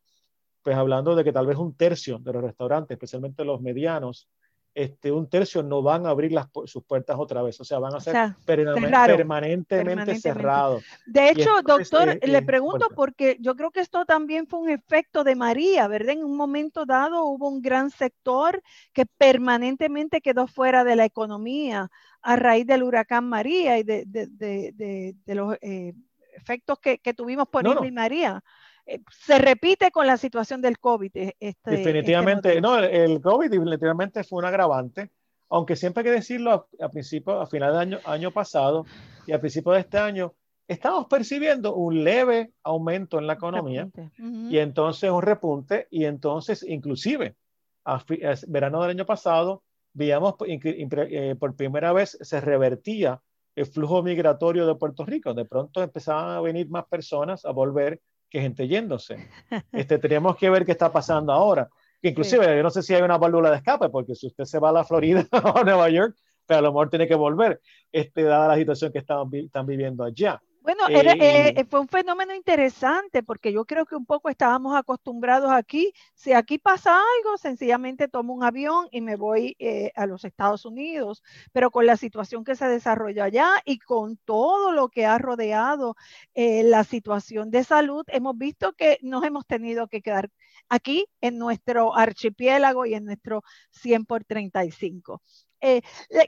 pues 0.68 0.76
hablando 0.76 1.16
de 1.16 1.24
que 1.24 1.32
tal 1.32 1.46
vez 1.46 1.56
un 1.56 1.74
tercio 1.74 2.18
de 2.18 2.30
los 2.30 2.42
restaurantes, 2.42 2.94
especialmente 2.94 3.42
los 3.42 3.62
medianos, 3.62 4.28
este, 4.74 5.10
un 5.10 5.26
tercio 5.26 5.62
no 5.62 5.80
van 5.80 6.04
a 6.04 6.10
abrir 6.10 6.30
las, 6.30 6.48
sus 6.66 6.84
puertas 6.84 7.16
otra 7.18 7.40
vez, 7.40 7.58
o 7.58 7.64
sea, 7.64 7.78
van 7.78 7.94
a 7.94 8.00
ser 8.00 8.34
permanentemente, 8.44 10.20
cerrados. 10.20 10.84
De 11.06 11.30
hecho, 11.30 11.62
doctor, 11.64 12.18
le 12.22 12.42
pregunto 12.42 12.88
porque 12.94 13.38
yo 13.40 13.56
creo 13.56 13.70
que 13.70 13.80
esto 13.80 14.04
también 14.04 14.46
fue 14.46 14.60
un 14.60 14.68
efecto 14.68 15.24
de 15.24 15.36
María, 15.36 15.88
¿verdad? 15.88 16.12
En 16.16 16.22
un 16.22 16.36
momento 16.36 16.84
dado 16.84 17.24
hubo 17.24 17.48
un 17.48 17.62
gran 17.62 17.88
sector 17.88 18.62
que 18.92 19.06
permanentemente 19.06 20.20
quedó 20.20 20.48
fuera 20.48 20.84
de 20.84 20.96
la 20.96 21.06
economía 21.06 21.90
a 22.20 22.36
raíz 22.36 22.66
del 22.66 22.82
huracán 22.82 23.26
María 23.26 23.78
y 23.78 23.84
de, 23.84 25.14
los 25.28 25.56
eh, 25.62 25.94
efectos 26.34 26.78
que, 26.78 26.98
tuvimos 27.14 27.48
por 27.48 27.66
Irma 27.66 27.86
y 27.86 27.90
María. 27.92 28.44
Eh, 28.88 29.02
se 29.10 29.38
repite 29.38 29.90
con 29.90 30.06
la 30.06 30.16
situación 30.16 30.62
del 30.62 30.78
COVID. 30.78 31.10
E, 31.14 31.36
este, 31.38 31.48
este 31.50 31.70
definitivamente, 31.70 32.58
no, 32.60 32.78
el 32.78 33.20
COVID 33.20 33.50
definitivamente 33.50 34.24
fue 34.24 34.38
un 34.38 34.46
agravante, 34.46 35.10
aunque 35.50 35.76
siempre 35.76 36.00
hay 36.00 36.04
que 36.06 36.12
decirlo 36.12 36.68
a, 36.80 36.88
principio, 36.88 37.38
a 37.38 37.46
final 37.46 37.74
de 37.74 37.78
año, 37.78 37.98
año 38.06 38.30
pasado 38.30 38.86
y 39.26 39.32
a 39.32 39.40
principio 39.40 39.72
de 39.72 39.80
este 39.80 39.98
año, 39.98 40.32
estamos 40.66 41.06
percibiendo 41.06 41.74
un 41.74 42.02
leve 42.02 42.52
aumento 42.62 43.18
en 43.18 43.26
la 43.26 43.34
economía 43.34 43.88
y 44.16 44.58
entonces 44.58 45.10
un 45.10 45.22
repunte 45.22 45.86
y 45.90 46.04
entonces 46.04 46.62
inclusive 46.62 47.36
a, 47.84 48.02
verano 48.46 48.82
del 48.82 48.90
año 48.90 49.06
pasado 49.06 49.62
veíamos 49.92 50.34
eh, 50.46 51.36
por 51.38 51.56
primera 51.56 51.92
vez 51.92 52.18
se 52.20 52.40
revertía 52.40 53.20
el 53.54 53.66
flujo 53.66 54.02
migratorio 54.02 54.66
de 54.66 54.74
Puerto 54.76 55.04
Rico. 55.04 55.34
De 55.34 55.44
pronto 55.44 55.82
empezaban 55.82 56.36
a 56.36 56.40
venir 56.40 56.68
más 56.70 56.86
personas 56.86 57.44
a 57.44 57.50
volver 57.50 58.00
que 58.30 58.40
gente 58.40 58.68
yéndose. 58.68 59.28
Este, 59.72 59.98
tenemos 59.98 60.36
que 60.36 60.50
ver 60.50 60.64
qué 60.64 60.72
está 60.72 60.92
pasando 60.92 61.32
ahora. 61.32 61.68
Inclusive, 62.02 62.56
yo 62.56 62.62
no 62.62 62.70
sé 62.70 62.82
si 62.82 62.94
hay 62.94 63.02
una 63.02 63.18
válvula 63.18 63.50
de 63.50 63.56
escape, 63.56 63.88
porque 63.88 64.14
si 64.14 64.28
usted 64.28 64.44
se 64.44 64.58
va 64.58 64.68
a 64.68 64.72
la 64.72 64.84
Florida 64.84 65.26
o 65.44 65.58
a 65.58 65.64
Nueva 65.64 65.88
York, 65.88 66.14
pero 66.16 66.24
pues 66.46 66.58
a 66.58 66.62
lo 66.62 66.72
mejor 66.72 66.90
tiene 66.90 67.06
que 67.08 67.14
volver, 67.14 67.60
este, 67.92 68.22
dada 68.22 68.48
la 68.48 68.56
situación 68.56 68.90
que 68.90 68.98
están, 68.98 69.28
están 69.32 69.66
viviendo 69.66 70.04
allá. 70.04 70.40
Bueno, 70.60 70.86
eh, 70.88 71.54
eh, 71.56 71.64
fue 71.64 71.80
un 71.80 71.88
fenómeno 71.88 72.34
interesante 72.34 73.22
porque 73.22 73.52
yo 73.52 73.64
creo 73.64 73.86
que 73.86 73.96
un 73.96 74.04
poco 74.04 74.28
estábamos 74.28 74.76
acostumbrados 74.76 75.50
aquí. 75.50 75.92
Si 76.14 76.32
aquí 76.34 76.58
pasa 76.58 76.96
algo, 76.96 77.38
sencillamente 77.38 78.06
tomo 78.08 78.34
un 78.34 78.44
avión 78.44 78.86
y 78.90 79.00
me 79.00 79.16
voy 79.16 79.56
eh, 79.58 79.92
a 79.94 80.06
los 80.06 80.24
Estados 80.24 80.66
Unidos. 80.66 81.22
Pero 81.52 81.70
con 81.70 81.86
la 81.86 81.96
situación 81.96 82.44
que 82.44 82.54
se 82.54 82.68
desarrolla 82.68 83.24
allá 83.24 83.50
y 83.64 83.78
con 83.78 84.18
todo 84.18 84.72
lo 84.72 84.88
que 84.88 85.06
ha 85.06 85.16
rodeado 85.18 85.96
la 86.34 86.84
situación 86.84 87.50
de 87.50 87.64
salud, 87.64 88.04
hemos 88.08 88.36
visto 88.36 88.72
que 88.74 88.98
nos 89.02 89.24
hemos 89.24 89.46
tenido 89.46 89.88
que 89.88 90.02
quedar 90.02 90.30
aquí 90.68 91.06
en 91.20 91.38
nuestro 91.38 91.96
archipiélago 91.96 92.84
y 92.86 92.94
en 92.94 93.04
nuestro 93.04 93.42
100 93.70 94.04
por 94.04 94.24
35. 94.24 95.22
Eh, 95.60 95.82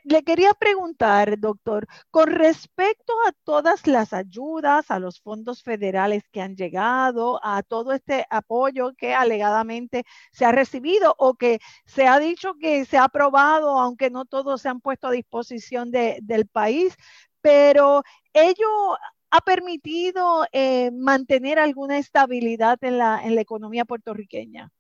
le, 0.05 0.23
quería 0.25 0.55
preguntar, 0.55 1.39
doctor, 1.39 1.87
con 2.11 2.31
respecto 2.31 3.13
a 3.29 3.33
todas 3.45 3.87
las 3.87 4.13
ayudas, 4.13 4.91
a 4.91 4.99
los 4.99 5.21
fondos 5.21 5.63
federales 5.63 6.25
que 6.33 6.41
han 6.41 6.57
llegado, 6.57 7.41
a 7.45 7.63
todo 7.63 7.93
este 7.93 8.27
apoyo 8.29 8.93
que 8.97 9.15
alegadamente 9.15 10.05
se 10.33 10.45
ha 10.45 10.53
recibido 10.53 11.15
o 11.19 11.35
que 11.35 11.61
se 11.87 12.09
ha 12.09 12.19
dicho 12.19 12.55
que 12.61 12.85
se 12.85 12.99
ha 12.99 13.05
aprobado, 13.05 13.79
aunque 13.79 14.11
no 14.11 14.25
todos 14.25 14.63
se 14.63 14.69
han 14.69 14.81
puesto 14.81 15.09
a 15.09 15.13
disposición 15.13 15.91
del 15.91 16.47
país, 16.49 16.97
pero 17.41 18.03
ello 18.33 18.97
ha 19.31 19.41
permitido 19.43 20.45
eh, 20.53 20.91
mantener 20.91 21.59
alguna 21.61 21.99
estabilidad 21.99 22.79
en 22.83 22.99
la, 22.99 23.21
en 23.25 23.37
la 23.37 23.41
economía 23.41 23.85
puertorriqueña. 23.85 24.71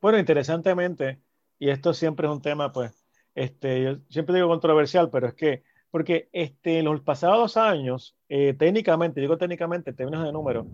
Bueno, 0.00 0.18
interesantemente, 0.18 1.22
y 1.58 1.70
esto 1.70 1.94
siempre 1.94 2.26
es 2.26 2.32
un 2.32 2.42
tema, 2.42 2.72
pues, 2.72 3.05
este, 3.36 3.82
yo 3.82 3.96
siempre 4.08 4.34
digo 4.34 4.48
controversial, 4.48 5.10
pero 5.10 5.28
es 5.28 5.34
que, 5.34 5.62
porque 5.90 6.30
este, 6.32 6.78
en 6.78 6.86
los 6.86 7.02
pasados 7.02 7.58
años, 7.58 8.16
eh, 8.30 8.54
técnicamente, 8.54 9.20
digo 9.20 9.36
técnicamente, 9.36 9.90
en 9.90 9.96
términos 9.96 10.24
de 10.24 10.32
número, 10.32 10.66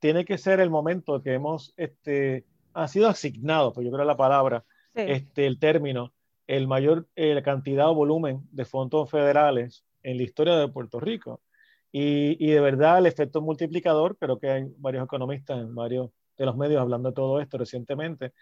tiene 0.00 0.24
que 0.24 0.36
ser 0.36 0.58
el 0.58 0.68
momento 0.68 1.22
que 1.22 1.34
hemos, 1.34 1.72
este, 1.76 2.44
ha 2.74 2.88
sido 2.88 3.08
asignado, 3.08 3.72
pues 3.72 3.86
yo 3.86 3.92
creo 3.92 4.04
la 4.04 4.16
palabra, 4.16 4.64
este, 4.94 5.46
el 5.46 5.60
término, 5.60 6.12
el 6.48 6.66
mayor 6.66 7.06
eh, 7.14 7.40
cantidad 7.42 7.88
o 7.88 7.94
volumen 7.94 8.40
de 8.50 8.64
fondos 8.64 9.08
federales 9.08 9.84
en 10.02 10.16
la 10.16 10.24
historia 10.24 10.56
de 10.56 10.66
Puerto 10.66 10.98
Rico. 10.98 11.40
Y, 11.92 12.36
y, 12.44 12.50
de 12.50 12.60
verdad 12.60 12.98
el 12.98 13.06
efecto 13.06 13.40
multiplicador, 13.40 14.18
creo 14.18 14.40
que 14.40 14.50
hay 14.50 14.64
varios 14.78 15.04
economistas 15.04 15.60
en 15.60 15.72
varios 15.72 16.10
de 16.36 16.46
los 16.46 16.56
medios 16.56 16.82
hablando 16.82 17.10
de 17.10 17.14
todo 17.14 17.40
esto 17.40 17.58
recientemente, 17.58 18.32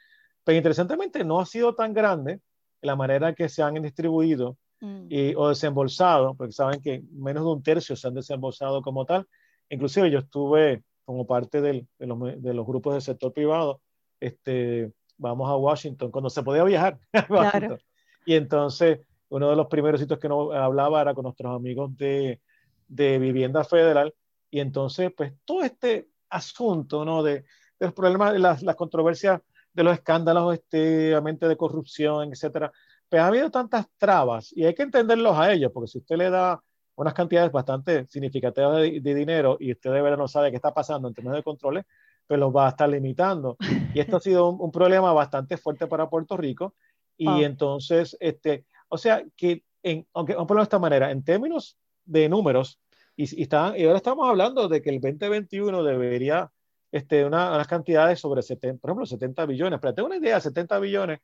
pero 0.45 0.57
interesantemente 0.57 1.25
no 1.25 1.41
ha 1.41 1.47
sido 1.47 1.75
tan 1.75 1.93
grande 1.93 2.41
la 2.81 2.97
manera 2.97 3.35
que 3.35 3.49
se 3.49 3.63
han 3.63 3.75
distribuido 3.83 4.57
mm. 4.81 5.07
y, 5.09 5.35
o 5.35 5.49
desembolsado, 5.49 6.35
porque 6.35 6.53
saben 6.53 6.81
que 6.81 7.03
menos 7.13 7.45
de 7.45 7.51
un 7.51 7.63
tercio 7.63 7.97
se 7.97 8.09
han 8.09 8.15
desembolsado 8.15 8.83
como 8.83 9.05
tal. 9.05 9.27
Inclusive 9.69 10.11
yo 10.11 10.21
estuve 10.21 10.83
como 11.05 11.27
parte 11.27 11.61
del, 11.61 11.87
de, 11.99 12.07
los, 12.07 12.43
de, 12.43 12.55
los, 12.55 12.67
grupos 12.67 12.95
del 12.95 13.03
sector 13.03 13.33
privado, 13.33 13.81
este, 14.21 14.93
vamos 15.17 15.49
a 15.49 15.57
Washington, 15.57 16.11
cuando 16.11 16.31
se 16.31 16.43
podía 16.43 16.65
viajar. 16.65 16.99
Y 18.29 18.35
entonces, 18.35 18.99
uno 19.29 19.49
de 19.49 19.55
los 19.55 19.69
primeros 19.69 20.01
sitios 20.01 20.19
que 20.19 20.29
nos 20.29 20.53
hablaba 20.53 21.01
era 21.01 21.15
con 21.15 21.23
nuestros 21.23 21.55
amigos 21.55 21.97
de, 21.97 22.41
de 22.89 23.21
Vivienda 23.21 23.63
Federal. 23.63 24.13
Y 24.51 24.59
entonces, 24.59 25.13
pues 25.17 25.33
todo 25.45 25.63
este 25.63 26.09
asunto, 26.29 27.05
¿no? 27.05 27.23
De, 27.23 27.45
de 27.79 27.87
los 27.87 27.95
problemas, 27.95 28.33
de 28.33 28.41
las, 28.41 28.63
las 28.65 28.75
controversias 28.75 29.41
de 29.77 29.85
los 29.85 29.93
escándalos 29.93 30.55
este, 30.55 30.79
de 31.15 31.57
corrupción, 31.57 32.31
etcétera. 32.33 32.73
Pero 33.09 33.23
ha 33.23 33.27
habido 33.27 33.51
tantas 33.51 33.87
trabas 33.99 34.53
y 34.57 34.65
hay 34.65 34.75
que 34.75 34.83
entenderlos 34.83 35.39
a 35.39 35.53
ellos, 35.53 35.71
porque 35.73 35.89
si 35.89 35.99
usted 35.99 36.17
le 36.17 36.31
da 36.31 36.61
unas 36.97 37.13
cantidades 37.13 37.53
bastante 37.53 38.07
significativas 38.07 38.81
de, 38.81 39.15
dinero 39.15 39.59
y 39.61 39.73
usted 39.73 39.93
de 39.93 40.01
verdad 40.01 40.17
no 40.17 40.29
sabe 40.29 40.51
qué 40.51 40.57
está 40.57 40.73
pasando 40.73 41.09
en 41.09 41.15
términos 41.15 41.37
de 41.37 41.43
controles, 41.43 41.85
pues 42.27 42.41
los 42.41 42.57
va 42.57 42.67
a 42.67 42.71
estar 42.71 42.89
limitando. 42.89 43.57
Y 43.95 44.01
esto 44.01 44.17
ha 44.17 44.21
sido 44.21 44.49
un, 44.49 44.73
problema 44.73 45.13
bastante 45.13 45.59
fuerte 45.59 45.87
para 45.87 46.09
Puerto 46.09 46.39
Rico. 46.39 46.75
Y 47.19 47.29
ah. 47.29 47.43
entonces, 47.43 48.17
este, 48.19 48.65
o 48.89 48.97
sea, 48.97 49.23
que, 49.37 49.63
en, 49.83 50.07
aunque 50.15 50.33
vamos 50.33 50.47
a 50.47 50.49
ponerlo 50.49 50.63
de 50.63 50.69
esta 50.69 50.79
manera, 50.79 51.11
en 51.11 51.23
términos 51.23 51.77
de 52.07 52.31
números, 52.31 52.81
y, 53.15 53.43
y, 53.43 53.47
y 53.47 53.55
ahora 53.55 53.97
estamos 53.97 54.27
hablando 54.27 54.69
de 54.69 54.81
que 54.81 54.89
el 54.89 55.01
2021 55.01 55.83
debería 55.85 56.51
este, 56.93 57.25
unas 57.25 57.67
cantidades 57.67 58.21
sobre 58.21 58.43
70, 58.43 58.81
por 58.81 58.91
ejemplo, 58.91 59.07
70 59.07 59.47
billones. 59.47 59.81
Pero 59.81 59.95
tengo 59.95 60.07
una 60.07 60.17
idea, 60.17 60.41
70 60.41 60.79
billones 60.79 61.21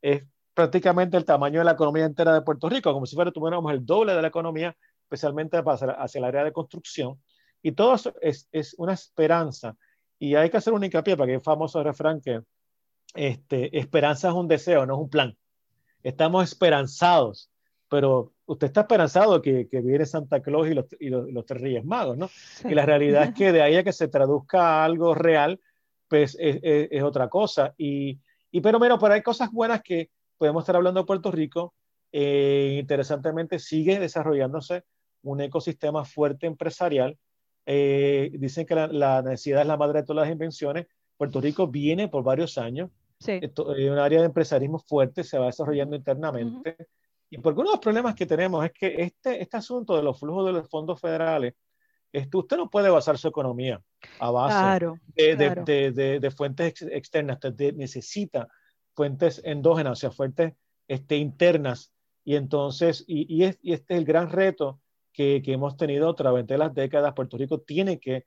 es 0.00 0.24
prácticamente 0.54 1.16
el 1.16 1.24
tamaño 1.24 1.60
de 1.60 1.64
la 1.64 1.72
economía 1.72 2.04
entera 2.04 2.34
de 2.34 2.42
Puerto 2.42 2.68
Rico, 2.68 2.92
como 2.92 3.06
si 3.06 3.14
fuera 3.14 3.30
tuviéramos 3.30 3.72
el 3.72 3.84
doble 3.84 4.14
de 4.14 4.22
la 4.22 4.28
economía, 4.28 4.76
especialmente 5.04 5.62
hacia, 5.64 5.92
hacia 5.92 6.18
el 6.18 6.24
área 6.24 6.44
de 6.44 6.52
construcción. 6.52 7.20
Y 7.62 7.72
todo 7.72 7.94
eso 7.94 8.14
es, 8.20 8.48
es, 8.52 8.74
una 8.78 8.92
esperanza. 8.92 9.76
Y 10.18 10.34
hay 10.34 10.50
que 10.50 10.56
hacer 10.56 10.72
un 10.72 10.84
hincapié 10.84 11.16
para 11.16 11.28
que 11.28 11.34
el 11.34 11.40
famoso 11.40 11.82
refrán 11.82 12.20
que 12.20 12.42
este, 13.14 13.78
esperanza 13.78 14.28
es 14.28 14.34
un 14.34 14.48
deseo, 14.48 14.84
no 14.86 14.94
es 14.94 15.00
un 15.00 15.10
plan. 15.10 15.36
Estamos 16.02 16.44
esperanzados, 16.44 17.51
pero 17.92 18.32
usted 18.46 18.68
está 18.68 18.80
esperanzado 18.80 19.42
que, 19.42 19.68
que 19.68 19.82
viene 19.82 20.06
Santa 20.06 20.40
Claus 20.40 20.66
y 20.66 20.72
los, 20.72 20.86
y 20.98 21.10
los, 21.10 21.44
tres 21.44 21.60
Reyes 21.60 21.84
Magos, 21.84 22.16
¿no? 22.16 22.30
Y 22.64 22.74
la 22.74 22.86
realidad 22.86 23.24
es 23.24 23.34
que 23.34 23.52
de 23.52 23.60
ahí 23.60 23.76
a 23.76 23.84
que 23.84 23.92
se 23.92 24.08
traduzca 24.08 24.62
a 24.62 24.84
algo 24.86 25.14
real, 25.14 25.60
pues 26.08 26.34
es, 26.40 26.58
es, 26.62 27.02
otra 27.02 27.28
cosa. 27.28 27.74
Y, 27.76 28.18
y 28.50 28.62
pero, 28.62 28.80
menos, 28.80 28.98
pero 28.98 29.12
hay 29.12 29.20
cosas 29.20 29.52
buenas 29.52 29.82
que 29.82 30.08
podemos 30.38 30.62
estar 30.62 30.74
hablando 30.74 31.00
de 31.00 31.06
Puerto 31.06 31.30
Rico. 31.30 31.74
Eh, 32.12 32.78
interesantemente, 32.80 33.58
sigue 33.58 34.00
desarrollándose 34.00 34.84
un 35.20 35.42
ecosistema 35.42 36.06
fuerte 36.06 36.46
empresarial. 36.46 37.18
Eh, 37.66 38.30
dicen 38.38 38.64
que 38.64 38.74
la, 38.74 38.86
la, 38.86 39.20
necesidad 39.20 39.60
es 39.60 39.66
la 39.66 39.76
madre 39.76 40.00
de 40.00 40.06
todas 40.06 40.24
las 40.24 40.32
invenciones. 40.32 40.86
Puerto 41.18 41.42
Rico 41.42 41.66
viene 41.66 42.08
por 42.08 42.24
varios 42.24 42.56
años. 42.56 42.88
Sí. 43.18 43.32
Esto, 43.42 43.66
un 43.66 43.98
área 43.98 44.20
de 44.20 44.26
empresarismo 44.28 44.78
fuerte 44.78 45.24
se 45.24 45.38
va 45.38 45.44
desarrollando 45.44 45.94
internamente. 45.94 46.78
Y 47.32 47.38
porque 47.38 47.60
uno 47.60 47.70
de 47.70 47.76
los 47.76 47.80
problemas 47.80 48.14
que 48.14 48.26
tenemos 48.26 48.62
es 48.62 48.72
que 48.72 48.94
este, 48.98 49.40
este 49.40 49.56
asunto 49.56 49.96
de 49.96 50.02
los 50.02 50.20
flujos 50.20 50.44
de 50.44 50.52
los 50.52 50.68
fondos 50.68 51.00
federales, 51.00 51.54
esto, 52.12 52.40
usted 52.40 52.58
no 52.58 52.68
puede 52.68 52.90
basar 52.90 53.16
su 53.16 53.26
economía 53.26 53.80
a 54.18 54.30
base 54.30 54.86
de, 55.14 55.36
De, 55.36 55.92
de, 55.92 56.20
de, 56.20 56.30
fuentes 56.30 56.82
externas. 56.82 57.38
Usted 57.42 57.74
necesita 57.74 58.48
fuentes 58.92 59.40
endógenas, 59.46 59.92
o 59.92 59.96
sea, 59.96 60.10
fuentes 60.10 60.52
este, 60.86 61.16
internas. 61.16 61.94
Y 62.22 62.36
entonces, 62.36 63.02
y, 63.06 63.34
y, 63.34 63.44
es, 63.44 63.58
y 63.62 63.72
este 63.72 63.94
es 63.94 64.00
el 64.00 64.04
gran 64.04 64.28
reto 64.28 64.82
que, 65.10 65.40
que, 65.42 65.54
hemos 65.54 65.78
tenido 65.78 66.10
a 66.10 66.14
través 66.14 66.46
de 66.46 66.58
las 66.58 66.74
décadas. 66.74 67.14
Puerto 67.14 67.38
Rico 67.38 67.60
tiene 67.62 67.98
que 67.98 68.26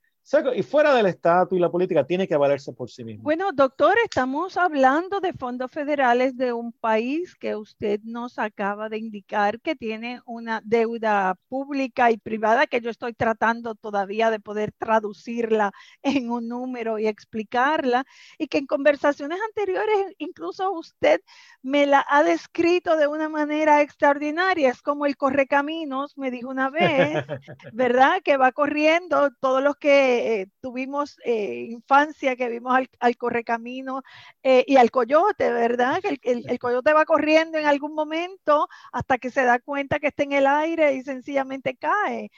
y 0.55 0.63
fuera 0.63 0.93
del 0.93 1.05
estatus 1.05 1.55
y 1.55 1.61
la 1.61 1.69
política, 1.69 2.05
tiene 2.05 2.27
que 2.27 2.35
valerse 2.35 2.73
por 2.73 2.89
sí 2.89 3.03
mismo. 3.03 3.23
Bueno, 3.23 3.51
doctor, 3.53 3.95
estamos 4.03 4.57
hablando 4.57 5.19
de 5.19 5.33
fondos 5.33 5.71
federales 5.71 6.35
de 6.35 6.51
un 6.51 6.71
país 6.71 7.35
que 7.35 7.55
usted 7.55 7.99
nos 8.03 8.39
acaba 8.39 8.89
de 8.89 8.97
indicar 8.97 9.61
que 9.61 9.75
tiene 9.75 10.21
una 10.25 10.61
deuda 10.65 11.35
pública 11.47 12.09
y 12.09 12.17
privada 12.17 12.65
que 12.65 12.81
yo 12.81 12.89
estoy 12.89 13.13
tratando 13.13 13.75
todavía 13.75 14.31
de 14.31 14.39
poder 14.39 14.71
traducirla 14.71 15.71
en 16.01 16.31
un 16.31 16.47
número 16.47 16.97
y 16.97 17.07
explicarla, 17.07 18.03
y 18.39 18.47
que 18.47 18.57
en 18.57 18.65
conversaciones 18.65 19.39
anteriores 19.47 20.15
incluso 20.17 20.71
usted 20.71 21.21
me 21.61 21.85
la 21.85 22.03
ha 22.09 22.23
descrito 22.23 22.97
de 22.97 23.07
una 23.07 23.29
manera 23.29 23.81
extraordinaria. 23.81 24.69
Es 24.69 24.81
como 24.81 25.05
el 25.05 25.17
correcaminos, 25.17 26.17
me 26.17 26.31
dijo 26.31 26.49
una 26.49 26.71
vez, 26.71 27.23
¿verdad? 27.73 28.21
Que 28.23 28.37
va 28.37 28.51
corriendo 28.51 29.31
todos 29.39 29.61
los 29.61 29.75
que 29.75 30.14
eh, 30.17 30.47
tuvimos 30.61 31.17
eh, 31.23 31.67
infancia, 31.69 32.35
que 32.35 32.49
vimos 32.49 32.77
al, 32.99 33.17
correcamino 33.17 34.01
eh, 34.43 34.63
y 34.67 34.77
al 34.77 34.91
coyote, 34.91 35.51
¿verdad? 35.51 36.01
Que 36.01 36.19
el, 36.23 36.59
coyote 36.59 36.93
va 36.93 37.05
corriendo 37.05 37.57
en 37.57 37.65
algún 37.65 37.93
momento 37.93 38.67
hasta 38.91 39.17
que 39.17 39.29
se 39.31 39.43
da 39.43 39.59
cuenta 39.59 39.99
que 39.99 40.07
está 40.07 40.23
en 40.23 40.33
el 40.33 40.47
aire 40.47 40.93
y 40.93 41.03
sencillamente 41.03 41.75
cae. 41.75 42.31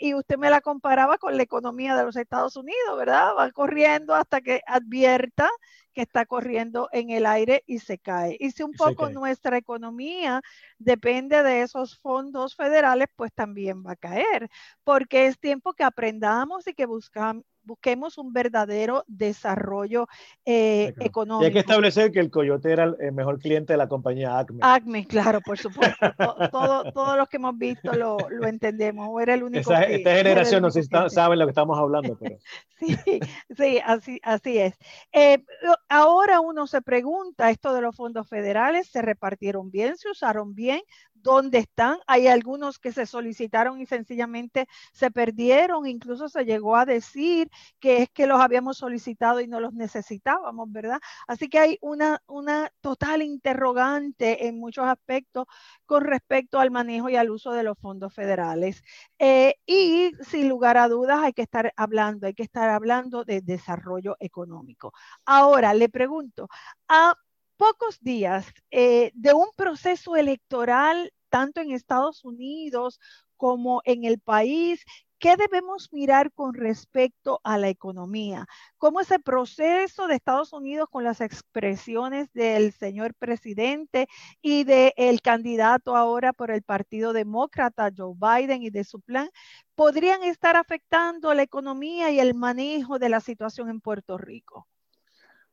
y 0.00 0.14
usted 0.14 0.38
me 0.38 0.50
la 0.50 0.60
comparaba 0.60 1.18
con 1.18 1.36
la 1.36 1.42
economía 1.42 1.96
de 1.96 2.04
los 2.04 2.16
Estados 2.16 2.56
Unidos, 2.56 2.96
¿verdad? 2.98 3.34
Va 3.38 3.50
corriendo 3.52 4.14
hasta 4.14 4.40
que 4.40 4.60
advierta 4.66 5.48
que 5.96 6.02
está 6.02 6.26
corriendo 6.26 6.90
en 6.92 7.08
el 7.10 7.24
aire 7.24 7.64
y 7.66 7.78
se 7.78 7.98
cae. 7.98 8.36
Y 8.38 8.50
si 8.50 8.62
un 8.62 8.74
poco 8.74 9.08
nuestra 9.08 9.56
economía 9.56 10.42
depende 10.78 11.42
de 11.42 11.62
esos 11.62 11.98
fondos 11.98 12.54
federales, 12.54 13.08
pues 13.16 13.32
también 13.32 13.82
va 13.82 13.92
a 13.92 13.96
caer, 13.96 14.50
porque 14.84 15.26
es 15.26 15.38
tiempo 15.40 15.72
que 15.72 15.84
aprendamos 15.84 16.66
y 16.66 16.74
que 16.74 16.84
buscamos 16.84 17.44
busquemos 17.66 18.18
un 18.18 18.32
verdadero 18.32 19.04
desarrollo 19.06 20.06
eh, 20.44 20.94
económico. 21.00 21.42
Y 21.42 21.46
hay 21.46 21.52
que 21.52 21.58
establecer 21.58 22.12
que 22.12 22.20
el 22.20 22.30
Coyote 22.30 22.72
era 22.72 22.94
el 22.98 23.12
mejor 23.12 23.38
cliente 23.38 23.72
de 23.72 23.76
la 23.76 23.88
compañía 23.88 24.38
Acme. 24.38 24.60
Acme, 24.62 25.06
claro, 25.06 25.40
por 25.40 25.58
supuesto. 25.58 25.96
todo, 26.52 26.92
todos 26.92 27.16
los 27.16 27.28
que 27.28 27.36
hemos 27.36 27.58
visto 27.58 27.92
lo, 27.92 28.16
lo 28.30 28.46
entendemos. 28.46 29.08
O 29.10 29.20
era 29.20 29.34
el 29.34 29.42
único. 29.42 29.72
Esa, 29.72 29.82
esta 29.82 30.14
generación 30.14 30.62
no 30.62 30.70
sé 30.70 30.82
si 30.82 30.88
saben 31.08 31.38
lo 31.38 31.46
que 31.46 31.50
estamos 31.50 31.78
hablando. 31.78 32.16
Pero... 32.18 32.36
sí, 32.78 33.20
sí, 33.56 33.80
así, 33.84 34.20
así 34.22 34.58
es. 34.58 34.74
Eh, 35.12 35.44
ahora 35.88 36.40
uno 36.40 36.66
se 36.66 36.82
pregunta, 36.82 37.50
esto 37.50 37.74
de 37.74 37.80
los 37.80 37.96
fondos 37.96 38.28
federales, 38.28 38.88
¿se 38.88 39.02
repartieron 39.02 39.70
bien? 39.70 39.96
¿Se 39.96 40.10
usaron 40.10 40.54
bien? 40.54 40.80
Dónde 41.26 41.58
están. 41.58 41.98
Hay 42.06 42.28
algunos 42.28 42.78
que 42.78 42.92
se 42.92 43.04
solicitaron 43.04 43.80
y 43.80 43.86
sencillamente 43.86 44.68
se 44.92 45.10
perdieron. 45.10 45.86
Incluso 45.86 46.28
se 46.28 46.44
llegó 46.44 46.76
a 46.76 46.86
decir 46.86 47.50
que 47.80 48.02
es 48.02 48.10
que 48.10 48.28
los 48.28 48.40
habíamos 48.40 48.78
solicitado 48.78 49.40
y 49.40 49.48
no 49.48 49.58
los 49.58 49.74
necesitábamos, 49.74 50.70
¿verdad? 50.70 51.00
Así 51.26 51.48
que 51.48 51.58
hay 51.58 51.78
una, 51.80 52.22
una 52.28 52.70
total 52.80 53.22
interrogante 53.22 54.46
en 54.46 54.60
muchos 54.60 54.86
aspectos 54.86 55.46
con 55.84 56.04
respecto 56.04 56.60
al 56.60 56.70
manejo 56.70 57.08
y 57.10 57.16
al 57.16 57.30
uso 57.30 57.50
de 57.50 57.64
los 57.64 57.76
fondos 57.76 58.14
federales. 58.14 58.82
Eh, 59.18 59.56
y 59.66 60.12
sin 60.22 60.48
lugar 60.48 60.76
a 60.76 60.88
dudas 60.88 61.18
hay 61.24 61.32
que 61.32 61.42
estar 61.42 61.72
hablando, 61.76 62.28
hay 62.28 62.34
que 62.34 62.44
estar 62.44 62.68
hablando 62.70 63.24
de 63.24 63.40
desarrollo 63.40 64.16
económico. 64.20 64.92
Ahora 65.24 65.74
le 65.74 65.88
pregunto, 65.88 66.48
a 66.88 67.16
pocos 67.56 68.00
días 68.00 68.46
eh, 68.70 69.10
de 69.14 69.32
un 69.32 69.48
proceso 69.56 70.16
electoral 70.16 71.12
tanto 71.28 71.60
en 71.60 71.72
Estados 71.72 72.24
Unidos 72.24 73.00
como 73.36 73.82
en 73.84 74.04
el 74.04 74.18
país. 74.18 74.84
¿Qué 75.18 75.36
debemos 75.36 75.88
mirar 75.92 76.30
con 76.32 76.52
respecto 76.52 77.40
a 77.42 77.56
la 77.56 77.70
economía? 77.70 78.46
¿Cómo 78.76 79.00
ese 79.00 79.18
proceso 79.18 80.06
de 80.06 80.14
Estados 80.14 80.52
Unidos 80.52 80.88
con 80.90 81.04
las 81.04 81.22
expresiones 81.22 82.30
del 82.34 82.72
señor 82.72 83.14
presidente 83.14 84.08
y 84.42 84.64
del 84.64 85.22
candidato 85.22 85.96
ahora 85.96 86.34
por 86.34 86.50
el 86.50 86.62
Partido 86.62 87.14
Demócrata, 87.14 87.90
Joe 87.96 88.14
Biden, 88.14 88.62
y 88.62 88.68
de 88.68 88.84
su 88.84 89.00
plan, 89.00 89.30
podrían 89.74 90.22
estar 90.22 90.54
afectando 90.54 91.32
la 91.32 91.42
economía 91.42 92.10
y 92.10 92.20
el 92.20 92.34
manejo 92.34 92.98
de 92.98 93.08
la 93.08 93.20
situación 93.20 93.70
en 93.70 93.80
Puerto 93.80 94.18
Rico? 94.18 94.68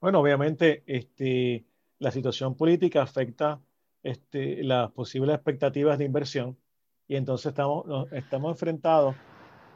Bueno, 0.02 0.20
obviamente, 0.20 0.84
este, 0.86 1.66
la 2.00 2.12
situación 2.12 2.58
política 2.58 3.02
afecta 3.02 3.62
este, 4.04 4.64
las 4.64 4.92
posibles 4.92 5.36
expectativas 5.36 5.98
de 5.98 6.06
inversión 6.06 6.58
y 7.08 7.16
entonces 7.16 7.48
estamos, 7.48 7.86
estamos 8.12 8.52
enfrentados, 8.52 9.16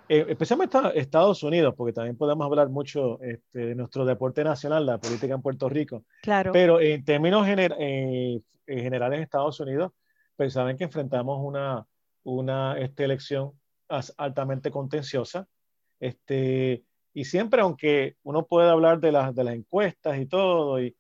eh, 0.10 0.26
especialmente 0.30 0.78
Estados 0.96 1.44
Unidos, 1.44 1.74
porque 1.76 1.94
también 1.94 2.18
podemos 2.18 2.46
hablar 2.46 2.70
mucho 2.70 3.22
este, 3.22 3.60
de 3.68 3.76
nuestro 3.76 4.06
deporte 4.06 4.44
nacional, 4.44 4.86
la 4.86 5.00
política 5.00 5.34
en 5.34 5.42
Puerto 5.42 5.68
Rico. 5.70 6.06
Claro. 6.22 6.52
Pero 6.52 6.80
en 6.80 7.04
términos 7.04 7.46
eh, 7.48 8.40
generales 8.66 9.18
en 9.18 9.24
Estados 9.24 9.60
Unidos, 9.60 9.92
saben 10.50 10.78
que 10.78 10.86
enfrentamos 10.86 11.40
una, 11.42 11.86
una 12.24 12.78
este, 12.80 13.06
elección 13.06 13.54
altamente 14.18 14.72
contenciosa. 14.72 15.48
Este, 16.00 16.84
y 17.14 17.26
siempre, 17.26 17.62
aunque 17.62 18.16
uno 18.24 18.46
puede 18.46 18.70
hablar 18.70 19.00
de, 19.00 19.12
las 19.12 19.34
de 19.34 19.44
las 19.44 19.56
encuestas 19.56 20.20
y 20.20 20.28
todo, 20.28 20.80
y 20.82 20.96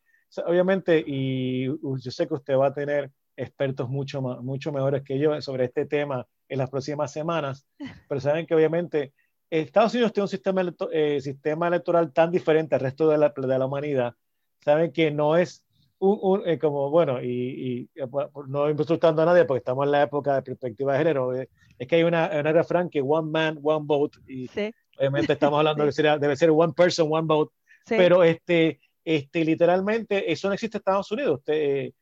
obviamente, 0.45 1.03
y 1.05 1.67
yo 1.67 2.11
sé 2.11 2.27
que 2.27 2.33
usted 2.33 2.57
va 2.57 2.67
a 2.67 2.73
tener 2.73 3.11
expertos 3.37 3.87
mucho, 3.87 4.21
mucho 4.21 4.71
mejores 4.71 5.03
que 5.03 5.19
yo 5.19 5.39
sobre 5.41 5.65
este 5.65 5.85
tema 5.85 6.27
en 6.49 6.57
las 6.57 6.69
próximas 6.69 7.11
semanas, 7.11 7.67
pero 8.09 8.19
saben 8.19 8.45
que 8.45 8.55
obviamente 8.55 9.13
Estados 9.49 9.93
Unidos 9.93 10.11
tiene 10.11 10.25
un 10.25 10.29
sistema, 10.29 10.75
eh, 10.91 11.21
sistema 11.21 11.67
electoral 11.67 12.11
tan 12.11 12.31
diferente 12.31 12.75
al 12.75 12.81
resto 12.81 13.07
de 13.07 13.17
la, 13.17 13.33
de 13.35 13.59
la 13.59 13.65
humanidad, 13.65 14.13
saben 14.59 14.91
que 14.91 15.11
no 15.11 15.37
es 15.37 15.63
un, 15.99 16.43
eh, 16.45 16.59
como, 16.59 16.89
bueno, 16.89 17.21
y, 17.21 17.89
y, 17.95 18.01
no 18.47 18.69
insultando 18.69 19.21
a 19.21 19.25
nadie 19.25 19.45
porque 19.45 19.59
estamos 19.59 19.85
en 19.85 19.91
la 19.91 20.03
época 20.03 20.35
de 20.35 20.41
perspectiva 20.41 20.93
de 20.93 20.99
género, 20.99 21.35
eh, 21.35 21.49
es 21.77 21.87
que 21.87 21.95
hay 21.95 22.03
una, 22.03 22.29
una 22.39 22.51
refrán 22.51 22.89
que 22.89 23.01
one 23.01 23.29
man, 23.31 23.59
one 23.63 23.85
vote, 23.85 24.19
y 24.27 24.49
obviamente 24.97 25.33
estamos 25.33 25.59
hablando 25.59 25.85
de 25.85 25.91
que 25.91 26.03
debe 26.19 26.35
ser 26.35 26.49
one 26.51 26.73
person, 26.73 27.07
one 27.09 27.27
vote, 27.27 27.53
pero 27.87 28.23
este, 28.23 28.79
este, 29.03 29.45
literalmente 29.45 30.31
eso 30.31 30.49
no 30.49 30.53
existe 30.53 30.77
en 30.77 30.81
Estados 30.81 31.11
Unidos. 31.11 31.39
Usted, 31.39 31.93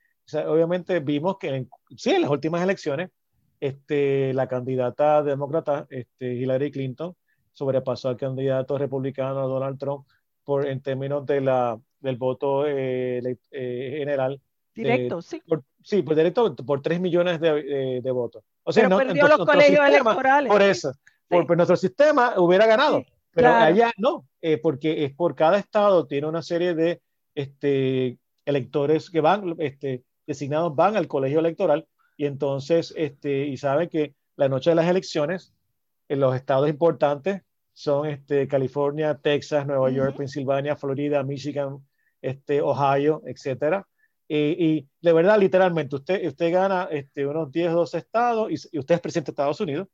obviamente 0.48 1.00
vimos 1.00 1.38
que 1.38 1.50
en, 1.50 1.70
sí, 1.96 2.12
en 2.12 2.22
las 2.22 2.32
últimas 2.32 2.62
elecciones, 2.62 3.10
este, 3.60 4.34
la 4.34 4.48
candidata 4.48 5.24
demócrata 5.24 5.88
este, 5.90 6.34
Hillary 6.34 6.72
Clinton 6.72 7.16
sobrepasó 7.54 8.10
al 8.10 8.18
candidato 8.18 8.78
republicano 8.78 9.48
Donald 9.48 9.80
Trump 9.80 10.06
por, 10.44 10.68
en 10.68 10.82
términos 10.82 11.26
de 11.26 11.42
la, 11.42 11.80
del 12.00 12.18
voto 12.18 12.66
eh, 12.68 13.38
eh, 13.52 13.96
general. 13.98 14.40
Directo, 14.74 15.22
sí. 15.22 15.42
sí, 15.82 16.02
por 16.02 16.16
directo 16.16 16.54
por 16.56 16.82
3 16.82 17.00
millones 17.00 17.40
de, 17.40 18.02
de, 18.02 18.12
votos. 18.12 18.44
O 18.64 18.74
sea, 18.74 18.84
Pero 18.84 18.90
no, 18.90 19.06
perdió 19.06 19.28
los 19.30 19.46
colegios 19.46 19.88
electorales. 19.88 20.52
Por 20.52 20.62
eso, 20.62 20.92
por, 21.30 21.56
nuestro 21.56 21.78
sistema 21.78 22.34
hubiera 22.38 22.68
ganado. 22.68 23.04
Pero 23.32 23.50
allá 23.50 23.92
no, 23.98 24.28
eh, 24.42 24.58
porque 24.58 25.04
es 25.04 25.14
por 25.14 25.36
cada 25.36 25.58
estado 25.58 26.08
tiene 26.08 26.28
una 26.28 26.42
serie 26.42 26.74
de 26.74 27.02
este, 27.34 28.18
electores 28.46 29.10
que 29.10 29.20
van, 29.20 29.56
este, 29.60 30.04
designados 30.28 30.76
van 30.76 30.96
al 30.96 31.08
colegio 31.08 31.40
electoral 31.40 31.88
y 32.18 32.26
entonces, 32.26 32.94
este, 32.96 33.46
y 33.46 33.58
saben 33.58 33.90
que 33.90 34.16
la 34.36 34.50
noche 34.50 34.72
de 34.72 34.76
las 34.76 34.88
elecciones, 34.88 35.54
en 36.08 36.20
los 36.20 36.36
estados 36.36 36.70
importantes 36.70 37.42
son 37.74 38.08
este, 38.08 38.48
California, 38.48 39.16
Texas, 39.16 39.66
Nueva 39.68 39.90
York, 39.90 40.16
Pensilvania, 40.16 40.76
Florida, 40.76 41.24
Michigan, 41.24 41.80
este, 42.22 42.62
Ohio, 42.62 43.22
etcétera. 43.26 43.88
Y, 44.28 44.88
de 45.02 45.14
verdad, 45.14 45.38
literalmente, 45.40 45.96
usted, 45.96 46.26
usted 46.26 46.52
gana 46.52 46.88
este, 46.90 47.28
unos 47.28 47.52
10 47.52 47.74
o 47.74 47.76
12 47.78 47.98
estados 47.98 48.52
y, 48.52 48.80
usted 48.80 48.96
es 48.96 49.02
presidente 49.02 49.32
de 49.32 49.34
Estados 49.34 49.60
Unidos. 49.60 49.88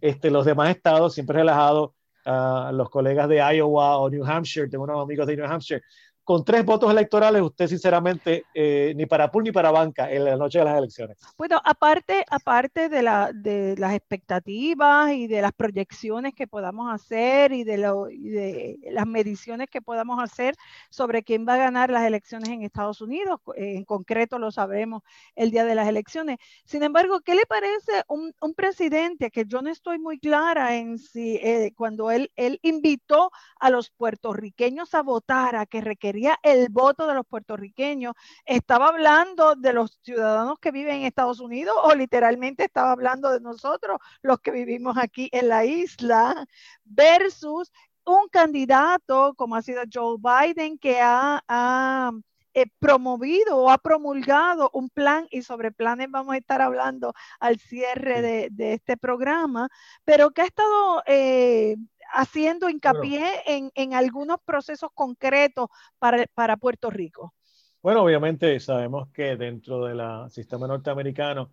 Este, 0.00 0.30
los 0.30 0.44
demás 0.44 0.70
estados, 0.70 1.14
siempre 1.14 1.38
relajado, 1.38 1.94
uh, 2.26 2.72
los 2.72 2.90
colegas 2.90 3.28
de 3.28 3.36
Iowa 3.36 3.98
o 3.98 4.10
New 4.10 4.24
Hampshire, 4.24 4.68
tengo 4.68 4.84
unos 4.84 5.02
amigos 5.02 5.26
de 5.26 5.36
New 5.36 5.46
Hampshire, 5.46 5.82
con 6.26 6.44
tres 6.44 6.64
votos 6.64 6.90
electorales, 6.90 7.40
usted 7.40 7.68
sinceramente 7.68 8.46
eh, 8.52 8.92
ni 8.96 9.06
para 9.06 9.30
pool 9.30 9.44
ni 9.44 9.52
para 9.52 9.70
banca 9.70 10.10
en 10.10 10.24
la 10.24 10.36
noche 10.36 10.58
de 10.58 10.64
las 10.64 10.76
elecciones. 10.76 11.16
Bueno, 11.38 11.60
aparte, 11.64 12.24
aparte 12.28 12.88
de, 12.88 13.00
la, 13.00 13.30
de 13.32 13.76
las 13.78 13.94
expectativas 13.94 15.12
y 15.12 15.28
de 15.28 15.40
las 15.40 15.52
proyecciones 15.52 16.34
que 16.34 16.48
podamos 16.48 16.92
hacer 16.92 17.52
y 17.52 17.62
de, 17.62 17.78
lo, 17.78 18.10
y 18.10 18.30
de, 18.30 18.76
las 18.90 19.06
mediciones 19.06 19.68
que 19.70 19.80
podamos 19.80 20.20
hacer 20.20 20.56
sobre 20.90 21.22
quién 21.22 21.46
va 21.48 21.54
a 21.54 21.58
ganar 21.58 21.90
las 21.90 22.02
elecciones 22.02 22.48
en 22.48 22.62
Estados 22.62 23.00
Unidos, 23.00 23.38
en 23.54 23.84
concreto 23.84 24.40
lo 24.40 24.50
sabremos 24.50 25.04
el 25.36 25.52
día 25.52 25.64
de 25.64 25.76
las 25.76 25.86
elecciones. 25.86 26.38
Sin 26.64 26.82
embargo, 26.82 27.20
¿qué 27.20 27.36
le 27.36 27.46
parece 27.46 28.02
un, 28.08 28.34
un 28.40 28.52
presidente 28.52 29.30
que 29.30 29.44
yo 29.44 29.62
no 29.62 29.70
estoy 29.70 30.00
muy 30.00 30.18
clara 30.18 30.74
en 30.74 30.98
si 30.98 31.36
eh, 31.36 31.72
cuando 31.76 32.10
él, 32.10 32.32
él 32.34 32.58
invitó 32.62 33.30
a 33.60 33.70
los 33.70 33.90
puertorriqueños 33.90 34.92
a 34.92 35.02
votar, 35.02 35.54
a 35.54 35.66
que 35.66 35.80
requerían 35.80 36.15
el 36.42 36.68
voto 36.70 37.06
de 37.06 37.14
los 37.14 37.26
puertorriqueños, 37.26 38.14
estaba 38.44 38.88
hablando 38.88 39.54
de 39.54 39.72
los 39.72 39.98
ciudadanos 40.02 40.58
que 40.58 40.70
viven 40.70 40.96
en 40.96 41.02
Estados 41.04 41.40
Unidos 41.40 41.74
o 41.82 41.94
literalmente 41.94 42.64
estaba 42.64 42.92
hablando 42.92 43.30
de 43.30 43.40
nosotros, 43.40 43.98
los 44.22 44.40
que 44.40 44.50
vivimos 44.50 44.96
aquí 44.98 45.28
en 45.32 45.48
la 45.48 45.64
isla, 45.64 46.46
versus 46.84 47.72
un 48.06 48.28
candidato 48.28 49.34
como 49.36 49.56
ha 49.56 49.62
sido 49.62 49.82
Joe 49.92 50.16
Biden 50.18 50.78
que 50.78 51.00
ha, 51.00 52.12
eh, 52.54 52.66
promovido 52.78 53.58
o 53.58 53.70
ha 53.70 53.78
promulgado 53.78 54.70
un 54.72 54.88
plan 54.88 55.26
y 55.30 55.42
sobre 55.42 55.72
planes 55.72 56.08
vamos 56.10 56.34
a 56.34 56.38
estar 56.38 56.62
hablando 56.62 57.12
al 57.38 57.58
cierre 57.58 58.22
de, 58.50 58.72
este 58.72 58.96
programa, 58.96 59.68
pero 60.04 60.30
que 60.30 60.42
ha 60.42 60.46
estado 60.46 61.02
eh, 61.06 61.76
haciendo 62.12 62.68
hincapié 62.68 63.42
en, 63.46 63.94
algunos 63.94 64.38
procesos 64.44 64.90
concretos 64.94 65.68
para, 65.98 66.56
Puerto 66.56 66.90
Rico? 66.90 67.34
Bueno, 67.82 68.02
obviamente 68.02 68.58
sabemos 68.60 69.08
que 69.12 69.36
dentro 69.36 69.84
del 69.84 70.00
sistema 70.30 70.66
norteamericano, 70.66 71.52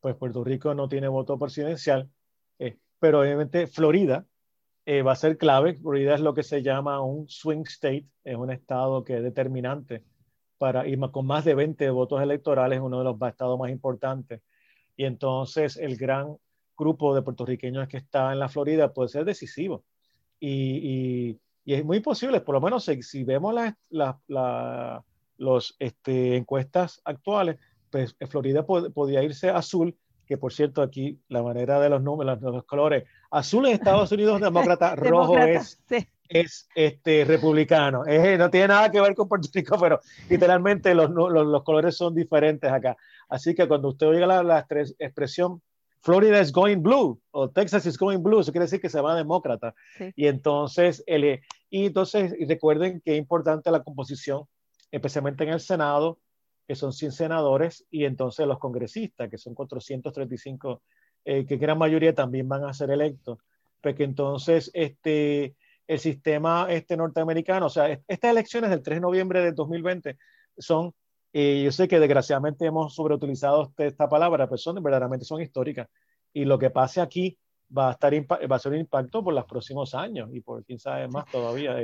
pues 0.00 0.14
Puerto 0.16 0.44
Rico 0.44 0.74
no 0.74 0.88
tiene 0.88 1.08
voto 1.08 1.38
presidencial, 1.38 2.08
eh, 2.58 2.76
pero 2.98 3.20
obviamente 3.20 3.66
Florida 3.66 4.24
eh, 4.86 5.02
va 5.02 5.12
a 5.12 5.16
ser 5.16 5.38
clave. 5.38 5.74
Florida 5.74 6.14
es 6.14 6.20
lo 6.20 6.34
que 6.34 6.42
se 6.42 6.62
llama 6.62 7.00
un 7.00 7.28
swing 7.28 7.64
state, 7.66 8.06
es 8.22 8.36
un 8.36 8.50
estado 8.50 9.04
que 9.04 9.16
es 9.16 9.22
determinante 9.22 10.04
para 10.58 10.86
ir 10.86 10.98
con 11.10 11.26
más 11.26 11.44
de 11.44 11.54
20 11.54 11.90
votos 11.90 12.22
electorales, 12.22 12.80
uno 12.80 12.98
de 12.98 13.04
los 13.04 13.16
estados 13.20 13.58
más 13.58 13.70
importantes. 13.70 14.42
Y 14.96 15.04
entonces 15.04 15.76
el 15.76 15.96
gran 15.96 16.36
grupo 16.76 17.14
de 17.14 17.22
puertorriqueños 17.22 17.88
que 17.88 17.98
está 17.98 18.32
en 18.32 18.38
la 18.38 18.48
Florida 18.48 18.92
puede 18.92 19.08
ser 19.08 19.24
decisivo 19.24 19.84
y, 20.46 21.40
es 21.64 21.84
muy 21.84 22.00
posible, 22.00 22.40
por 22.40 22.54
lo 22.54 22.60
menos 22.60 22.84
si, 22.84 23.24
vemos 23.24 23.54
las 23.54 23.74
la, 24.28 25.02
los, 25.38 25.76
este, 25.78 26.36
encuestas 26.36 27.00
actuales, 27.04 27.56
pues 27.90 28.14
eh, 28.20 28.26
Florida 28.26 28.66
podía 28.66 29.22
irse 29.22 29.48
azul, 29.48 29.96
que 30.26 30.36
por 30.36 30.52
cierto 30.52 30.82
aquí 30.82 31.18
la 31.28 31.42
manera 31.42 31.80
de 31.80 31.88
los 31.88 32.02
números, 32.02 32.40
los 32.42 32.64
colores, 32.64 33.04
azul 33.30 33.66
en 33.66 33.72
Estados 33.72 34.12
Unidos 34.12 34.40
demócrata, 34.40 34.94
rojo 34.96 35.38
es, 35.38 35.80
es 36.28 36.68
este, 36.74 37.24
republicano. 37.24 38.04
no 38.04 38.50
tiene 38.50 38.68
nada 38.68 38.90
que 38.90 39.00
ver 39.00 39.14
con 39.14 39.28
Puerto 39.28 39.48
Rico, 39.52 39.78
pero 39.80 40.00
literalmente 40.28 40.94
los, 40.94 41.10
los, 41.10 41.30
los 41.30 41.62
colores 41.62 41.96
son 41.96 42.14
diferentes 42.14 42.70
acá. 42.70 42.96
Así 43.28 43.54
que 43.54 43.66
cuando 43.66 43.88
usted 43.88 44.06
oiga 44.06 44.26
la, 44.26 44.42
la 44.42 44.66
expresión 44.98 45.62
Florida 46.04 46.38
is 46.38 46.52
going 46.52 46.82
blue 46.82 47.18
o 47.30 47.48
Texas 47.48 47.86
is 47.86 47.96
going 47.96 48.22
blue, 48.22 48.40
eso 48.40 48.52
quiere 48.52 48.66
decir 48.66 48.78
que 48.78 48.90
se 48.90 49.00
va 49.00 49.16
demócrata. 49.16 49.74
Y 50.14 50.26
entonces, 50.26 51.02
el, 51.06 51.40
y 51.70 51.86
entonces 51.86 52.34
recuerden 52.46 53.00
que 53.00 53.12
es 53.12 53.18
importante 53.18 53.70
la 53.70 53.82
composición, 53.82 54.44
especialmente 54.90 55.44
en 55.44 55.50
el 55.50 55.60
Senado, 55.60 56.18
que 56.68 56.74
son 56.74 56.92
100 56.92 57.12
senadores, 57.12 57.86
y 57.90 58.04
entonces 58.04 58.46
los 58.46 58.58
congresistas, 58.58 59.30
que 59.30 59.38
son 59.38 59.54
435, 59.54 60.82
eh, 61.24 61.46
que 61.46 61.56
gran 61.56 61.78
mayoría 61.78 62.14
también 62.14 62.48
van 62.48 62.64
a 62.64 62.74
ser 62.74 62.90
electos. 62.90 63.38
Porque 63.80 64.04
entonces, 64.04 64.70
este, 64.74 65.56
el 65.86 65.98
sistema 65.98 66.66
este 66.68 66.98
norteamericano, 66.98 67.66
o 67.66 67.70
sea, 67.70 67.88
estas 68.06 68.30
elecciones 68.30 68.68
del 68.68 68.82
3 68.82 68.96
de 68.96 69.00
noviembre 69.00 69.40
de 69.40 69.52
2020 69.52 70.18
son 70.58 70.92
y 71.36 71.64
yo 71.64 71.72
sé 71.72 71.88
que 71.88 71.98
desgraciadamente 71.98 72.64
hemos 72.64 72.94
sobreutilizado 72.94 73.64
este, 73.64 73.88
esta 73.88 74.08
palabra, 74.08 74.46
pero 74.46 74.56
son, 74.56 74.80
verdaderamente 74.80 75.24
son 75.24 75.42
históricas. 75.42 75.88
Y 76.32 76.44
lo 76.44 76.60
que 76.60 76.70
pase 76.70 77.00
aquí 77.00 77.36
va 77.76 77.88
a, 77.88 77.92
estar, 77.92 78.14
va 78.14 78.54
a 78.54 78.58
ser 78.60 78.70
un 78.70 78.78
impacto 78.78 79.24
por 79.24 79.34
los 79.34 79.44
próximos 79.44 79.96
años 79.96 80.30
y 80.32 80.40
por 80.40 80.64
quién 80.64 80.78
sabe 80.78 81.08
más 81.08 81.24
todavía. 81.26 81.74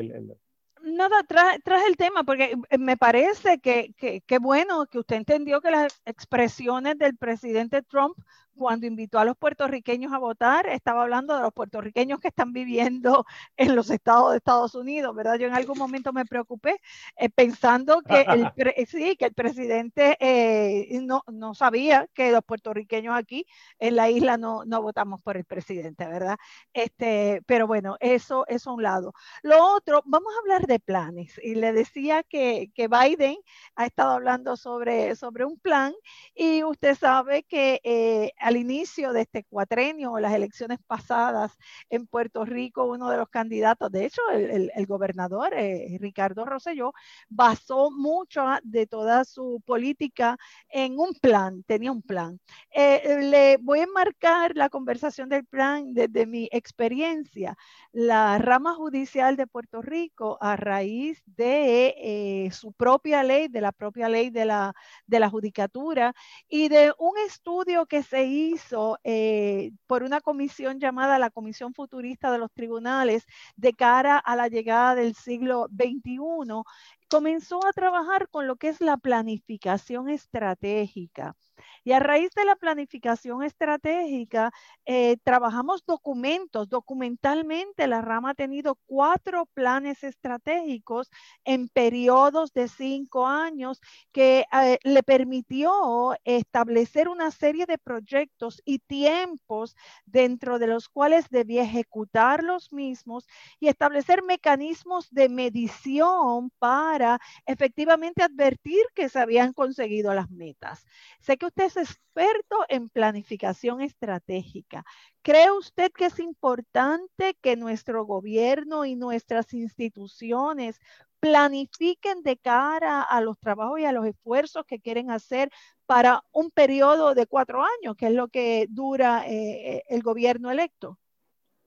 Nada, 0.82 1.22
traje, 1.24 1.86
el 1.86 1.96
tema 1.96 2.24
porque 2.24 2.56
eh, 2.70 2.78
me 2.78 2.96
parece 2.96 3.58
que, 3.60 3.92
que, 3.96 4.38
bueno 4.38 4.86
que 4.86 4.98
usted 4.98 5.16
entendió 5.16 5.60
que 5.60 5.70
las 5.70 6.00
expresiones 6.06 6.96
del 6.98 7.16
presidente 7.16 7.82
Trump 7.82 8.16
cuando 8.60 8.86
invitó 8.86 9.18
a 9.18 9.24
los 9.24 9.38
puertorriqueños 9.38 10.12
a 10.12 10.18
votar, 10.18 10.66
estaba 10.68 11.02
hablando 11.02 11.34
de 11.34 11.40
los 11.40 11.52
puertorriqueños 11.52 12.20
que 12.20 12.28
están 12.28 12.52
viviendo 12.52 13.24
en 13.56 13.74
los 13.74 13.88
estados 13.88 14.32
de 14.32 14.36
Estados 14.36 14.74
Unidos, 14.74 15.14
¿verdad? 15.16 15.36
Yo 15.36 15.46
en 15.46 15.54
algún 15.54 15.78
momento 15.78 16.12
me 16.12 16.26
preocupé 16.26 16.78
eh, 17.16 17.30
pensando 17.30 18.02
que 18.02 18.20
el, 18.20 18.52
sí, 18.86 19.16
que 19.16 19.24
el 19.24 19.34
presidente 19.34 20.18
eh, 20.20 21.00
no, 21.00 21.22
no, 21.32 21.54
sabía 21.54 22.06
que 22.12 22.32
los 22.32 22.44
puertorriqueños 22.44 23.16
aquí 23.16 23.46
en 23.78 23.96
la 23.96 24.10
isla 24.10 24.36
no, 24.36 24.66
no 24.66 24.82
votamos 24.82 25.22
por 25.22 25.38
el 25.38 25.46
presidente, 25.46 26.06
¿verdad? 26.06 26.36
Este, 26.74 27.42
pero 27.46 27.66
bueno, 27.66 27.96
eso 28.00 28.44
es 28.46 28.66
un 28.66 28.82
lado. 28.82 29.14
Lo 29.42 29.74
otro, 29.74 30.02
vamos 30.04 30.34
a 30.34 30.40
hablar 30.40 30.66
de 30.70 30.78
planes. 30.78 31.38
Y 31.42 31.56
le 31.56 31.72
decía 31.72 32.22
que, 32.22 32.70
que 32.74 32.86
Biden 32.86 33.36
ha 33.74 33.86
estado 33.86 34.12
hablando 34.12 34.56
sobre, 34.56 35.16
sobre 35.16 35.44
un 35.44 35.58
plan 35.58 35.92
y 36.34 36.62
usted 36.62 36.96
sabe 36.96 37.42
que 37.42 37.80
eh, 37.82 38.30
al 38.38 38.56
inicio 38.56 39.12
de 39.12 39.22
este 39.22 39.44
cuatrenio 39.44 40.12
o 40.12 40.20
las 40.20 40.32
elecciones 40.32 40.78
pasadas 40.86 41.58
en 41.88 42.06
Puerto 42.06 42.44
Rico, 42.44 42.84
uno 42.84 43.10
de 43.10 43.16
los 43.16 43.28
candidatos, 43.28 43.90
de 43.90 44.06
hecho, 44.06 44.22
el, 44.32 44.70
gobernador 44.86 45.52
eh, 45.54 45.98
Ricardo 46.00 46.44
Rosselló, 46.44 46.92
basó 47.28 47.90
mucho 47.90 48.44
de 48.62 48.86
toda 48.86 49.24
su 49.24 49.62
política 49.66 50.36
en 50.68 50.98
un 50.98 51.14
plan, 51.20 51.64
tenía 51.64 51.90
un 51.90 52.02
plan. 52.02 52.38
Eh, 52.70 53.22
le 53.22 53.56
voy 53.58 53.80
a 53.80 53.86
marcar 53.88 54.52
la 54.54 54.68
conversación 54.68 55.28
del 55.28 55.44
plan 55.46 55.94
desde 55.94 56.26
mi 56.26 56.48
experiencia. 56.52 57.56
La 57.92 58.38
rama 58.38 58.74
judicial 58.74 59.36
de 59.36 59.48
Puerto 59.48 59.82
Rico, 59.82 60.38
a 60.40 60.56
raíz 60.60 61.22
de 61.26 61.94
eh, 61.98 62.50
su 62.52 62.72
propia 62.72 63.22
ley, 63.22 63.48
de 63.48 63.60
la 63.60 63.72
propia 63.72 64.08
ley 64.08 64.30
de 64.30 64.44
la, 64.44 64.74
de 65.06 65.20
la 65.20 65.30
judicatura 65.30 66.14
y 66.48 66.68
de 66.68 66.92
un 66.98 67.16
estudio 67.26 67.86
que 67.86 68.02
se 68.02 68.24
hizo 68.24 68.98
eh, 69.04 69.72
por 69.86 70.02
una 70.02 70.20
comisión 70.20 70.78
llamada 70.80 71.18
la 71.18 71.30
Comisión 71.30 71.74
Futurista 71.74 72.30
de 72.30 72.38
los 72.38 72.52
Tribunales 72.52 73.26
de 73.56 73.72
cara 73.74 74.18
a 74.18 74.36
la 74.36 74.48
llegada 74.48 74.94
del 74.94 75.14
siglo 75.14 75.68
XXI, 75.70 76.62
comenzó 77.08 77.66
a 77.66 77.72
trabajar 77.72 78.28
con 78.28 78.46
lo 78.46 78.56
que 78.56 78.68
es 78.68 78.80
la 78.80 78.96
planificación 78.96 80.08
estratégica. 80.08 81.36
Y 81.84 81.92
a 81.92 82.00
raíz 82.00 82.30
de 82.32 82.44
la 82.44 82.56
planificación 82.56 83.42
estratégica, 83.42 84.52
eh, 84.84 85.16
trabajamos 85.24 85.84
documentos. 85.86 86.68
Documentalmente, 86.68 87.86
la 87.86 88.00
rama 88.00 88.30
ha 88.30 88.34
tenido 88.34 88.76
cuatro 88.86 89.46
planes 89.54 90.04
estratégicos 90.04 91.10
en 91.44 91.68
periodos 91.68 92.52
de 92.52 92.68
cinco 92.68 93.26
años 93.26 93.80
que 94.12 94.44
eh, 94.52 94.78
le 94.82 95.02
permitió 95.02 96.14
establecer 96.24 97.08
una 97.08 97.30
serie 97.30 97.66
de 97.66 97.78
proyectos 97.78 98.60
y 98.64 98.78
tiempos 98.78 99.76
dentro 100.06 100.58
de 100.58 100.66
los 100.66 100.88
cuales 100.88 101.28
debía 101.30 101.62
ejecutar 101.62 102.42
los 102.42 102.72
mismos 102.72 103.26
y 103.58 103.68
establecer 103.68 104.22
mecanismos 104.22 105.08
de 105.10 105.28
medición 105.28 106.50
para 106.58 107.18
efectivamente 107.46 108.22
advertir 108.22 108.84
que 108.94 109.08
se 109.08 109.18
habían 109.18 109.52
conseguido 109.52 110.14
las 110.14 110.30
metas. 110.30 110.84
Sé 111.20 111.36
que 111.36 111.46
usted 111.50 111.64
es 111.64 111.76
experto 111.76 112.64
en 112.68 112.88
planificación 112.88 113.80
estratégica. 113.80 114.84
¿Cree 115.22 115.50
usted 115.50 115.90
que 115.92 116.06
es 116.06 116.18
importante 116.20 117.36
que 117.42 117.56
nuestro 117.56 118.04
gobierno 118.04 118.84
y 118.84 118.94
nuestras 118.94 119.52
instituciones 119.52 120.78
planifiquen 121.18 122.22
de 122.22 122.38
cara 122.38 123.02
a 123.02 123.20
los 123.20 123.38
trabajos 123.38 123.80
y 123.80 123.84
a 123.84 123.92
los 123.92 124.06
esfuerzos 124.06 124.64
que 124.64 124.80
quieren 124.80 125.10
hacer 125.10 125.50
para 125.86 126.22
un 126.32 126.50
periodo 126.50 127.14
de 127.14 127.26
cuatro 127.26 127.62
años, 127.62 127.96
que 127.96 128.06
es 128.06 128.12
lo 128.12 128.28
que 128.28 128.66
dura 128.70 129.26
eh, 129.26 129.76
eh, 129.76 129.82
el 129.88 130.02
gobierno 130.02 130.50
electo? 130.50 130.98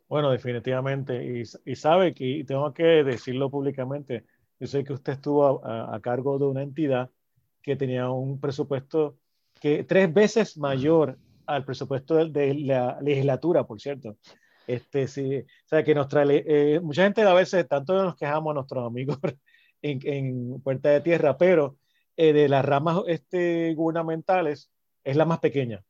Bueno, 0.07 0.31
definitivamente. 0.31 1.43
Y, 1.65 1.75
sabe 1.75 2.13
que 2.13 2.43
tengo 2.47 2.73
que 2.73 3.03
decirlo 3.03 3.49
públicamente, 3.49 4.25
Yo 4.59 4.67
sé 4.67 4.83
que 4.83 4.93
usted 4.93 5.13
estuvo 5.13 5.65
a, 5.65 5.99
cargo 6.01 6.39
de 6.39 6.45
una 6.45 6.61
entidad 6.63 7.09
que 7.61 7.75
tenía 7.75 8.09
un 8.09 8.39
presupuesto 8.39 9.17
que 9.63 9.85
tres 9.85 10.13
veces 10.13 10.57
mayor 10.57 11.17
al 11.45 11.63
presupuesto 11.63 12.15
de, 12.15 12.53
la 12.53 12.99
legislatura, 12.99 13.65
por 13.65 13.79
cierto. 13.79 14.17
Este, 14.67 15.07
sí, 15.07 15.37
o 15.37 15.67
sea, 15.67 15.85
que 15.85 15.95
nos 15.95 16.09
trae, 16.09 16.43
eh, 16.45 16.81
mucha 16.81 17.03
gente 17.03 17.21
a 17.21 17.33
veces, 17.33 17.65
tanto 17.65 17.93
nos 18.03 18.17
quejamos 18.17 18.51
a 18.51 18.55
nuestros 18.55 18.85
amigos 18.85 19.19
en, 19.81 19.99
en 20.03 20.61
Puerta 20.61 20.89
de 20.89 20.99
Tierra, 20.99 21.37
pero 21.37 21.77
eh, 22.17 22.33
de 22.33 22.49
las 22.49 22.65
ramas 22.65 23.03
este, 23.07 23.73
gubernamentales 23.73 24.69
es 25.01 25.15
la 25.15 25.23
más 25.23 25.39
pequeña. 25.39 25.81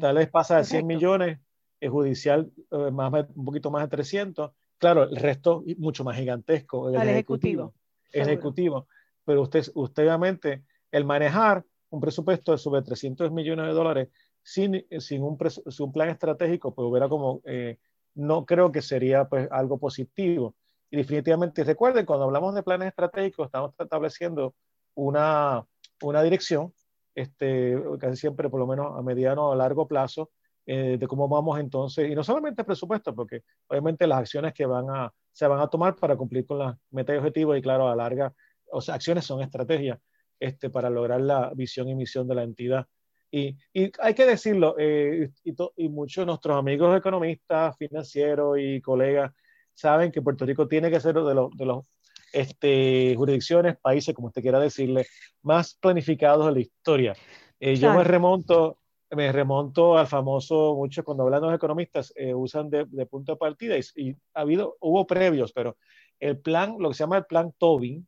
Tal 0.00 0.16
vez 0.16 0.30
pasa 0.30 0.56
de 0.56 0.64
100 0.64 0.86
millones, 0.86 1.40
es 1.78 1.90
judicial 1.90 2.50
eh, 2.70 2.90
más, 2.90 3.12
un 3.34 3.44
poquito 3.44 3.70
más 3.70 3.82
de 3.82 3.88
300. 3.88 4.50
Claro, 4.78 5.02
el 5.02 5.16
resto 5.16 5.62
mucho 5.76 6.04
más 6.04 6.16
gigantesco. 6.16 6.88
El, 6.88 7.06
ejecutivo. 7.06 7.74
El 8.12 8.22
ejecutivo. 8.22 8.88
Pero 9.26 9.42
usted, 9.42 9.66
usted 9.74 10.04
obviamente, 10.04 10.64
el 10.90 11.04
manejar 11.04 11.66
un 11.90 12.00
presupuesto 12.00 12.52
de 12.52 12.58
sobre 12.58 12.82
300 12.82 13.30
millones 13.32 13.66
de 13.66 13.72
dólares 13.72 14.08
sin, 14.42 14.84
sin, 14.98 15.22
un, 15.22 15.36
un 15.78 15.92
plan 15.92 16.08
estratégico, 16.08 16.74
pues 16.74 16.86
hubiera 16.88 17.08
como, 17.08 17.42
eh, 17.44 17.78
no 18.14 18.46
creo 18.46 18.72
que 18.72 18.82
sería 18.82 19.28
pues 19.28 19.48
algo 19.50 19.78
positivo. 19.78 20.54
Y 20.90 20.96
definitivamente, 20.96 21.62
recuerden, 21.64 22.06
cuando 22.06 22.24
hablamos 22.24 22.54
de 22.54 22.62
planes 22.62 22.88
estratégicos, 22.88 23.46
estamos 23.46 23.72
estableciendo 23.78 24.54
una, 24.94 25.64
una 26.02 26.22
dirección, 26.22 26.72
este, 27.14 27.80
casi 27.98 28.16
siempre 28.16 28.48
por 28.48 28.60
lo 28.60 28.66
menos 28.66 28.96
a 28.96 29.02
mediano 29.02 29.48
o 29.48 29.52
a 29.52 29.56
largo 29.56 29.86
plazo, 29.86 30.30
eh, 30.66 30.96
de 30.98 31.06
cómo 31.06 31.28
vamos 31.28 31.58
entonces, 31.58 32.10
y 32.10 32.14
no 32.14 32.22
solamente 32.22 32.62
el 32.62 32.66
presupuesto, 32.66 33.14
porque 33.14 33.42
obviamente 33.68 34.06
las 34.06 34.20
acciones 34.20 34.52
que 34.52 34.66
van 34.66 34.90
a, 34.90 35.12
se 35.32 35.46
van 35.46 35.60
a 35.60 35.68
tomar 35.68 35.96
para 35.96 36.16
cumplir 36.16 36.46
con 36.46 36.58
las 36.58 36.76
metas 36.90 37.14
y 37.14 37.18
objetivos, 37.18 37.58
y 37.58 37.62
claro, 37.62 37.88
a 37.88 37.96
larga, 37.96 38.32
o 38.70 38.80
sea, 38.80 38.94
acciones 38.94 39.24
son 39.24 39.40
estrategias 39.42 39.98
este, 40.40 40.70
para 40.70 40.90
lograr 40.90 41.20
la 41.20 41.52
visión 41.54 41.88
y 41.88 41.94
misión 41.94 42.26
de 42.26 42.34
la 42.34 42.42
entidad. 42.42 42.86
Y, 43.30 43.56
y 43.72 43.92
hay 44.00 44.14
que 44.14 44.26
decirlo, 44.26 44.74
eh, 44.78 45.30
y, 45.44 45.54
y, 45.76 45.88
muchos 45.88 46.22
de 46.22 46.26
nuestros 46.26 46.56
amigos 46.56 46.98
economistas, 46.98 47.76
financieros 47.76 48.58
y 48.58 48.80
colegas 48.80 49.32
saben 49.74 50.10
que 50.10 50.20
Puerto 50.20 50.44
Rico 50.44 50.66
tiene 50.66 50.90
que 50.90 51.00
ser 51.00 51.14
de 51.14 51.34
los, 51.34 51.56
de 51.56 51.64
los 51.64 51.84
este, 52.32 53.14
jurisdicciones, 53.16 53.76
países, 53.78 54.14
como 54.14 54.28
usted 54.28 54.42
quiera 54.42 54.58
decirle, 54.58 55.06
más 55.42 55.74
planificados 55.74 56.46
de 56.46 56.52
la 56.52 56.60
historia. 56.60 57.14
Eh, 57.58 57.76
yo 57.76 57.92
me 57.94 58.04
remonto, 58.04 58.78
me 59.10 59.30
remonto 59.32 59.98
al 59.98 60.06
famoso, 60.06 60.74
muchos 60.76 61.04
cuando 61.04 61.24
hablan 61.24 61.42
los 61.42 61.54
economistas 61.54 62.12
eh, 62.16 62.34
usan 62.34 62.70
de, 62.70 62.86
punto 63.06 63.32
de 63.32 63.38
partida 63.38 63.76
y, 63.96 64.16
ha 64.34 64.40
habido, 64.40 64.76
hubo 64.80 65.06
previos, 65.06 65.52
pero 65.52 65.76
el 66.18 66.38
plan, 66.38 66.76
lo 66.78 66.88
que 66.88 66.94
se 66.94 67.04
llama 67.04 67.18
el 67.18 67.26
plan 67.26 67.52
Tobin, 67.58 68.06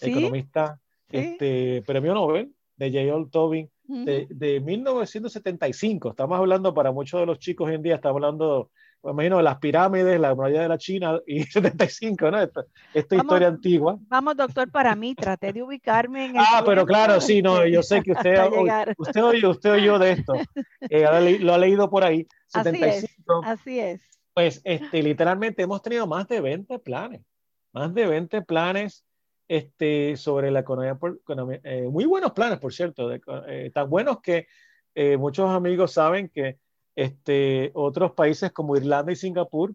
economista, 0.00 0.80
este, 1.10 1.82
premio 1.86 2.14
Nobel 2.14 2.52
de 2.76 2.90
J.L. 2.90 3.26
Tobin, 3.30 3.70
de, 3.84 4.26
de, 4.30 4.60
1975. 4.60 6.10
Estamos 6.10 6.38
hablando 6.38 6.72
para 6.74 6.92
muchos 6.92 7.20
de 7.20 7.26
los 7.26 7.38
chicos 7.38 7.68
hoy 7.68 7.74
en 7.74 7.82
día, 7.82 7.96
estamos 7.96 8.16
hablando 8.16 8.70
me 9.02 9.12
imagino 9.12 9.40
las 9.40 9.58
pirámides, 9.58 10.18
la 10.18 10.34
muralla 10.34 10.62
de 10.62 10.68
la 10.68 10.78
China 10.78 11.20
y 11.26 11.42
75, 11.44 12.30
¿no? 12.30 12.40
Esta, 12.94 13.16
historia 13.16 13.48
antigua. 13.48 13.98
Vamos, 14.08 14.36
doctor, 14.36 14.70
para 14.70 14.94
mí, 14.96 15.14
traté 15.14 15.52
de 15.52 15.62
ubicarme 15.62 16.26
en 16.26 16.36
el 16.36 16.42
Ah, 16.42 16.62
pero 16.64 16.84
claro, 16.84 17.20
sí, 17.20 17.40
no, 17.42 17.64
yo 17.66 17.82
sé 17.82 18.02
que 18.02 18.12
usted, 18.12 18.38
usted, 18.98 19.24
oyó, 19.24 19.50
usted 19.50 19.72
oyó 19.72 19.98
de 19.98 20.12
esto, 20.12 20.32
eh, 20.90 21.38
lo 21.40 21.54
ha 21.54 21.58
leído 21.58 21.88
por 21.88 22.04
ahí. 22.04 22.26
75, 22.48 23.42
así 23.44 23.78
es. 23.78 24.00
Pues 24.34 24.60
este, 24.64 25.02
literalmente 25.02 25.62
hemos 25.62 25.82
tenido 25.82 26.06
más 26.06 26.26
de 26.28 26.40
20 26.40 26.78
planes, 26.78 27.22
más 27.72 27.92
de 27.94 28.06
20 28.06 28.42
planes 28.42 29.04
este, 29.48 30.16
sobre 30.16 30.50
la 30.50 30.60
economía, 30.60 30.98
eh, 31.64 31.88
muy 31.90 32.04
buenos 32.04 32.32
planes, 32.32 32.58
por 32.58 32.72
cierto, 32.72 33.10
eh, 33.12 33.70
tan 33.72 33.88
buenos 33.90 34.20
que 34.20 34.46
muchos 35.16 35.48
amigos 35.48 35.92
saben 35.92 36.28
que 36.28 36.58
este, 36.96 37.70
otros 37.74 38.12
países 38.12 38.50
como 38.50 38.76
Irlanda 38.76 39.12
y 39.12 39.16
Singapur, 39.16 39.74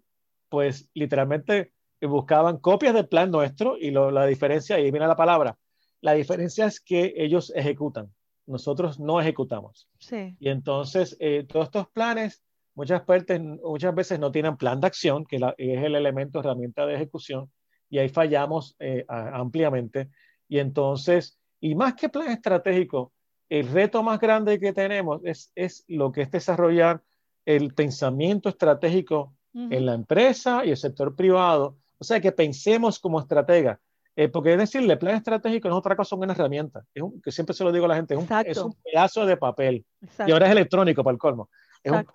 pues 0.50 0.90
literalmente 0.94 1.72
buscaban 2.02 2.58
copias 2.58 2.94
del 2.94 3.08
plan 3.08 3.32
nuestro 3.32 3.78
y 3.78 3.92
la 3.92 4.26
diferencia, 4.26 4.78
y 4.78 4.84
ahí 4.84 4.92
viene 4.92 5.08
la 5.08 5.16
palabra, 5.16 5.58
la 6.02 6.14
diferencia 6.14 6.66
es 6.66 6.82
que 6.82 7.14
ellos 7.16 7.54
ejecutan, 7.56 8.14
nosotros 8.46 9.00
no 9.00 9.22
ejecutamos. 9.22 9.88
Sí. 10.00 10.36
Y 10.38 10.50
entonces 10.50 11.16
eh, 11.22 11.46
todos 11.48 11.68
estos 11.68 11.88
planes 11.88 12.44
muchas, 12.76 13.04
partes, 13.04 13.40
muchas 13.40 13.96
veces 13.96 14.20
no 14.20 14.32
tienen 14.32 14.58
plan 14.58 14.82
de 14.82 14.88
acción, 14.88 15.26
que 15.26 15.38
es 15.38 15.84
el 15.84 15.96
elemento 15.96 16.42
herramienta 16.42 16.86
de 16.86 16.96
ejecución, 16.96 17.50
y 17.94 18.00
ahí 18.00 18.10
fallamos 18.10 18.76
eh, 18.80 19.06
ampliamente. 19.08 20.10
Y 20.50 20.58
entonces, 20.58 21.38
y 21.60 21.76
más 21.76 21.94
que 21.94 22.10
plan 22.10 22.32
estratégico, 22.32 23.14
el 23.50 23.68
reto 23.68 24.02
más 24.02 24.20
grande 24.20 24.60
que 24.60 24.74
tenemos 24.74 25.22
es, 25.24 25.52
es 25.54 25.86
lo 25.88 26.12
que 26.12 26.24
es 26.24 26.32
desarrollar 26.32 27.04
el 27.46 27.76
pensamiento 27.76 28.50
estratégico 28.50 29.36
en 29.54 29.86
la 29.86 29.94
empresa 29.94 30.66
y 30.66 30.72
el 30.72 30.78
sector 30.78 31.16
privado. 31.16 31.78
O 32.00 32.04
sea, 32.04 32.20
que 32.20 32.32
pensemos 32.32 32.98
como 32.98 33.20
estratega. 33.20 33.80
Eh, 34.16 34.28
porque 34.28 34.54
es 34.54 34.58
decirle, 34.58 34.98
plan 34.98 35.18
estratégico 35.18 35.70
no 35.70 35.76
es 35.76 35.80
otra 35.80 35.96
cosa, 35.96 36.16
una 36.16 36.34
herramienta. 36.34 36.84
Es 36.96 37.04
un, 37.04 37.22
que 37.22 37.32
siempre 37.32 37.54
se 37.54 37.64
lo 37.64 37.72
digo 37.72 37.86
a 37.86 37.90
la 37.90 37.96
gente, 37.96 38.16
es 38.16 38.20
un, 38.20 38.28
es 38.44 38.58
un 38.58 38.74
pedazo 38.84 39.24
de 39.28 39.38
papel. 39.38 39.86
Y 40.26 40.32
ahora 40.32 40.48
es 40.48 40.52
electrónico 40.54 41.04
para 41.04 41.14
el 41.14 41.20
colmo. 41.20 41.48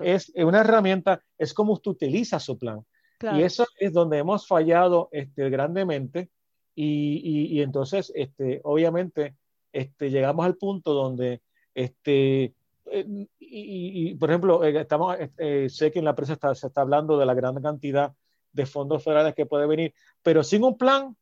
Es, 0.01 0.33
es, 0.35 0.45
una 0.45 0.63
herramienta, 0.63 1.23
es 1.37 1.55
como 1.55 1.75
usted 1.75 1.93
utiliza 1.93 2.41
su 2.41 2.59
plan. 2.59 2.85
Y 3.21 3.43
eso 3.43 3.67
es 3.79 3.93
donde 3.93 4.19
hemos 4.19 4.47
fallado 4.47 5.09
este, 5.13 5.51
grandemente. 5.51 6.31
Y, 6.75 7.21
y, 7.25 7.59
y, 7.59 7.63
entonces, 7.63 8.13
este, 8.15 8.61
obviamente, 8.63 9.35
este, 9.73 10.11
llegamos 10.11 10.47
al 10.47 10.57
punto 10.57 10.95
donde 10.95 11.43
este, 11.75 12.55
eh, 12.91 13.27
y, 13.39 14.15
por 14.15 14.31
ejemplo, 14.31 14.65
eh, 14.65 14.81
estamos, 14.81 15.17
eh, 15.39 15.69
sé 15.69 15.91
que 15.93 16.01
en 16.01 16.05
la 16.05 16.15
prensa 16.15 16.35
está, 16.35 16.55
se 16.55 16.67
está 16.67 16.81
hablando 16.81 17.17
de 17.17 17.27
la 17.27 17.35
gran 17.35 17.61
cantidad 17.63 18.13
de 18.53 18.67
fondos 18.67 19.05
federales 19.05 19.35
que 19.35 19.47
puede 19.47 19.67
venir, 19.67 19.95
pero 20.23 20.43
sin 20.43 20.65
un 20.65 20.77
plan 20.77 21.17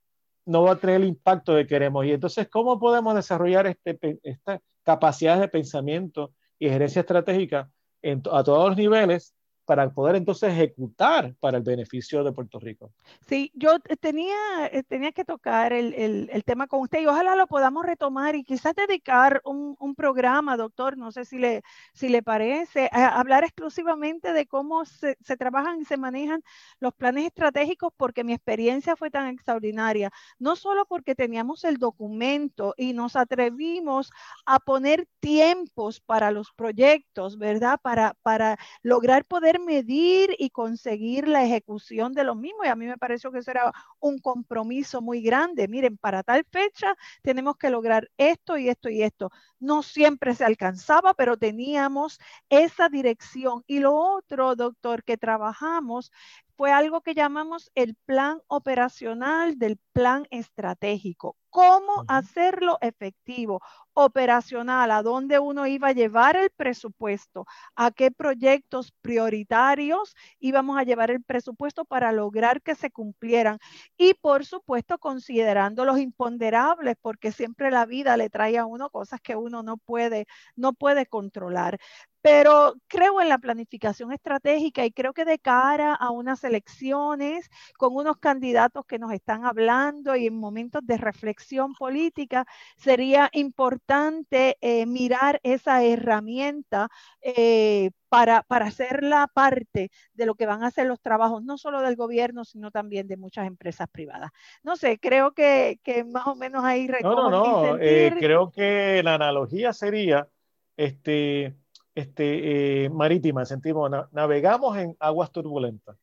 no 0.47 0.63
va 0.63 0.73
a 0.73 0.77
tener 0.77 0.97
el 0.97 1.09
impacto 1.09 1.55
que 1.55 1.67
queremos. 1.67 2.07
Y 2.07 2.13
entonces, 2.13 2.49
¿cómo 2.49 2.79
podemos 2.79 3.15
desarrollar 3.15 3.67
este, 3.67 3.99
estas 4.23 4.61
capacidades 4.83 5.41
de 5.41 5.49
pensamiento 5.49 6.33
y 6.59 6.69
gerencia 6.71 7.01
estratégica 7.01 7.71
a 8.03 8.45
todos 8.45 8.69
los 8.69 8.77
niveles 8.79 9.35
para 9.67 9.91
poder 9.91 10.15
entonces 10.17 10.53
ejecutar 10.53 11.35
para 11.41 11.59
el 11.59 11.65
beneficio 11.65 12.23
de 12.23 12.33
Puerto 12.33 12.61
Rico. 12.61 12.93
Sí, 13.27 13.51
yo 13.55 13.81
tenía, 14.01 14.67
eh, 14.71 14.85
tenía 14.85 15.11
que 15.11 15.25
tocar 15.25 15.73
el, 15.73 15.93
el, 15.95 16.31
el 16.33 16.45
tema 16.45 16.69
con 16.69 16.81
usted 16.81 17.01
y 17.01 17.07
ojalá 17.07 17.35
lo 17.35 17.49
podamos 17.49 17.85
retomar 17.85 18.37
y 18.37 18.45
quizás 18.45 18.75
dedicar 18.75 19.43
un, 19.45 19.77
un 19.81 19.95
programa, 19.97 20.57
doctor, 20.57 20.97
no 20.97 21.11
sé 21.11 21.25
si 21.25 21.39
le, 21.39 21.63
si 21.93 22.09
le 22.09 22.23
parece, 22.23 22.89
a 22.93 23.19
hablar 23.19 23.43
exclusivamente 23.43 24.33
de 24.33 24.47
cómo 24.47 24.85
se, 24.85 25.19
se, 25.21 25.37
trabajan 25.37 25.81
y 25.81 25.85
se 25.85 25.97
manejan 25.97 26.43
los 26.79 26.95
planes 26.95 27.27
estratégicos 27.27 27.93
porque 27.97 28.23
mi 28.23 28.35
experiencia 28.35 28.95
fue 28.95 29.11
tan 29.11 29.27
extraordinaria, 29.27 30.13
no 30.39 30.55
solo 30.55 30.87
porque 30.87 31.17
teníamos 31.17 31.65
el 31.65 31.79
documento 31.79 32.75
y 32.77 32.93
nos 32.93 33.17
atrevimos 33.17 34.13
a 34.45 34.61
poner 34.61 35.09
tiempos 35.19 36.01
para 36.01 36.31
los 36.31 36.53
proyectos, 36.53 37.37
¿verdad? 37.37 37.81
Para, 37.83 38.15
para 38.23 38.59
lograr 38.83 39.25
poder 39.25 39.56
medir 39.59 40.35
y 40.39 40.51
conseguir 40.51 41.29
la 41.29 41.45
ejecución 41.45 42.13
de 42.13 42.25
los 42.25 42.37
mismos. 42.37 42.67
Y 42.67 42.69
a 42.69 42.77
mí 42.77 42.87
me 42.87 42.99
pareció 42.99 43.31
que 43.33 43.39
eso 43.39 43.51
era 43.51 43.73
un 44.01 44.19
compromiso 44.19 45.03
muy 45.03 45.23
grande. 45.23 45.69
Miren, 45.69 45.97
para 45.99 46.23
tal 46.23 46.45
fecha 46.51 46.95
tenemos 47.23 47.57
que 47.57 47.71
lograr 47.71 48.11
esto 48.17 48.59
y 48.59 48.69
esto 48.69 48.89
y 48.89 49.03
esto. 49.03 49.31
No 49.59 49.83
siempre 49.83 50.35
se 50.35 50.45
alcanzaba, 50.45 51.15
pero 51.15 51.37
teníamos 51.37 52.19
esa 52.49 52.89
dirección. 52.89 53.63
Y 53.67 53.81
lo 53.81 53.95
otro, 53.95 54.57
doctor, 54.57 55.05
que 55.05 55.17
trabajamos 55.17 56.11
fue 56.57 56.73
algo 56.73 57.03
que 57.03 57.15
llamamos 57.15 57.71
el 57.75 57.97
plan 58.07 58.41
operacional 58.49 59.59
del 59.59 59.79
plan 59.93 60.27
estratégico. 60.31 61.37
¿Cómo 61.57 62.05
hacerlo 62.07 62.77
efectivo, 62.83 63.63
operacional? 63.95 64.91
¿A 64.91 65.03
dónde 65.03 65.39
uno 65.39 65.67
iba 65.67 65.89
a 65.89 65.93
llevar 65.93 66.37
el 66.37 66.51
presupuesto? 66.51 67.47
¿A 67.75 67.91
qué 67.93 68.11
proyectos 68.11 68.93
prioritarios 69.01 70.15
íbamos 70.39 70.77
a 70.79 70.83
llevar 70.83 71.11
el 71.11 71.25
presupuesto 71.25 71.87
para 71.87 72.13
lograr 72.13 72.61
que 72.61 72.75
se 72.75 72.91
cumplieran? 72.91 73.59
Y 73.97 74.13
por 74.13 74.45
supuesto, 74.45 74.99
considerando 74.99 75.87
los 75.87 75.99
imponderables, 75.99 76.97
porque 77.01 77.33
siempre 77.33 77.71
la 77.71 77.87
vida 77.87 78.19
le 78.19 78.29
trae 78.29 78.59
a 78.59 78.67
uno 78.67 78.91
cosas 78.91 79.23
que 79.23 79.35
uno 79.35 79.63
no 79.63 79.79
puede, 79.79 80.27
no 80.57 80.75
puede 80.75 81.07
controlar 81.07 81.79
pero 82.27 82.75
creo 82.89 83.21
en 83.21 83.29
la 83.29 83.39
planificación 83.39 84.11
estratégica 84.11 84.85
y 84.85 84.91
creo 84.91 85.13
que 85.13 85.25
de 85.25 85.39
cara 85.39 85.95
a 85.95 86.11
unas 86.11 86.43
elecciones 86.43 87.49
con 87.79 87.95
unos 87.95 88.17
candidatos 88.17 88.85
que 88.85 88.99
nos 88.99 89.13
están 89.13 89.45
hablando 89.45 90.17
y 90.17 90.27
en 90.27 90.37
momentos 90.37 90.85
de 90.85 90.97
reflexión 90.97 91.75
política, 91.75 92.45
sería 92.77 93.31
importante 93.33 94.57
eh, 94.61 94.87
mirar 94.87 95.39
esa 95.45 95.85
herramienta 95.85 96.89
eh, 97.21 97.93
para, 98.09 98.43
para 98.43 98.67
hacerla 98.67 99.31
parte 99.33 99.93
de 100.13 100.27
lo 100.27 100.35
que 100.35 100.47
van 100.47 100.65
a 100.65 100.73
ser 100.73 100.89
los 100.89 101.01
trabajos, 101.01 101.45
no 101.45 101.57
solo 101.59 101.81
del 101.81 101.95
gobierno, 101.95 102.45
sino 102.45 102.73
también 102.73 103.07
de 103.07 103.17
muchas 103.17 103.47
empresas 103.47 103.87
privadas. 103.89 104.33
No 104.65 104.75
sé, 104.75 104.99
creo 104.99 105.31
que, 105.31 105.79
que 105.85 106.03
más 106.03 106.27
o 106.27 106.35
menos 106.35 106.65
ahí 106.65 106.89
No, 107.03 107.31
no, 107.31 107.31
no, 107.31 107.79
eh, 107.79 108.13
creo 108.19 108.51
que 108.51 109.01
la 109.05 109.15
analogía 109.15 109.73
sería, 109.73 110.29
este, 110.77 111.55
este, 111.97 112.85
eh, 112.85 112.91
marítima, 112.91 113.47
sentimos, 113.47 113.91
navegamos 114.13 114.77
en 114.77 114.95
aguas 115.01 115.33
turbulentas. 115.33 115.97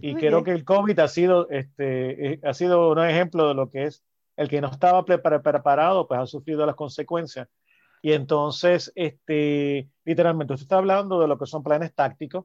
Y 0.00 0.14
creo 0.14 0.44
que 0.44 0.52
el 0.52 0.64
COVID 0.64 0.96
ha 1.00 1.08
sido, 1.08 1.50
este, 1.50 2.34
eh, 2.34 2.40
ha 2.44 2.54
sido 2.54 2.92
un 2.92 3.00
ejemplo 3.00 3.48
de 3.48 3.54
lo 3.54 3.68
que 3.68 3.86
es 3.86 4.04
el 4.36 4.48
que 4.48 4.60
no 4.60 4.70
estaba 4.70 5.04
preparado, 5.04 6.06
pues 6.06 6.20
ha 6.20 6.26
sufrido 6.26 6.64
las 6.64 6.76
consecuencias. 6.76 7.48
Y 8.02 8.12
entonces, 8.12 8.92
este, 8.94 9.88
literalmente, 10.04 10.54
usted 10.54 10.64
está 10.64 10.78
hablando 10.78 11.20
de 11.20 11.26
lo 11.26 11.36
que 11.36 11.46
son 11.46 11.64
planes 11.64 11.92
tácticos. 11.92 12.44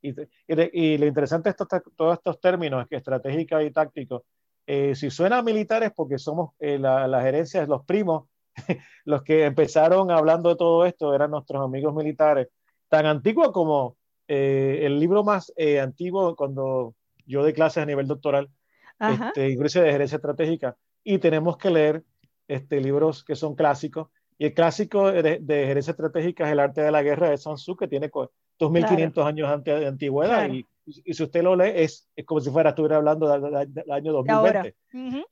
Y, 0.00 0.14
y, 0.48 0.96
lo 0.96 1.06
interesante 1.06 1.50
de 1.50 1.80
todos 1.96 2.14
estos 2.14 2.40
términos 2.40 2.82
es 2.82 2.88
que 2.88 2.96
estratégica 2.96 3.62
y 3.62 3.70
táctico, 3.72 4.24
eh, 4.66 4.94
si 4.94 5.10
suena 5.10 5.38
a 5.38 5.42
militares, 5.42 5.92
porque 5.94 6.18
somos 6.18 6.52
la, 6.58 7.06
la 7.08 7.20
gerencia, 7.20 7.66
los 7.66 7.84
primos 7.84 8.24
los 9.04 9.22
que 9.22 9.44
empezaron 9.44 10.10
hablando 10.10 10.48
de 10.48 10.56
todo 10.56 10.84
esto 10.84 11.14
eran 11.14 11.30
nuestros 11.30 11.62
amigos 11.62 11.94
militares, 11.94 12.48
tan 12.88 13.06
antiguos 13.06 13.52
como 13.52 13.96
eh, 14.26 14.80
el 14.82 14.98
libro 14.98 15.24
más 15.24 15.52
eh, 15.56 15.80
antiguo 15.80 16.36
cuando 16.36 16.94
yo 17.26 17.42
de 17.44 17.52
clases 17.52 17.82
a 17.82 17.86
nivel 17.86 18.06
doctoral, 18.06 18.50
este, 18.98 19.50
incluso 19.50 19.80
de 19.80 19.92
gerencia 19.92 20.16
estratégica, 20.16 20.76
y 21.04 21.18
tenemos 21.18 21.56
que 21.56 21.70
leer 21.70 22.04
este, 22.48 22.80
libros 22.80 23.24
que 23.24 23.36
son 23.36 23.54
clásicos. 23.54 24.08
Y 24.38 24.46
el 24.46 24.54
clásico 24.54 25.10
de, 25.10 25.40
gerencia 25.46 25.90
estratégica 25.90 26.46
es 26.46 26.52
El 26.52 26.60
arte 26.60 26.80
de 26.80 26.92
la 26.92 27.02
guerra 27.02 27.30
de 27.30 27.38
Sun 27.38 27.56
Tzu, 27.56 27.76
que 27.76 27.88
tiene 27.88 28.10
2.500 28.10 29.24
años 29.26 29.64
de 29.64 29.86
antigüedad. 29.86 30.48
Y, 30.48 30.64
si 31.12 31.22
usted 31.22 31.42
lo 31.42 31.54
lee, 31.54 31.72
es, 31.74 32.08
es 32.16 32.24
como 32.24 32.40
si 32.40 32.50
fuera, 32.50 32.70
estuviera 32.70 32.96
hablando 32.96 33.28
del, 33.28 33.90
año 33.90 34.12
2020. 34.12 34.74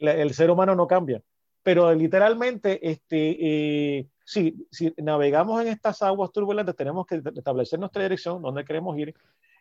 el 0.00 0.34
ser 0.34 0.50
humano 0.50 0.74
no 0.74 0.86
cambia 0.86 1.22
pero 1.66 1.92
literalmente, 1.92 2.78
este, 2.88 3.98
eh, 3.98 4.06
si, 4.24 4.54
navegamos 4.98 5.60
en 5.60 5.66
estas 5.66 6.00
aguas 6.00 6.30
turbulentas, 6.30 6.76
tenemos 6.76 7.04
que 7.06 7.20
establecer 7.34 7.80
nuestra 7.80 8.04
dirección, 8.04 8.40
dónde 8.40 8.64
queremos 8.64 8.96
ir. 8.96 9.12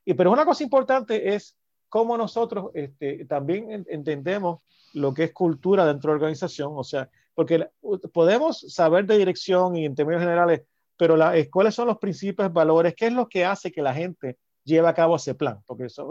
Y, 0.06 0.14
pero 0.14 0.32
una 0.32 0.46
cosa 0.46 0.64
importante 0.64 1.34
es 1.34 1.58
cómo 1.90 2.16
nosotros 2.16 2.70
este, 2.76 3.26
también 3.26 3.88
entendemos 3.90 4.60
lo 4.94 5.16
que 5.16 5.24
es 5.24 5.34
cultura 5.34 5.84
dentro 5.84 6.12
de 6.12 6.14
la 6.14 6.26
organización, 6.26 6.74
o 6.76 6.84
sea, 6.84 7.10
porque 7.34 7.70
podemos 8.14 8.60
saber 8.72 9.08
de 9.08 9.18
dirección 9.18 9.76
y 9.76 9.86
en 9.86 9.96
términos 9.96 10.22
generales, 10.22 10.62
pero 10.98 11.18
la, 11.18 11.34
cuáles 11.50 11.74
son 11.74 11.88
los 11.88 11.98
principios, 11.98 12.54
valores, 12.54 12.94
qué 12.96 13.08
es 13.08 13.14
lo 13.14 13.28
que 13.28 13.46
hace 13.46 13.72
que 13.72 13.82
la 13.82 13.96
gente 13.96 14.38
lleve 14.64 14.88
a 14.88 14.94
cabo 14.94 15.16
ese 15.16 15.34
plan, 15.34 15.64
porque 15.66 15.86
eso, 15.86 16.08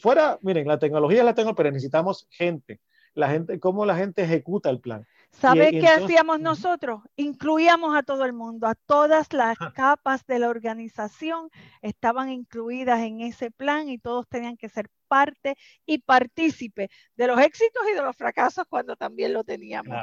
fuera, 0.00 0.40
miren, 0.42 0.66
la 0.66 0.80
tecnología 0.80 1.22
la 1.22 1.36
tengo, 1.36 1.54
pero 1.54 1.70
necesitamos 1.70 2.26
gente, 2.28 2.80
la 3.14 3.28
gente, 3.28 3.60
cómo 3.60 3.84
la 3.84 3.96
gente 3.96 4.22
ejecuta 4.22 4.70
el 4.70 4.80
plan. 4.80 5.06
¿Sabe 5.32 5.70
qué 5.70 5.88
hacíamos 5.88 6.40
nosotros? 6.40 7.00
Incluíamos 7.16 7.96
a 7.96 8.02
todo 8.02 8.24
el 8.24 8.32
mundo, 8.32 8.66
a 8.66 8.74
todas 8.74 9.32
las 9.32 9.56
capas 9.74 10.26
de 10.26 10.38
la 10.38 10.48
organización 10.48 11.48
estaban 11.80 12.30
incluidas 12.30 13.00
en 13.00 13.20
ese 13.20 13.50
plan 13.50 13.88
y 13.88 13.98
todos 13.98 14.28
tenían 14.28 14.56
que 14.56 14.68
ser 14.68 14.88
parte 15.08 15.56
y 15.86 15.98
partícipe 15.98 16.90
de 17.16 17.26
los 17.26 17.40
éxitos 17.40 17.82
y 17.90 17.94
de 17.94 18.02
los 18.02 18.16
fracasos 18.16 18.64
cuando 18.68 18.94
también 18.96 19.32
lo 19.32 19.42
teníamos. 19.42 19.96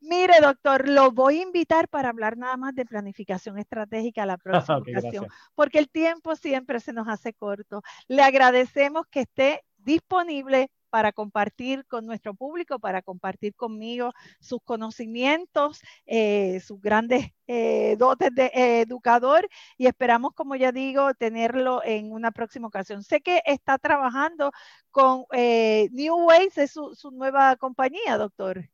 Mire, 0.00 0.34
doctor, 0.42 0.86
lo 0.86 1.12
voy 1.12 1.38
a 1.38 1.42
invitar 1.42 1.88
para 1.88 2.10
hablar 2.10 2.36
nada 2.36 2.58
más 2.58 2.74
de 2.74 2.84
planificación 2.84 3.58
estratégica 3.58 4.26
la 4.26 4.36
próxima 4.68 4.78
ocasión, 4.78 5.26
porque 5.54 5.78
el 5.78 5.88
tiempo 5.88 6.36
siempre 6.36 6.78
se 6.80 6.92
nos 6.92 7.08
hace 7.08 7.32
corto. 7.32 7.82
Le 8.06 8.22
agradecemos 8.22 9.06
que 9.06 9.22
esté 9.22 9.64
disponible 9.78 10.70
para 10.94 11.10
compartir 11.10 11.84
con 11.86 12.06
nuestro 12.06 12.34
público, 12.34 12.78
para 12.78 13.02
compartir 13.02 13.52
conmigo 13.56 14.12
sus 14.38 14.60
conocimientos, 14.62 15.80
eh, 16.06 16.60
sus 16.60 16.80
grandes 16.80 17.32
eh, 17.48 17.96
dotes 17.98 18.32
de 18.32 18.44
eh, 18.54 18.82
educador 18.82 19.48
y 19.76 19.88
esperamos, 19.88 20.34
como 20.34 20.54
ya 20.54 20.70
digo, 20.70 21.12
tenerlo 21.14 21.82
en 21.84 22.12
una 22.12 22.30
próxima 22.30 22.68
ocasión. 22.68 23.02
Sé 23.02 23.22
que 23.22 23.42
está 23.44 23.76
trabajando 23.76 24.52
con 24.92 25.24
New 25.32 26.14
Ways, 26.28 26.56
es 26.58 26.70
su, 26.70 27.10
nueva 27.10 27.56
compañía, 27.56 28.16
doctor. 28.16 28.64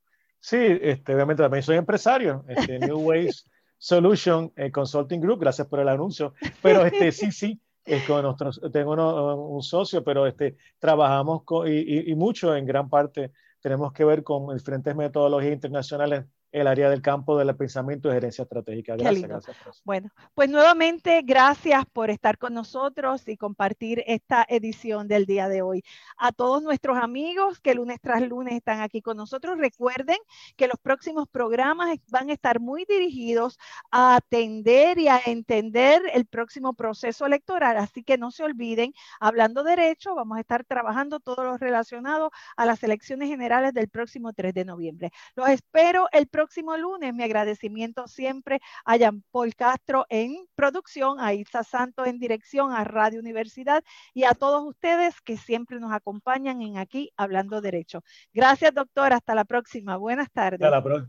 Sí, 0.40 0.58
este, 0.58 1.14
obviamente 1.14 1.42
también 1.42 1.62
soy 1.62 1.78
empresario, 1.78 2.44
este, 2.48 2.80
New 2.80 2.98
Ways 3.08 3.46
Solution 3.78 4.52
Consulting 4.74 5.22
Group, 5.22 5.40
gracias 5.40 5.66
por 5.68 5.80
el 5.80 5.88
anuncio, 5.88 6.34
pero 6.60 6.84
este, 6.84 7.12
sí, 7.12 7.32
sí 7.32 7.62
con 8.06 8.22
nuestros, 8.22 8.60
tengo 8.72 8.94
un 9.34 9.62
socio, 9.62 10.04
pero 10.04 10.26
este, 10.26 10.56
trabajamos 10.78 11.42
y, 11.66 12.10
y, 12.10 12.14
mucho, 12.14 12.54
en 12.54 12.66
gran 12.66 12.88
parte, 12.88 13.32
tenemos 13.60 13.92
que 13.92 14.04
ver 14.04 14.22
con 14.22 14.54
diferentes 14.56 14.94
metodologías 14.94 15.52
internacionales 15.52 16.26
el 16.52 16.66
área 16.66 16.90
del 16.90 17.02
campo 17.02 17.38
del 17.38 17.54
pensamiento 17.56 18.08
de 18.08 18.14
gerencia 18.14 18.42
estratégica. 18.42 18.96
Gracias, 18.96 19.28
gracias. 19.28 19.82
Bueno, 19.84 20.10
pues 20.34 20.48
nuevamente 20.48 21.22
gracias 21.22 21.84
por 21.92 22.10
estar 22.10 22.38
con 22.38 22.54
nosotros 22.54 23.26
y 23.28 23.36
compartir 23.36 24.02
esta 24.06 24.44
edición 24.48 25.06
del 25.06 25.26
día 25.26 25.48
de 25.48 25.62
hoy. 25.62 25.84
A 26.16 26.32
todos 26.32 26.62
nuestros 26.62 26.98
amigos 26.98 27.60
que 27.60 27.74
lunes 27.74 27.98
tras 28.00 28.22
lunes 28.22 28.54
están 28.54 28.80
aquí 28.80 29.00
con 29.00 29.16
nosotros, 29.16 29.58
recuerden 29.58 30.18
que 30.56 30.66
los 30.66 30.78
próximos 30.80 31.28
programas 31.28 31.96
van 32.08 32.30
a 32.30 32.32
estar 32.32 32.60
muy 32.60 32.84
dirigidos 32.84 33.58
a 33.90 34.16
atender 34.16 34.98
y 34.98 35.08
a 35.08 35.20
entender 35.24 36.02
el 36.12 36.26
próximo 36.26 36.74
proceso 36.74 37.26
electoral, 37.26 37.76
así 37.76 38.02
que 38.02 38.18
no 38.18 38.30
se 38.30 38.42
olviden, 38.42 38.92
hablando 39.20 39.62
derecho, 39.62 40.14
vamos 40.14 40.38
a 40.38 40.40
estar 40.40 40.64
trabajando 40.64 41.20
todo 41.20 41.44
lo 41.44 41.56
relacionado 41.56 42.30
a 42.56 42.66
las 42.66 42.82
elecciones 42.82 43.28
generales 43.28 43.72
del 43.72 43.88
próximo 43.88 44.32
3 44.32 44.52
de 44.54 44.64
noviembre. 44.64 45.10
Los 45.36 45.48
espero 45.48 46.08
el 46.12 46.26
próximo 46.26 46.39
próximo 46.40 46.74
lunes. 46.78 47.12
Mi 47.12 47.22
agradecimiento 47.22 48.08
siempre 48.08 48.60
a 48.86 48.96
Jean 48.96 49.22
Paul 49.30 49.54
Castro 49.54 50.06
en 50.08 50.46
producción, 50.54 51.20
a 51.20 51.34
Isa 51.34 51.62
Santos 51.64 52.06
en 52.06 52.18
dirección, 52.18 52.72
a 52.72 52.82
Radio 52.82 53.20
Universidad 53.20 53.84
y 54.14 54.24
a 54.24 54.30
todos 54.32 54.66
ustedes 54.66 55.20
que 55.20 55.36
siempre 55.36 55.78
nos 55.80 55.92
acompañan 55.92 56.62
en 56.62 56.78
aquí 56.78 57.10
Hablando 57.18 57.60
Derecho. 57.60 58.02
Gracias, 58.32 58.72
doctor. 58.72 59.12
Hasta 59.12 59.34
la 59.34 59.44
próxima. 59.44 59.98
Buenas 59.98 60.30
tardes. 60.32 60.60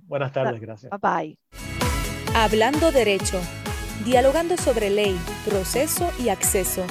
Buenas 0.03 0.33
tardes. 0.33 0.59
Gracias. 0.59 0.91
Bye 0.91 0.99
bye. 0.99 1.39
Hablando 2.35 2.91
Derecho. 2.91 3.39
Dialogando 4.03 4.57
sobre 4.57 4.89
ley, 4.89 5.17
proceso 5.45 6.11
y 6.19 6.27
acceso. 6.27 6.85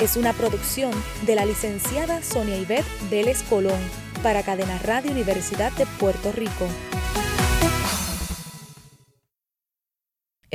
Es 0.00 0.18
una 0.18 0.34
producción 0.34 0.92
de 1.24 1.34
la 1.34 1.46
licenciada 1.46 2.20
Sonia 2.20 2.58
Ivette 2.58 3.08
Vélez 3.10 3.42
Colón 3.44 3.80
para 4.22 4.42
Cadena 4.42 4.76
Radio 4.80 5.12
Universidad 5.12 5.72
de 5.72 5.86
Puerto 5.98 6.32
Rico. 6.32 6.66